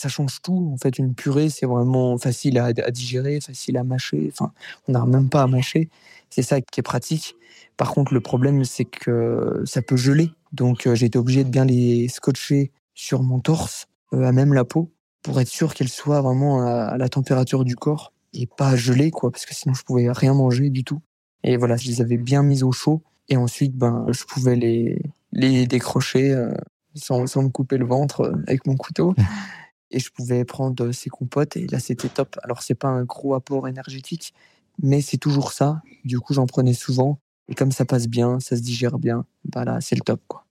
ça 0.00 0.08
change 0.08 0.40
tout. 0.42 0.70
En 0.72 0.78
fait, 0.78 0.98
une 0.98 1.14
purée, 1.14 1.50
c'est 1.50 1.66
vraiment 1.66 2.16
facile 2.16 2.58
à, 2.58 2.72
digérer, 2.72 3.40
facile 3.40 3.76
à 3.76 3.84
mâcher. 3.84 4.30
Enfin, 4.32 4.52
on 4.88 4.92
n'a 4.92 5.04
même 5.04 5.28
pas 5.28 5.42
à 5.42 5.46
mâcher. 5.46 5.90
C'est 6.30 6.42
ça 6.42 6.60
qui 6.60 6.80
est 6.80 6.82
pratique. 6.82 7.36
Par 7.76 7.92
contre, 7.92 8.14
le 8.14 8.20
problème, 8.20 8.64
c'est 8.64 8.86
que 8.86 9.62
ça 9.66 9.82
peut 9.82 9.96
geler. 9.96 10.30
Donc, 10.52 10.88
j'ai 10.94 11.06
été 11.06 11.18
obligé 11.18 11.44
de 11.44 11.50
bien 11.50 11.64
les 11.64 12.08
scotcher 12.08 12.72
sur 12.94 13.22
mon 13.22 13.40
torse, 13.40 13.88
euh, 14.14 14.24
à 14.24 14.32
même 14.32 14.54
la 14.54 14.64
peau, 14.64 14.90
pour 15.22 15.38
être 15.40 15.48
sûr 15.48 15.74
qu'elle 15.74 15.88
soit 15.88 16.22
vraiment 16.22 16.62
à, 16.62 16.96
la 16.96 17.08
température 17.08 17.64
du 17.64 17.76
corps 17.76 18.12
et 18.32 18.46
pas 18.46 18.76
gelée, 18.76 19.10
quoi, 19.10 19.30
parce 19.30 19.44
que 19.44 19.54
sinon 19.54 19.74
je 19.74 19.82
pouvais 19.82 20.10
rien 20.10 20.34
manger 20.34 20.70
du 20.70 20.84
tout. 20.84 21.00
Et 21.44 21.56
voilà, 21.56 21.76
je 21.76 21.88
les 21.88 22.00
avais 22.00 22.16
bien 22.16 22.42
mises 22.42 22.62
au 22.62 22.72
chaud 22.72 23.02
et 23.28 23.36
ensuite, 23.36 23.76
ben, 23.76 24.06
je 24.10 24.24
pouvais 24.24 24.56
les, 24.56 25.02
les 25.32 25.66
décrocher 25.66 26.32
euh, 26.32 26.52
sans, 26.94 27.26
sans 27.26 27.42
me 27.42 27.48
couper 27.48 27.76
le 27.76 27.86
ventre 27.86 28.22
euh, 28.22 28.32
avec 28.46 28.66
mon 28.66 28.76
couteau. 28.76 29.14
et 29.90 29.98
je 29.98 30.10
pouvais 30.10 30.44
prendre 30.44 30.92
ces 30.92 31.10
compotes 31.10 31.56
et 31.56 31.66
là 31.66 31.78
c'était 31.78 32.08
top. 32.08 32.38
Alors 32.42 32.62
c'est 32.62 32.74
pas 32.74 32.88
un 32.88 33.04
gros 33.04 33.34
apport 33.34 33.68
énergétique, 33.68 34.34
mais 34.82 35.00
c'est 35.00 35.18
toujours 35.18 35.52
ça. 35.52 35.82
Du 36.04 36.20
coup 36.20 36.34
j'en 36.34 36.46
prenais 36.46 36.74
souvent 36.74 37.18
et 37.48 37.54
comme 37.54 37.72
ça 37.72 37.84
passe 37.84 38.08
bien, 38.08 38.40
ça 38.40 38.56
se 38.56 38.62
digère 38.62 38.98
bien, 38.98 39.24
bah 39.44 39.64
là 39.64 39.80
c'est 39.80 39.96
le 39.96 40.02
top 40.02 40.20
quoi. 40.28 40.46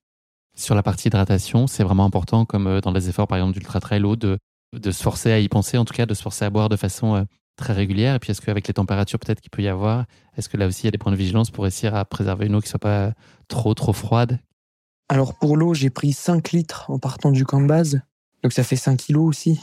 Sur 0.56 0.76
la 0.76 0.84
partie 0.84 1.08
hydratation, 1.08 1.68
c'est 1.68 1.84
vraiment 1.84 2.04
important, 2.04 2.44
comme 2.44 2.68
euh, 2.68 2.82
dans 2.82 2.92
les 2.92 3.08
efforts 3.08 3.28
par 3.28 3.38
exemple 3.38 3.54
d'ultra 3.54 3.80
trail 3.80 4.04
ou 4.04 4.18
de, 4.18 4.38
de 4.74 4.92
se 4.92 5.02
forcer 5.02 5.32
à 5.32 5.40
y 5.40 5.48
penser, 5.48 5.78
en 5.78 5.86
tout 5.86 5.94
cas 5.94 6.06
de 6.06 6.14
se 6.14 6.22
forcer 6.22 6.44
à 6.44 6.50
boire 6.50 6.68
de 6.68 6.76
façon 6.76 7.16
euh, 7.16 7.24
très 7.56 7.72
régulière. 7.72 8.16
Et 8.16 8.20
puis 8.20 8.32
est-ce 8.32 8.42
qu'avec 8.42 8.68
les 8.68 8.74
températures 8.74 9.20
peut-être 9.20 9.40
qu'il 9.40 9.52
peut 9.52 9.62
y 9.62 9.70
avoir, 9.70 10.06
est-ce 10.36 10.50
que 10.50 10.58
là 10.58 10.68
aussi 10.68 10.84
il 10.84 10.86
y 10.86 10.88
a 10.90 10.92
des 10.92 10.98
points 10.98 11.14
de 11.14 11.18
vigilance 11.18 11.50
pour 11.50 11.66
essayer 11.66 11.94
à 11.94 12.04
préserver 12.04 12.48
une 12.48 12.56
eau 12.56 12.62
qui 12.62 12.68
soit 12.68 12.80
pas 12.80 13.14
trop 13.48 13.74
trop 13.74 13.94
froide? 13.94 14.40
Alors 15.08 15.34
pour 15.34 15.56
l'eau, 15.56 15.74
j'ai 15.74 15.90
pris 15.90 16.12
5 16.12 16.52
litres 16.52 16.90
en 16.90 17.00
partant 17.00 17.32
du 17.32 17.46
camp 17.46 17.62
de 17.62 17.68
base, 17.68 18.02
donc 18.44 18.54
ça 18.54 18.64
fait 18.64 18.76
5 18.76 18.98
kilos 18.98 19.28
aussi. 19.28 19.60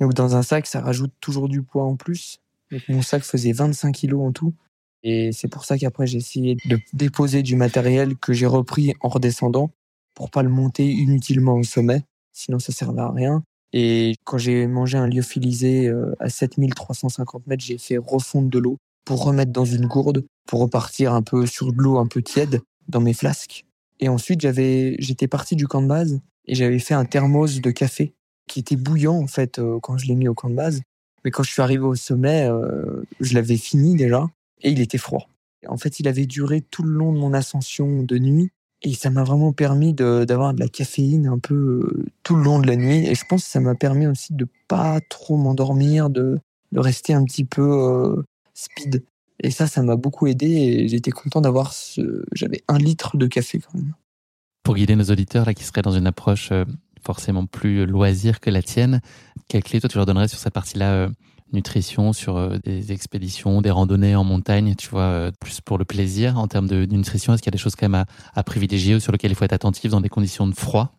Donc 0.00 0.14
dans 0.14 0.36
un 0.36 0.42
sac, 0.42 0.66
ça 0.66 0.80
rajoute 0.80 1.12
toujours 1.20 1.48
du 1.48 1.62
poids 1.62 1.84
en 1.84 1.96
plus. 1.96 2.38
Donc 2.70 2.82
mon 2.88 3.02
sac 3.02 3.22
faisait 3.22 3.52
25 3.52 3.92
kilos 3.92 4.26
en 4.26 4.32
tout. 4.32 4.54
Et 5.02 5.32
c'est 5.32 5.48
pour 5.48 5.64
ça 5.64 5.78
qu'après 5.78 6.06
j'ai 6.06 6.18
essayé 6.18 6.56
de 6.66 6.78
déposer 6.92 7.42
du 7.42 7.56
matériel 7.56 8.16
que 8.16 8.32
j'ai 8.32 8.46
repris 8.46 8.94
en 9.00 9.08
redescendant 9.08 9.70
pour 10.14 10.30
pas 10.30 10.42
le 10.42 10.48
monter 10.48 10.90
inutilement 10.90 11.54
au 11.54 11.62
sommet, 11.62 12.02
sinon 12.32 12.58
ça 12.58 12.72
servait 12.72 13.02
à 13.02 13.10
rien. 13.10 13.44
Et 13.72 14.16
quand 14.24 14.38
j'ai 14.38 14.66
mangé 14.66 14.98
un 14.98 15.06
lyophilisé 15.06 15.86
euh, 15.86 16.14
à 16.18 16.28
7350 16.28 17.46
mètres, 17.46 17.64
j'ai 17.64 17.78
fait 17.78 17.98
refondre 17.98 18.48
de 18.48 18.58
l'eau 18.58 18.78
pour 19.04 19.22
remettre 19.22 19.52
dans 19.52 19.64
une 19.64 19.86
gourde, 19.86 20.24
pour 20.46 20.60
repartir 20.60 21.12
un 21.12 21.22
peu 21.22 21.46
sur 21.46 21.72
de 21.72 21.78
l'eau 21.80 21.98
un 21.98 22.06
peu 22.06 22.20
tiède 22.22 22.60
dans 22.88 23.00
mes 23.00 23.12
flasques. 23.12 23.64
Et 24.00 24.08
ensuite, 24.08 24.40
j'avais, 24.40 24.96
j'étais 24.98 25.28
parti 25.28 25.54
du 25.54 25.68
camp 25.68 25.82
de 25.82 25.88
base 25.88 26.20
et 26.48 26.54
j'avais 26.54 26.78
fait 26.78 26.94
un 26.94 27.04
thermos 27.04 27.60
de 27.60 27.70
café 27.70 28.14
qui 28.48 28.60
était 28.60 28.76
bouillant 28.76 29.16
en 29.16 29.26
fait 29.26 29.58
euh, 29.58 29.78
quand 29.80 29.98
je 29.98 30.06
l'ai 30.06 30.14
mis 30.14 30.26
au 30.26 30.34
camp 30.34 30.50
de 30.50 30.54
base. 30.56 30.80
Mais 31.24 31.30
quand 31.30 31.42
je 31.42 31.52
suis 31.52 31.62
arrivé 31.62 31.84
au 31.84 31.94
sommet, 31.94 32.48
euh, 32.48 33.02
je 33.20 33.34
l'avais 33.34 33.56
fini 33.56 33.94
déjà 33.94 34.26
et 34.62 34.70
il 34.70 34.80
était 34.80 34.98
froid. 34.98 35.28
En 35.66 35.76
fait, 35.76 36.00
il 36.00 36.08
avait 36.08 36.26
duré 36.26 36.60
tout 36.60 36.82
le 36.82 36.90
long 36.90 37.12
de 37.12 37.18
mon 37.18 37.34
ascension 37.34 38.02
de 38.02 38.18
nuit 38.18 38.50
et 38.82 38.94
ça 38.94 39.10
m'a 39.10 39.24
vraiment 39.24 39.52
permis 39.52 39.92
d'avoir 39.92 40.54
de, 40.54 40.60
la 40.60 40.68
caféine 40.68 41.26
un 41.26 41.38
peu 41.38 41.54
euh, 41.54 42.06
tout 42.22 42.36
le 42.36 42.42
long 42.42 42.60
de 42.60 42.66
la 42.66 42.76
nuit. 42.76 43.06
Et 43.06 43.14
je 43.14 43.24
pense 43.28 43.44
que 43.44 43.50
ça 43.50 43.60
m'a 43.60 43.74
permis 43.74 44.06
aussi 44.06 44.32
de 44.32 44.46
pas 44.68 45.00
trop 45.10 45.36
m'endormir, 45.36 46.10
de, 46.10 46.38
de 46.72 46.80
rester 46.80 47.12
un 47.12 47.24
petit 47.24 47.44
peu 47.44 48.24
speed. 48.54 49.04
Et 49.40 49.50
ça, 49.50 49.66
ça 49.66 49.82
m'a 49.82 49.96
beaucoup 49.96 50.26
aidé 50.28 50.46
et 50.46 50.88
j'étais 50.88 51.10
content 51.10 51.40
d'avoir 51.40 51.72
ce. 51.72 52.24
J'avais 52.32 52.62
un 52.68 52.78
litre 52.78 53.16
de 53.16 53.26
café 53.26 53.58
quand 53.58 53.74
même. 53.74 53.94
Pour 54.68 54.74
guider 54.74 54.96
nos 54.96 55.04
auditeurs 55.04 55.46
là 55.46 55.54
qui 55.54 55.64
seraient 55.64 55.80
dans 55.80 55.92
une 55.92 56.06
approche 56.06 56.50
euh, 56.52 56.66
forcément 57.02 57.46
plus 57.46 57.86
loisir 57.86 58.38
que 58.38 58.50
la 58.50 58.60
tienne, 58.60 59.00
quelle 59.48 59.62
clé 59.62 59.80
toi 59.80 59.88
tu 59.88 59.96
leur 59.96 60.04
donnerais 60.04 60.28
sur 60.28 60.38
cette 60.38 60.52
partie-là 60.52 61.08
nutrition, 61.54 62.12
sur 62.12 62.36
euh, 62.36 62.58
des 62.58 62.92
expéditions, 62.92 63.62
des 63.62 63.70
randonnées 63.70 64.14
en 64.14 64.24
montagne, 64.24 64.74
tu 64.74 64.90
vois, 64.90 65.00
euh, 65.00 65.30
plus 65.40 65.62
pour 65.62 65.78
le 65.78 65.86
plaisir 65.86 66.38
en 66.38 66.48
termes 66.48 66.66
de, 66.66 66.84
nutrition? 66.84 67.32
Est-ce 67.32 67.40
qu'il 67.40 67.48
y 67.48 67.54
a 67.54 67.56
des 67.56 67.56
choses 67.56 67.76
quand 67.76 67.88
même 67.88 68.04
à, 68.34 68.42
privilégier 68.42 68.94
ou 68.94 69.00
sur 69.00 69.10
lesquelles 69.10 69.30
il 69.30 69.36
faut 69.36 69.46
être 69.46 69.54
attentif 69.54 69.90
dans 69.90 70.02
des 70.02 70.10
conditions 70.10 70.46
de 70.46 70.54
froid? 70.54 70.92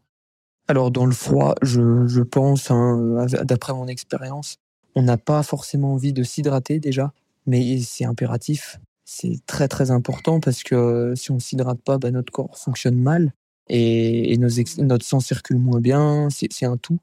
Alors 0.67 0.89
dans 0.89 1.05
le 1.05 1.11
froid, 1.11 1.53
je, 1.61 2.23
pense, 2.23 2.71
hein, 2.71 3.27
d'après 3.43 3.73
mon 3.73 3.85
expérience, 3.85 4.57
on 4.95 5.03
n'a 5.03 5.17
pas 5.17 5.43
forcément 5.43 5.93
envie 5.93 6.11
de 6.11 6.23
s'hydrater 6.23 6.79
déjà, 6.79 7.13
mais 7.45 7.77
c'est 7.81 8.05
impératif. 8.05 8.79
C'est 9.05 9.45
très 9.45 9.67
très 9.67 9.91
important 9.91 10.39
parce 10.39 10.63
que 10.63 10.73
euh, 10.73 11.15
si 11.15 11.29
on 11.29 11.37
s'hydrate 11.37 11.83
pas, 11.83 11.99
bah, 11.99 12.09
notre 12.09 12.31
corps 12.31 12.57
fonctionne 12.57 12.95
mal 12.95 13.31
et, 13.69 14.37
nos 14.37 14.49
notre 14.79 15.05
sang 15.05 15.19
circule 15.19 15.57
moins 15.57 15.79
bien. 15.79 16.27
C'est 16.29 16.65
un 16.65 16.77
tout. 16.77 16.99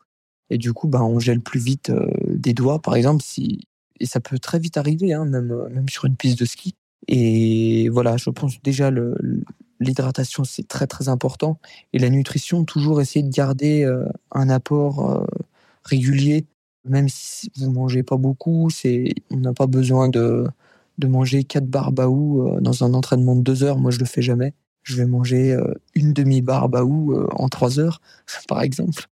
Et 0.51 0.59
du 0.59 0.73
coup, 0.73 0.89
bah, 0.89 1.03
on 1.03 1.19
gèle 1.19 1.41
plus 1.41 1.61
vite 1.61 1.91
euh, 1.91 2.09
des 2.29 2.55
doigts, 2.55 2.81
par 2.81 2.97
exemple, 2.97 3.23
si 3.25 3.61
et 3.99 4.07
ça 4.07 4.21
peut 4.21 4.39
très 4.39 4.59
vite 4.59 4.77
arriver, 4.77 5.15
hein, 5.15 5.25
même 5.25 5.51
euh, 5.53 5.69
même 5.71 5.89
sur 5.89 6.05
une 6.05 6.17
piste 6.17 6.39
de 6.39 6.45
ski. 6.45 6.75
Et 7.09 7.89
voilà, 7.89 8.17
je 8.17 8.31
pense 8.31 8.61
déjà 8.63 8.91
le, 8.91 9.17
l'hydratation 9.81 10.45
c'est 10.45 10.69
très 10.69 10.87
très 10.87 11.09
important 11.09 11.59
et 11.93 11.99
la 11.99 12.11
nutrition 12.11 12.65
toujours 12.65 13.01
essayer 13.01 13.23
de 13.23 13.31
garder 13.31 13.85
euh, 13.85 14.07
un 14.33 14.51
apport 14.51 15.27
régulier, 15.85 16.47
même 16.85 17.09
si 17.09 17.51
vous 17.57 17.73
mangez 17.73 18.03
pas 18.03 18.17
beaucoup, 18.17 18.71
c'est 18.71 19.15
on 19.31 19.39
n'a 19.39 19.53
pas 19.55 19.67
besoin 19.67 20.09
de 20.09 20.47
de 20.99 21.07
manger 21.07 21.45
quatre 21.45 21.67
barres 21.69 21.93
baou 21.93 22.59
dans 22.61 22.85
un 22.85 22.95
entraînement 22.95 23.37
de 23.37 23.43
deux 23.43 23.65
heures. 23.65 23.79
Moi, 23.79 23.91
je 23.91 23.99
le 23.99 24.07
fais 24.07 24.23
jamais. 24.23 24.55
Je 24.87 24.97
vais 24.97 25.07
manger 25.07 25.59
une 25.95 26.13
demi 26.13 26.43
barre 26.43 26.69
baou 26.69 27.15
en 27.33 27.49
trois 27.49 27.81
heures, 27.81 28.01
par 28.47 28.63
exemple. 28.63 29.07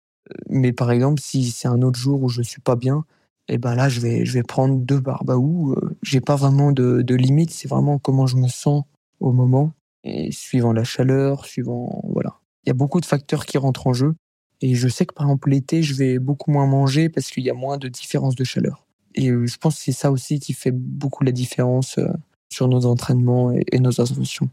Mais 0.50 0.72
par 0.72 0.92
exemple, 0.92 1.20
si 1.20 1.50
c'est 1.50 1.68
un 1.68 1.82
autre 1.82 2.00
jour 2.00 2.22
où 2.22 2.30
je 2.30 2.42
suis 2.42 2.62
pas 2.62 2.76
bien, 2.76 3.06
et 3.50 3.56
eh 3.56 3.58
ben 3.58 3.76
là, 3.76 3.90
je 3.90 4.00
vais, 4.00 4.26
je 4.26 4.32
vais 4.32 4.44
prendre 4.44 4.80
deux 4.80 5.02
barbaou. 5.02 5.74
Euh, 5.74 5.98
j'ai 6.02 6.22
pas 6.22 6.38
vraiment 6.38 6.72
de, 6.72 7.02
de 7.02 7.16
limite, 7.16 7.52
c'est 7.52 7.68
vraiment 7.68 8.00
comment 8.00 8.26
je 8.26 8.38
me 8.38 8.48
sens 8.48 8.86
au 9.20 9.34
moment. 9.34 9.74
Et 10.06 10.32
suivant 10.32 10.72
la 10.72 10.86
chaleur, 10.86 11.46
suivant. 11.46 12.02
Voilà. 12.08 12.40
Il 12.64 12.70
y 12.70 12.72
a 12.72 12.74
beaucoup 12.74 13.02
de 13.02 13.06
facteurs 13.06 13.46
qui 13.46 13.58
rentrent 13.58 13.88
en 13.88 13.94
jeu. 13.94 14.16
Et 14.62 14.76
je 14.76 14.88
sais 14.88 15.06
que 15.06 15.14
par 15.14 15.26
exemple, 15.26 15.50
l'été, 15.50 15.84
je 15.84 15.94
vais 15.94 16.20
beaucoup 16.20 16.52
moins 16.52 16.68
manger 16.68 17.10
parce 17.10 17.28
qu'il 17.28 17.44
y 17.44 17.50
a 17.50 17.54
moins 17.54 17.78
de 17.78 17.90
différence 17.90 18.36
de 18.36 18.46
chaleur. 18.46 18.88
Et 19.14 19.30
euh, 19.30 19.46
je 19.46 19.58
pense 19.58 19.76
que 19.76 19.82
c'est 19.82 19.92
ça 19.92 20.10
aussi 20.10 20.40
qui 20.40 20.54
fait 20.54 20.72
beaucoup 20.72 21.26
la 21.26 21.34
différence 21.34 21.98
euh, 21.98 22.08
sur 22.50 22.70
nos 22.70 22.86
entraînements 22.86 23.52
et, 23.52 23.80
nos 23.80 24.00
ascensions. 24.00 24.50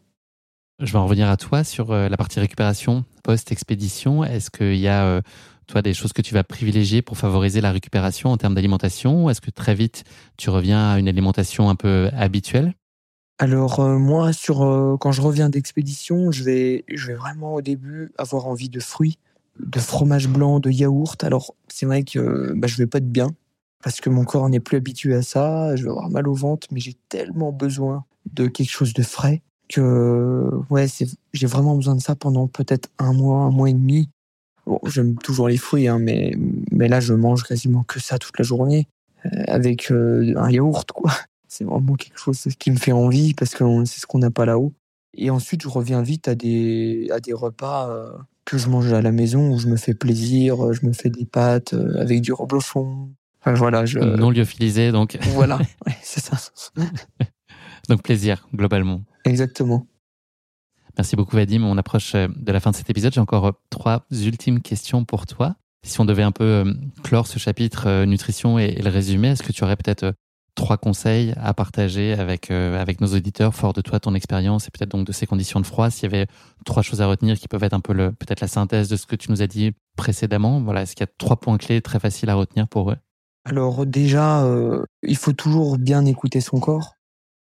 Je 0.81 0.93
vais 0.93 0.99
en 0.99 1.05
revenir 1.05 1.29
à 1.29 1.37
toi 1.37 1.63
sur 1.63 1.93
la 1.93 2.17
partie 2.17 2.41
récupération 2.41 3.05
post-expédition. 3.23 4.25
Est-ce 4.25 4.51
qu'il 4.51 4.77
y 4.77 4.89
a 4.89 5.23
toi, 5.71 5.83
des 5.83 5.95
choses 5.95 6.13
que 6.13 6.21
tu 6.21 6.35
vas 6.35 6.43
privilégier 6.43 7.01
pour 7.01 7.17
favoriser 7.17 7.61
la 7.61 7.71
récupération 7.71 8.31
en 8.31 8.37
termes 8.37 8.55
d'alimentation 8.55 9.25
Ou 9.25 9.31
est-ce 9.31 9.41
que 9.41 9.51
très 9.51 9.75
vite, 9.75 10.05
tu 10.37 10.51
reviens 10.51 10.91
à 10.91 10.99
une 10.99 11.09
alimentation 11.09 11.71
un 11.71 11.77
peu 11.77 12.11
habituelle? 12.13 12.75
Alors 13.39 13.81
euh, 13.81 13.97
moi, 13.97 14.33
sur 14.33 14.63
euh, 14.63 14.97
quand 14.99 15.13
je 15.13 15.23
reviens 15.23 15.49
d'expédition, 15.49 16.31
je 16.33 16.43
vais, 16.43 16.85
je 16.93 17.07
vais 17.07 17.15
vraiment 17.15 17.55
au 17.55 17.63
début 17.63 18.13
avoir 18.19 18.49
envie 18.49 18.69
de 18.69 18.81
fruits, 18.81 19.19
de 19.61 19.79
fromage 19.79 20.29
blanc, 20.29 20.59
de 20.59 20.71
yaourt. 20.71 21.23
Alors 21.23 21.55
c'est 21.69 21.87
vrai 21.87 22.03
que 22.03 22.53
bah, 22.57 22.67
je 22.67 22.77
vais 22.77 22.87
pas 22.87 22.99
être 22.99 23.11
bien 23.11 23.31
parce 23.83 24.01
que 24.01 24.11
mon 24.11 24.25
corps 24.25 24.49
n'est 24.49 24.61
plus 24.61 24.77
habitué 24.77 25.15
à 25.15 25.23
ça. 25.23 25.75
Je 25.77 25.85
vais 25.85 25.91
avoir 25.91 26.11
mal 26.11 26.29
au 26.29 26.35
ventre, 26.35 26.67
mais 26.73 26.81
j'ai 26.81 26.97
tellement 27.09 27.53
besoin 27.53 28.05
de 28.33 28.49
quelque 28.49 28.71
chose 28.71 28.93
de 28.93 29.03
frais 29.03 29.41
que 29.71 30.51
ouais, 30.69 30.87
j'ai 31.33 31.47
vraiment 31.47 31.77
besoin 31.77 31.95
de 31.95 32.01
ça 32.01 32.15
pendant 32.15 32.49
peut-être 32.49 32.91
un 32.99 33.13
mois, 33.13 33.39
un 33.45 33.51
mois 33.51 33.71
et 33.71 33.73
demi. 33.73 34.11
Bon, 34.67 34.79
j'aime 34.87 35.17
toujours 35.17 35.49
les 35.49 35.57
fruits, 35.57 35.89
hein, 35.89 35.99
mais, 35.99 36.37
mais 36.71 36.89
là, 36.89 37.01
je 37.01 37.15
mange 37.15 37.45
quasiment 37.45 37.85
que 37.85 38.01
ça 38.01 38.19
toute 38.19 38.39
la 38.39 38.45
journée, 38.45 38.89
euh, 39.25 39.29
avec 39.47 39.91
euh, 39.91 40.35
un 40.37 40.51
yaourt, 40.51 40.91
quoi. 40.93 41.13
C'est 41.49 41.65
vraiment 41.65 41.95
quelque 41.95 42.19
chose 42.19 42.39
qui 42.59 42.71
me 42.71 42.77
fait 42.77 42.93
envie 42.93 43.35
parce 43.35 43.57
que 43.57 43.65
c'est 43.85 43.99
ce 43.99 44.07
qu'on 44.07 44.21
n'a 44.21 44.31
pas 44.31 44.47
là-haut. 44.47 44.73
Et 45.15 45.31
ensuite, 45.31 45.63
je 45.63 45.69
reviens 45.69 46.01
vite 46.01 46.29
à 46.29 46.37
des, 46.37 47.09
à 47.11 47.19
des 47.19 47.33
repas 47.33 47.91
euh, 47.91 48.13
que 48.45 48.57
je 48.57 48.69
mange 48.69 48.93
à 48.93 49.03
la 49.03 49.11
maison 49.11 49.51
où 49.51 49.59
je 49.59 49.67
me 49.67 49.77
fais 49.77 49.93
plaisir, 49.93 50.73
je 50.73 50.87
me 50.87 50.93
fais 50.93 51.11
des 51.11 51.25
pâtes 51.25 51.75
avec 51.99 52.21
du 52.21 52.33
reblochon. 52.33 53.09
Enfin, 53.41 53.55
voilà, 53.55 53.85
je... 53.85 53.99
Non 53.99 54.31
lyophilisé, 54.31 54.93
donc. 54.93 55.19
Voilà, 55.35 55.59
c'est 56.03 56.21
ça. 56.21 56.37
Donc 57.91 58.03
plaisir, 58.03 58.49
globalement. 58.55 59.03
Exactement. 59.25 59.87
Merci 60.97 61.17
beaucoup 61.17 61.37
Vadim. 61.37 61.63
On 61.65 61.79
approche 61.79 62.15
euh, 62.15 62.29
de 62.37 62.53
la 62.53 62.61
fin 62.61 62.71
de 62.71 62.77
cet 62.77 62.91
épisode. 62.91 63.13
J'ai 63.13 63.21
encore 63.21 63.47
euh, 63.47 63.53
trois 63.71 64.05
ultimes 64.11 64.61
questions 64.61 65.05
pour 65.05 65.27
toi. 65.27 65.57
Si 65.87 66.01
on 66.01 66.05
devait 66.05 66.23
un 66.23 66.33
peu 66.33 66.45
euh, 66.45 66.75
clore 67.03 67.27
ce 67.27 67.39
chapitre 67.39 68.05
nutrition 68.05 68.59
et, 68.59 68.73
le 68.73 68.91
résumer, 68.91 69.29
est-ce 69.29 69.43
que 69.43 69.53
tu 69.53 69.65
aurais 69.65 69.77
peut-être 69.77 70.13
trois 70.55 70.77
conseils 70.77 71.33
à 71.37 71.55
partager 71.55 72.13
avec, 72.13 72.51
avec 72.51 73.01
nos 73.01 73.07
auditeurs, 73.07 73.55
fort 73.55 73.73
de 73.73 73.81
toi, 73.81 73.99
ton 73.99 74.15
expérience 74.15 74.67
et 74.67 74.71
peut-être 74.71 74.91
donc 74.91 75.07
de 75.07 75.13
ces 75.13 75.25
conditions 75.27 75.59
de 75.59 75.65
froid, 75.65 75.89
s'il 75.89 76.11
y 76.11 76.15
avait 76.15 76.27
trois 76.67 76.83
choses 76.83 77.01
à 77.01 77.07
retenir 77.07 77.39
qui 77.39 77.49
peuvent 77.49 77.63
être 77.63 77.73
un 77.73 77.81
peu 77.81 77.95
peut-être 77.95 78.41
la 78.41 78.49
synthèse 78.49 78.91
de 78.91 78.97
ce 78.97 79.07
que 79.07 79.17
tu 79.17 79.31
nous 79.31 79.41
as 79.41 79.47
dit 79.47 79.73
précédemment, 79.97 80.61
voilà, 80.61 80.83
est-ce 80.83 80.97
qu'il 80.97 81.05
y 81.05 81.09
a 81.09 81.13
trois 81.17 81.41
points 81.41 81.57
clés 81.57 81.81
très 81.81 81.99
faciles 81.99 82.29
à 82.29 82.35
retenir 82.35 82.69
pour 82.69 82.91
eux? 82.91 82.97
Alors 83.47 83.87
déjà, 83.87 84.45
il 85.03 85.17
faut 85.17 85.33
toujours 85.33 85.79
bien 85.79 86.05
écouter 86.05 86.43
son 86.43 86.61
corps. 86.61 86.97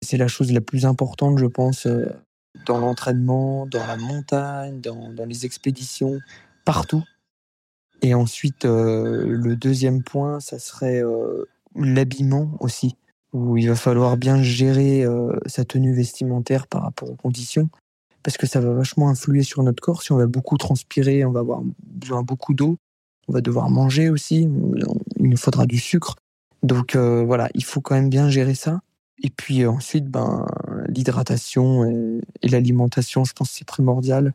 C'est 0.02 0.16
la 0.16 0.28
chose 0.28 0.52
la 0.52 0.60
plus 0.60 0.86
importante, 0.86 1.38
je 1.38 1.46
pense, 1.46 1.86
dans 2.66 2.78
l'entraînement, 2.78 3.66
dans 3.66 3.86
la 3.86 3.96
montagne, 3.96 4.80
dans, 4.80 5.26
les 5.26 5.46
expéditions, 5.46 6.18
partout. 6.64 7.04
Et 8.02 8.14
ensuite, 8.14 8.64
euh, 8.64 9.26
le 9.26 9.56
deuxième 9.56 10.02
point, 10.02 10.40
ça 10.40 10.58
serait 10.58 11.02
euh, 11.02 11.44
l'habillement 11.76 12.52
aussi, 12.60 12.96
où 13.32 13.56
il 13.56 13.68
va 13.68 13.76
falloir 13.76 14.16
bien 14.16 14.42
gérer 14.42 15.04
euh, 15.04 15.32
sa 15.46 15.64
tenue 15.64 15.94
vestimentaire 15.94 16.66
par 16.66 16.82
rapport 16.82 17.10
aux 17.10 17.16
conditions, 17.16 17.68
parce 18.22 18.36
que 18.36 18.46
ça 18.46 18.60
va 18.60 18.72
vachement 18.72 19.08
influer 19.08 19.42
sur 19.42 19.62
notre 19.62 19.82
corps. 19.82 20.02
Si 20.02 20.12
on 20.12 20.16
va 20.16 20.26
beaucoup 20.26 20.56
transpirer, 20.56 21.24
on 21.24 21.32
va 21.32 21.40
avoir 21.40 21.60
besoin 21.84 22.22
beaucoup 22.22 22.54
d'eau, 22.54 22.78
on 23.28 23.32
va 23.32 23.42
devoir 23.42 23.70
manger 23.70 24.08
aussi, 24.08 24.48
il 25.18 25.28
nous 25.28 25.36
faudra 25.36 25.66
du 25.66 25.78
sucre. 25.78 26.16
Donc 26.62 26.96
voilà, 26.96 27.48
il 27.54 27.64
faut 27.64 27.80
quand 27.80 27.94
même 27.94 28.10
bien 28.10 28.28
gérer 28.28 28.54
ça. 28.54 28.80
Et 29.22 29.30
puis 29.30 29.66
ensuite, 29.66 30.06
ben, 30.06 30.46
l'hydratation 30.88 31.84
et, 31.84 32.20
et 32.42 32.48
l'alimentation, 32.48 33.24
je 33.24 33.32
pense 33.32 33.50
que 33.50 33.54
c'est 33.58 33.66
primordial. 33.66 34.32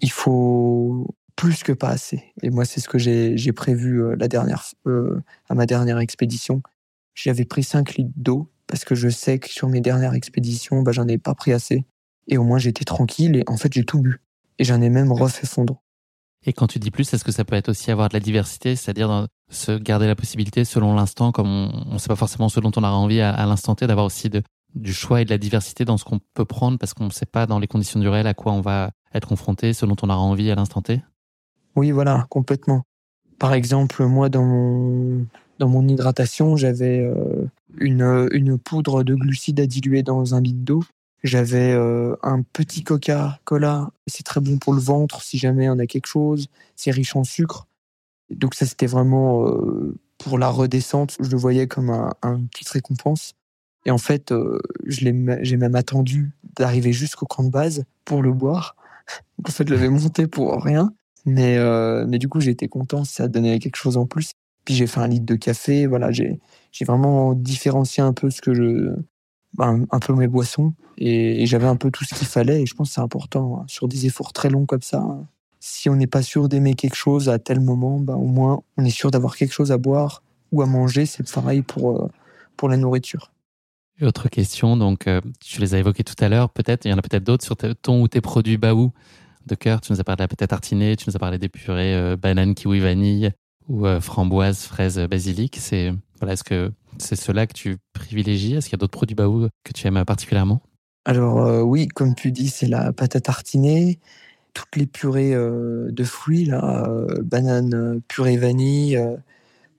Il 0.00 0.10
faut 0.10 1.06
plus 1.36 1.62
que 1.62 1.72
pas 1.72 1.88
assez. 1.88 2.22
Et 2.42 2.50
moi, 2.50 2.64
c'est 2.64 2.80
ce 2.80 2.88
que 2.88 2.98
j'ai 2.98 3.52
prévu 3.52 4.02
euh, 4.02 4.16
la 4.18 4.28
dernière, 4.28 4.64
euh, 4.86 5.20
à 5.48 5.54
ma 5.54 5.66
dernière 5.66 5.98
expédition. 5.98 6.62
J'avais 7.14 7.44
pris 7.44 7.62
5 7.62 7.94
litres 7.96 8.12
d'eau 8.16 8.50
parce 8.66 8.84
que 8.84 8.94
je 8.94 9.08
sais 9.08 9.38
que 9.38 9.48
sur 9.48 9.68
mes 9.68 9.80
dernières 9.80 10.14
expéditions, 10.14 10.82
bah, 10.82 10.92
j'en 10.92 11.06
ai 11.08 11.18
pas 11.18 11.34
pris 11.34 11.52
assez. 11.52 11.84
Et 12.28 12.38
au 12.38 12.44
moins, 12.44 12.58
j'étais 12.58 12.84
tranquille 12.84 13.36
et 13.36 13.44
en 13.46 13.56
fait, 13.56 13.72
j'ai 13.72 13.84
tout 13.84 14.00
bu. 14.00 14.20
Et 14.58 14.64
j'en 14.64 14.80
ai 14.80 14.88
même 14.88 15.12
refait 15.12 15.46
fondre. 15.46 15.82
Et 16.46 16.52
quand 16.52 16.66
tu 16.66 16.78
dis 16.78 16.90
plus, 16.90 17.12
est-ce 17.12 17.24
que 17.24 17.32
ça 17.32 17.44
peut 17.44 17.56
être 17.56 17.70
aussi 17.70 17.90
avoir 17.90 18.08
de 18.08 18.14
la 18.14 18.20
diversité, 18.20 18.76
c'est-à-dire 18.76 19.26
se 19.50 19.72
garder 19.72 20.06
la 20.06 20.14
possibilité 20.14 20.64
selon 20.64 20.94
l'instant, 20.94 21.32
comme 21.32 21.70
on 21.86 21.94
ne 21.94 21.98
sait 21.98 22.08
pas 22.08 22.16
forcément 22.16 22.48
ce 22.48 22.60
dont 22.60 22.72
on 22.76 22.82
aura 22.82 22.96
envie 22.96 23.20
à, 23.20 23.46
l'instant 23.46 23.74
T, 23.74 23.86
d'avoir 23.86 24.06
aussi 24.06 24.30
du 24.74 24.92
choix 24.92 25.22
et 25.22 25.24
de 25.24 25.30
la 25.30 25.38
diversité 25.38 25.84
dans 25.84 25.96
ce 25.96 26.04
qu'on 26.04 26.20
peut 26.34 26.44
prendre 26.44 26.78
parce 26.78 26.92
qu'on 26.92 27.06
ne 27.06 27.10
sait 27.10 27.26
pas 27.26 27.46
dans 27.46 27.58
les 27.58 27.66
conditions 27.66 27.98
du 27.98 28.08
réel 28.08 28.26
à 28.26 28.34
quoi 28.34 28.52
on 28.52 28.60
va 28.60 28.90
être 29.14 29.28
confronté, 29.28 29.72
ce 29.72 29.86
dont 29.86 29.96
on 30.02 30.10
aura 30.10 30.20
envie 30.20 30.50
à 30.50 30.54
l'instant 30.54 30.82
T? 30.82 31.02
Oui, 31.76 31.90
voilà, 31.92 32.26
complètement. 32.28 32.82
Par 33.38 33.54
exemple, 33.54 34.04
moi, 34.04 34.28
dans 34.28 34.44
mon, 34.44 35.88
hydratation, 35.88 36.56
j'avais 36.56 37.00
euh, 37.00 37.46
une 37.78 38.58
poudre 38.58 39.02
de 39.02 39.14
glucides 39.14 39.60
à 39.60 39.66
diluer 39.66 40.02
dans 40.02 40.34
un 40.34 40.40
litre 40.40 40.60
d'eau. 40.62 40.84
J'avais 41.24 41.72
euh, 41.72 42.14
un 42.22 42.42
petit 42.42 42.84
Coca-Cola. 42.84 43.90
C'est 44.06 44.24
très 44.24 44.40
bon 44.40 44.58
pour 44.58 44.74
le 44.74 44.80
ventre 44.80 45.22
si 45.22 45.38
jamais 45.38 45.68
on 45.70 45.78
a 45.78 45.86
quelque 45.86 46.06
chose. 46.06 46.48
C'est 46.76 46.90
riche 46.90 47.16
en 47.16 47.24
sucre. 47.24 47.66
Donc 48.30 48.54
ça, 48.54 48.66
c'était 48.66 48.86
vraiment 48.86 49.48
euh, 49.48 49.96
pour 50.18 50.38
la 50.38 50.50
redescente. 50.50 51.16
Je 51.18 51.30
le 51.30 51.36
voyais 51.36 51.66
comme 51.66 51.90
un, 51.90 52.40
petite 52.52 52.68
récompense. 52.68 53.32
Et 53.86 53.90
en 53.90 53.98
fait, 53.98 54.32
j'ai 54.86 55.12
même 55.12 55.74
attendu 55.74 56.32
d'arriver 56.56 56.92
jusqu'au 56.92 57.26
camp 57.26 57.42
de 57.42 57.50
base 57.50 57.84
pour 58.04 58.22
le 58.22 58.32
boire. 58.32 58.76
en 59.46 59.50
fait, 59.50 59.66
je 59.66 59.74
l'avais 59.74 59.88
monté 59.88 60.26
pour 60.26 60.62
rien. 60.62 60.92
Mais, 61.26 61.56
euh, 61.56 62.04
mais 62.06 62.18
du 62.18 62.28
coup, 62.28 62.40
été 62.40 62.68
content, 62.68 63.04
ça 63.04 63.28
donné 63.28 63.58
quelque 63.58 63.76
chose 63.76 63.96
en 63.96 64.06
plus. 64.06 64.32
Puis 64.64 64.74
j'ai 64.74 64.86
fait 64.86 65.00
un 65.00 65.08
litre 65.08 65.26
de 65.26 65.34
café, 65.34 65.86
voilà, 65.86 66.10
j'ai 66.10 66.40
vraiment 66.86 67.34
différencié 67.34 68.02
un 68.02 68.12
peu 68.12 68.30
ce 68.30 68.40
que 68.40 68.54
je, 68.54 68.94
ben, 69.56 69.86
un 69.90 69.98
peu 69.98 70.14
mes 70.14 70.28
boissons 70.28 70.74
et, 70.98 71.46
j'avais 71.46 71.66
un 71.66 71.76
peu 71.76 71.90
tout 71.90 72.04
ce 72.04 72.14
qu'il 72.14 72.26
fallait 72.26 72.62
et 72.62 72.66
je 72.66 72.74
pense 72.74 72.88
que 72.88 72.94
c'est 72.94 73.00
important 73.00 73.60
hein, 73.60 73.64
sur 73.66 73.88
des 73.88 74.06
efforts 74.06 74.32
très 74.32 74.50
longs 74.50 74.66
comme 74.66 74.82
ça. 74.82 74.98
Hein. 74.98 75.26
Si 75.60 75.88
on 75.88 75.96
n'est 75.96 76.06
pas 76.06 76.22
sûr 76.22 76.48
d'aimer 76.48 76.74
quelque 76.74 76.96
chose 76.96 77.28
à 77.28 77.38
tel 77.38 77.60
moment, 77.60 77.98
ben, 77.98 78.14
au 78.14 78.26
moins 78.26 78.62
on 78.76 78.84
est 78.84 78.90
sûr 78.90 79.10
d'avoir 79.10 79.36
quelque 79.36 79.52
chose 79.52 79.72
à 79.72 79.78
boire 79.78 80.22
ou 80.52 80.62
à 80.62 80.66
manger. 80.66 81.06
C'est 81.06 81.30
pareil 81.32 81.62
pour, 81.62 82.02
euh, 82.02 82.08
pour 82.56 82.68
la 82.68 82.76
nourriture. 82.76 83.32
autre 84.02 84.28
question, 84.28 84.76
donc 84.76 85.06
euh, 85.06 85.20
tu 85.40 85.60
les 85.60 85.74
as 85.74 85.78
évoquées 85.78 86.04
tout 86.04 86.22
à 86.22 86.28
l'heure, 86.28 86.50
peut-être, 86.50 86.84
il 86.84 86.90
y 86.90 86.94
en 86.94 86.98
a 86.98 87.02
peut-être 87.02 87.24
d'autres 87.24 87.44
sur 87.44 87.56
ton 87.56 88.02
ou 88.02 88.08
tes 88.08 88.20
produits 88.20 88.58
Baou 88.58 88.92
de 89.46 89.54
cœur. 89.54 89.80
Tu 89.80 89.92
nous 89.92 90.00
as 90.00 90.04
parlé 90.04 90.18
de 90.18 90.22
la 90.22 90.28
pâte 90.28 90.48
tartinée, 90.48 90.96
tu 90.96 91.04
nous 91.08 91.16
as 91.16 91.18
parlé 91.18 91.38
des 91.38 91.48
purées 91.48 91.94
euh, 91.94 92.16
banane, 92.16 92.54
kiwi, 92.54 92.80
vanille 92.80 93.30
ou 93.68 93.86
euh, 93.86 94.00
framboise, 94.00 94.64
fraise, 94.64 94.98
basilic. 94.98 95.56
C'est 95.58 95.92
voilà, 96.18 96.34
est-ce 96.34 96.44
que 96.44 96.72
c'est 96.98 97.16
cela 97.16 97.46
que 97.46 97.52
tu 97.52 97.76
privilégies? 97.92 98.54
Est-ce 98.54 98.66
qu'il 98.66 98.76
y 98.76 98.78
a 98.78 98.82
d'autres 98.82 98.96
produits 98.96 99.14
Baou 99.14 99.48
que 99.64 99.72
tu 99.72 99.86
aimes 99.86 100.04
particulièrement? 100.04 100.62
Alors 101.04 101.38
euh, 101.46 101.62
oui, 101.62 101.88
comme 101.88 102.14
tu 102.14 102.32
dis, 102.32 102.48
c'est 102.48 102.66
la 102.66 102.92
pâte 102.92 103.16
à 103.16 103.20
tartiner, 103.20 103.98
toutes 104.54 104.76
les 104.76 104.86
purées 104.86 105.34
de 105.34 106.04
fruits 106.04 106.46
là, 106.46 106.88
banane, 107.22 108.00
purée 108.08 108.36
vanille, 108.36 108.98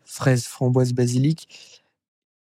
fraise, 0.03 0.45
framboise, 0.45 0.93
basilic. 0.93 1.47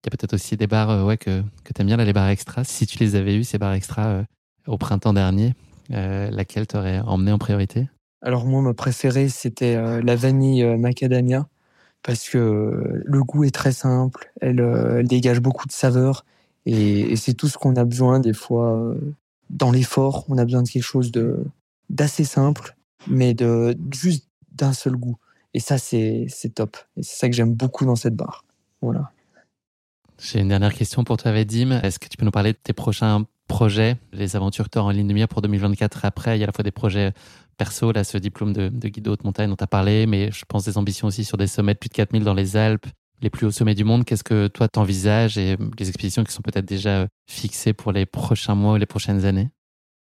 Il 0.03 0.07
y 0.07 0.09
a 0.09 0.11
peut-être 0.11 0.35
aussi 0.35 0.57
des 0.57 0.67
bars 0.67 1.07
ouais, 1.07 1.17
que, 1.17 1.43
que 1.65 1.73
tu 1.73 1.81
aimes 1.81 1.87
bien, 1.87 1.97
là, 1.97 2.05
les 2.05 2.13
bars 2.13 2.29
extra. 2.29 2.65
Si 2.65 2.87
tu 2.87 2.99
les 2.99 3.15
avais 3.15 3.37
eus, 3.37 3.45
ces 3.45 3.57
bars 3.57 3.73
extra, 3.73 4.25
au 4.67 4.79
printemps 4.79 5.13
dernier, 5.13 5.55
euh, 5.91 6.31
laquelle 6.31 6.67
t'aurais 6.67 7.01
emmené 7.01 7.33
en 7.33 7.39
priorité? 7.39 7.89
Alors 8.23 8.47
moi, 8.47 8.63
ma 8.63 8.75
préférée, 8.75 9.29
c'était 9.29 9.77
euh, 9.77 10.01
la 10.03 10.17
vanille 10.17 10.63
euh, 10.63 10.79
macadamia 10.79 11.47
parce 12.05 12.29
que 12.29 13.03
le 13.05 13.25
goût 13.25 13.45
est 13.45 13.55
très 13.55 13.73
simple, 13.73 14.31
elle, 14.41 15.05
dégage 15.05 15.41
beaucoup 15.41 15.67
de 15.67 15.73
saveur 15.73 16.25
et, 16.67 17.17
c'est 17.17 17.35
tout 17.35 17.49
ce 17.49 17.59
qu'on 17.59 17.75
a 17.77 17.85
besoin 17.85 18.21
des 18.21 18.33
fois 18.33 18.95
dans 19.51 19.71
l'effort. 19.71 20.25
On 20.29 20.39
a 20.39 20.45
besoin 20.45 20.63
de 20.63 20.69
quelque 20.69 20.83
chose 20.83 21.13
d'assez 21.91 22.25
simple, 22.25 22.77
mais 23.07 23.35
de 23.35 23.77
juste 23.93 24.29
d'un 24.53 24.73
seul 24.73 24.97
goût. 24.97 25.17
Et 25.53 25.61
ça, 25.61 25.79
c'est 25.79 26.29
top. 26.55 26.77
Et 26.97 27.03
c'est 27.03 27.19
ça 27.19 27.29
que 27.29 27.35
j'aime 27.35 27.55
beaucoup 27.55 27.85
dans 27.85 27.97
cette 27.97 28.17
barre. 28.17 28.45
Voilà. 28.83 29.11
J'ai 30.19 30.41
une 30.41 30.49
dernière 30.49 30.75
question 30.75 31.05
pour 31.05 31.17
toi, 31.17 31.33
Vadim. 31.33 31.71
Est-ce 31.83 31.99
que 31.99 32.09
tu 32.09 32.17
peux 32.17 32.25
nous 32.25 32.31
parler 32.31 32.53
de 32.53 32.59
tes 32.63 32.73
prochains 32.73 33.25
projets, 33.47 33.97
les 34.13 34.37
aventures 34.37 34.65
que 34.65 34.71
tu 34.71 34.79
en 34.79 34.91
ligne 34.91 35.07
de 35.07 35.13
mire 35.13 35.29
pour 35.29 35.43
2024 35.43 36.05
après 36.05 36.37
Il 36.37 36.41
y 36.41 36.43
a 36.43 36.45
à 36.45 36.47
la 36.47 36.53
fois 36.53 36.63
des 36.63 36.71
projets 36.71 37.13
perso, 37.55 37.93
là, 37.93 38.05
ce 38.05 38.19
diplôme 38.19 38.53
de, 38.53 38.69
de 38.69 38.89
guide 38.89 39.05
de 39.05 39.11
haute 39.11 39.25
montagne 39.25 39.49
dont 39.49 39.57
tu 39.57 39.65
as 39.65 39.69
parlé, 39.69 40.07
mais 40.07 40.31
je 40.31 40.45
pense 40.47 40.65
des 40.65 40.79
ambitions 40.79 41.09
aussi 41.09 41.25
sur 41.25 41.37
des 41.37 41.47
sommets 41.47 41.75
de 41.75 41.79
plus 41.79 41.89
de 41.89 41.95
4000 41.95 42.25
dans 42.25 42.35
les 42.35 42.57
Alpes, 42.57 42.87
les 43.23 43.31
plus 43.31 43.47
hauts 43.47 43.51
sommets 43.51 43.75
du 43.75 43.85
monde. 43.85 44.05
Qu'est-ce 44.05 44.25
que 44.25 44.47
toi 44.49 44.69
t'envisages 44.69 45.39
et 45.39 45.57
les 45.79 45.89
expéditions 45.89 46.25
qui 46.25 46.33
sont 46.33 46.43
peut-être 46.43 46.67
déjà 46.67 47.09
fixées 47.29 47.73
pour 47.73 47.93
les 47.93 48.07
prochains 48.07 48.55
mois 48.55 48.75
ou 48.75 48.77
les 48.77 48.87
prochaines 48.87 49.25
années? 49.25 49.49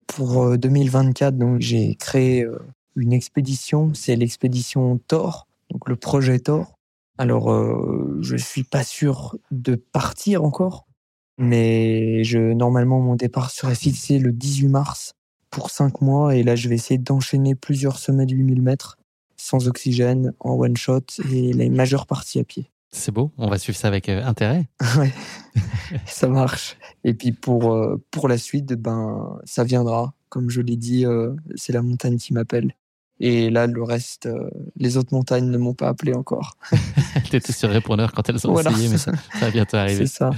Pour 0.07 0.57
2024, 0.57 1.35
euh, 1.35 1.37
donc 1.37 1.61
j'ai 1.61 1.97
créé 1.97 2.45
euh, 2.45 2.59
une 2.95 3.13
expédition, 3.13 3.93
c'est 3.95 4.15
l'expédition 4.15 4.99
Thor, 5.09 5.49
donc 5.71 5.89
le 5.89 5.97
projet 5.97 6.39
Thor. 6.39 6.79
Alors, 7.19 7.51
euh, 7.51 8.19
je 8.21 8.37
suis 8.37 8.63
pas 8.63 8.85
sûr 8.85 9.37
de 9.51 9.75
partir 9.75 10.45
encore, 10.45 10.87
mais 11.39 12.23
normalement, 12.35 13.01
mon 13.01 13.15
départ 13.15 13.51
serait 13.51 13.75
fixé 13.75 14.19
le 14.19 14.33
18 14.33 14.69
mars 14.69 15.16
pour 15.57 15.71
5 15.71 16.03
mois. 16.03 16.37
Et 16.37 16.43
là, 16.43 16.55
je 16.55 16.69
vais 16.69 16.75
essayer 16.75 16.99
d'enchaîner 16.99 17.55
plusieurs 17.55 17.99
sommets 17.99 18.27
de 18.27 18.35
8000 18.35 18.61
mètres 18.61 18.99
sans 19.39 19.69
oxygène, 19.69 20.35
en 20.39 20.53
one 20.53 20.77
shot 20.77 21.07
et 21.33 21.55
la 21.55 21.71
majeure 21.71 22.07
partie 22.07 22.39
à 22.39 22.45
pied. 22.45 22.71
C'est 22.91 23.11
beau, 23.11 23.33
on 23.39 23.49
va 23.49 23.59
suivre 23.59 23.77
ça 23.77 23.89
avec 23.89 24.11
euh, 24.11 24.23
intérêt. 24.23 24.69
ouais, 24.99 25.13
ça 26.05 26.29
marche. 26.29 26.77
Et 27.05 27.15
puis 27.15 27.33
pour, 27.33 27.73
euh, 27.73 28.03
pour 28.11 28.29
la 28.29 28.37
suite, 28.37 28.75
ben, 28.75 29.39
ça 29.45 29.65
viendra. 29.65 30.13
Comme 30.29 30.51
je 30.51 30.61
l'ai 30.61 30.77
dit, 30.77 31.07
c'est 31.55 31.73
la 31.73 31.81
montagne 31.81 32.19
qui 32.19 32.35
m'appelle. 32.35 32.75
Et 33.19 33.49
là, 33.49 33.67
le 33.67 33.83
reste, 33.83 34.27
euh, 34.27 34.51
les 34.77 34.99
autres 34.99 35.15
montagnes 35.15 35.49
ne 35.49 35.57
m'ont 35.57 35.73
pas 35.73 35.89
appelé 35.89 36.13
encore. 36.13 36.57
tu 37.31 37.37
étais 37.37 37.53
sur 37.53 37.71
répondeur 37.71 38.13
quand 38.13 38.29
elles 38.29 38.47
ont 38.47 38.53
voilà, 38.53 38.71
essayé, 38.73 38.89
mais 38.89 38.99
ça, 38.99 39.13
ça, 39.33 39.47
va 39.47 39.51
bientôt 39.51 39.77
arriver. 39.79 40.07
C'est 40.07 40.19
ça. 40.19 40.31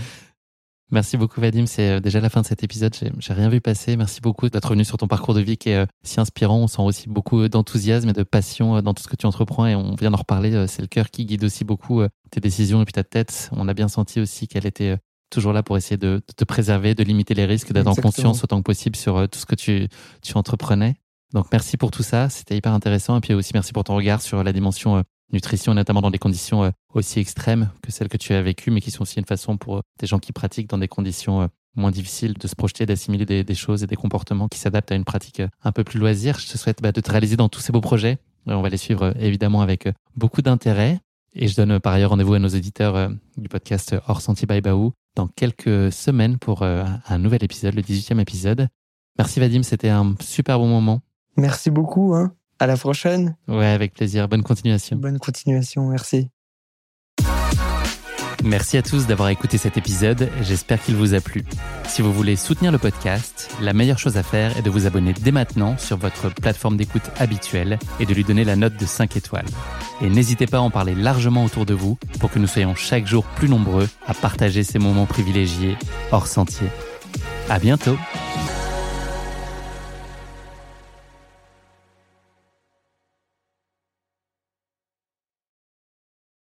Merci 0.91 1.19
beaucoup 1.19 1.41
Vadim, 1.41 1.67
c'est 1.67 1.91
euh, 1.91 2.01
déjà 2.01 2.19
la 2.21 2.31
fin 2.31 2.41
de 2.41 2.47
cet 2.47 2.65
épisode, 2.65 2.97
j'ai 3.19 3.33
rien 3.35 3.51
vu 3.51 3.61
passer. 3.61 3.97
Merci 3.97 4.23
beaucoup 4.23 4.49
d'être 4.49 4.71
venu 4.71 4.85
sur 4.85 4.97
ton 4.97 5.07
parcours 5.07 5.35
de 5.35 5.41
vie 5.41 5.59
qui 5.59 5.69
est 5.69 5.83
euh, 5.83 5.87
si 6.03 6.19
inspirant. 6.19 6.61
On 6.61 6.67
sent 6.67 6.81
aussi 6.81 7.09
beaucoup 7.11 7.47
d'enthousiasme 7.49 8.09
et 8.09 8.13
de 8.15 8.23
passion 8.23 8.81
dans 8.81 8.95
tout 8.95 9.03
ce 9.03 9.09
que 9.09 9.17
tu 9.17 9.27
entreprends 9.27 9.67
et 9.67 9.75
on 9.75 9.95
vient 9.97 10.11
d'en 10.11 10.17
reparler. 10.17 10.67
C'est 10.67 10.81
le 10.81 10.89
cœur 10.89 11.11
qui 11.11 11.27
guide 11.27 11.45
aussi 11.45 11.65
beaucoup 11.65 12.03
tes 12.31 12.41
décisions 12.41 12.81
et 12.81 12.85
puis 12.87 12.95
ta 12.95 13.05
tête. 13.05 13.51
On 13.53 13.69
a 13.69 13.75
bien 13.75 13.89
senti 13.89 14.19
aussi 14.19 14.49
qu'elle 14.49 14.67
était 14.67 14.97
toujours 15.31 15.53
là 15.53 15.63
pour 15.63 15.77
essayer 15.77 15.99
de, 15.99 16.23
te 16.37 16.45
préserver, 16.45 16.95
de 16.95 17.03
limiter 17.03 17.35
les 17.35 17.45
risques, 17.45 17.73
d'être 17.73 17.87
en 17.87 17.95
conscience 17.95 18.43
autant 18.43 18.59
que 18.59 18.63
possible 18.63 18.97
sur 18.97 19.29
tout 19.29 19.39
ce 19.39 19.45
que 19.45 19.55
tu, 19.55 19.89
tu 20.23 20.37
entreprenais. 20.39 20.97
Donc 21.35 21.47
merci 21.53 21.77
pour 21.77 21.91
tout 21.91 22.03
ça, 22.03 22.29
c'était 22.31 22.57
hyper 22.57 22.73
intéressant. 22.73 23.19
Et 23.19 23.21
puis 23.21 23.35
aussi 23.35 23.51
merci 23.53 23.73
pour 23.73 23.85
ton 23.85 23.97
regard 23.97 24.23
sur 24.23 24.43
la 24.43 24.53
dimension 24.53 24.97
euh, 24.97 25.03
nutrition, 25.33 25.75
notamment 25.75 26.01
dans 26.01 26.11
des 26.11 26.19
conditions 26.19 26.65
euh, 26.65 26.71
aussi 26.95 27.21
extrêmes 27.21 27.71
que 27.83 27.93
celles 27.93 28.09
que 28.09 28.17
tu 28.17 28.33
as 28.33 28.43
vécues, 28.43 28.71
mais 28.71 28.81
qui 28.81 28.91
sont 28.91 29.03
aussi 29.03 29.19
une 29.19 29.25
façon 29.25 29.57
pour 29.57 29.79
euh, 29.79 29.81
des 30.01 30.07
gens 30.07 30.19
qui 30.19 30.33
pratiquent 30.33 30.69
dans 30.69 30.79
des 30.79 30.89
conditions 30.89 31.49
moins 31.77 31.91
difficiles 31.91 32.35
de 32.35 32.49
se 32.49 32.57
projeter, 32.57 32.87
d'assimiler 32.87 33.25
des, 33.25 33.55
choses 33.55 33.85
et 33.85 33.87
des 33.87 33.95
comportements 33.95 34.49
qui 34.49 34.59
s'adaptent 34.59 34.91
à 34.91 34.97
une 34.97 35.05
pratique 35.05 35.43
un 35.63 35.71
peu 35.71 35.85
plus 35.85 36.01
loisir. 36.01 36.39
Je 36.39 36.49
te 36.49 36.59
souhaite 36.59 36.83
bah, 36.83 36.91
de 36.91 37.01
te 37.01 37.11
réaliser 37.11 37.37
dans 37.37 37.49
tous 37.49 37.61
ces 37.61 37.73
beaux 37.73 37.81
projets. 37.81 38.19
On 38.47 38.63
va 38.63 38.69
les 38.69 38.79
suivre 38.79 39.15
évidemment 39.21 39.61
avec 39.61 39.89
beaucoup 40.17 40.43
d'intérêt. 40.43 40.99
Et 41.35 41.47
je 41.47 41.55
donne 41.55 41.79
par 41.79 41.93
ailleurs 41.93 42.11
rendez-vous 42.11 42.35
à 42.35 42.39
nos 42.41 42.49
éditeurs 42.49 43.11
du 43.37 43.49
podcast 43.49 43.95
Hors 44.09 44.23
Sentier 44.23 44.47
by 44.47 44.61
Baou 44.61 44.93
dans 45.19 45.27
quelques 45.27 45.93
semaines 45.93 46.39
pour 46.39 46.63
euh, 46.63 46.85
un 47.09 47.19
nouvel 47.19 47.43
épisode, 47.43 47.75
le 47.75 47.83
18e 47.83 48.21
épisode. 48.21 48.69
Merci 49.19 49.41
Vadim, 49.41 49.65
c'était 49.65 49.89
un 49.89 50.15
super 50.21 50.61
bon 50.61 50.69
moment. 50.69 51.01
Merci 51.37 51.71
beaucoup. 51.71 52.15
Hein. 52.15 52.33
À 52.61 52.67
la 52.67 52.77
prochaine. 52.77 53.37
Ouais, 53.47 53.67
avec 53.67 53.95
plaisir. 53.95 54.29
Bonne 54.29 54.43
continuation. 54.43 54.97
Bonne 54.97 55.19
continuation. 55.19 55.89
Merci. 55.89 56.29
Merci 58.45 58.77
à 58.77 58.83
tous 58.83 59.07
d'avoir 59.07 59.31
écouté 59.31 59.59
cet 59.59 59.77
épisode, 59.77 60.31
j'espère 60.43 60.81
qu'il 60.81 60.95
vous 60.95 61.13
a 61.13 61.21
plu. 61.21 61.45
Si 61.89 62.03
vous 62.03 62.13
voulez 62.13 62.37
soutenir 62.37 62.71
le 62.71 62.79
podcast, 62.79 63.51
la 63.61 63.73
meilleure 63.73 63.99
chose 63.99 64.17
à 64.17 64.23
faire 64.23 64.57
est 64.57 64.63
de 64.63 64.71
vous 64.71 64.87
abonner 64.87 65.13
dès 65.13 65.33
maintenant 65.33 65.77
sur 65.77 65.97
votre 65.97 66.33
plateforme 66.33 66.77
d'écoute 66.77 67.03
habituelle 67.19 67.79
et 67.99 68.07
de 68.07 68.15
lui 68.15 68.23
donner 68.23 68.45
la 68.45 68.55
note 68.55 68.77
de 68.77 68.87
5 68.87 69.17
étoiles. 69.17 69.45
Et 70.01 70.09
n'hésitez 70.09 70.47
pas 70.47 70.59
à 70.59 70.61
en 70.61 70.71
parler 70.71 70.95
largement 70.95 71.45
autour 71.45 71.67
de 71.67 71.75
vous 71.75 71.99
pour 72.21 72.31
que 72.31 72.39
nous 72.39 72.47
soyons 72.47 72.77
chaque 72.77 73.07
jour 73.07 73.25
plus 73.25 73.49
nombreux 73.49 73.89
à 74.07 74.15
partager 74.15 74.63
ces 74.63 74.79
moments 74.79 75.07
privilégiés 75.07 75.77
hors 76.13 76.29
sentier. 76.29 76.69
À 77.51 77.59
bientôt! 77.59 77.99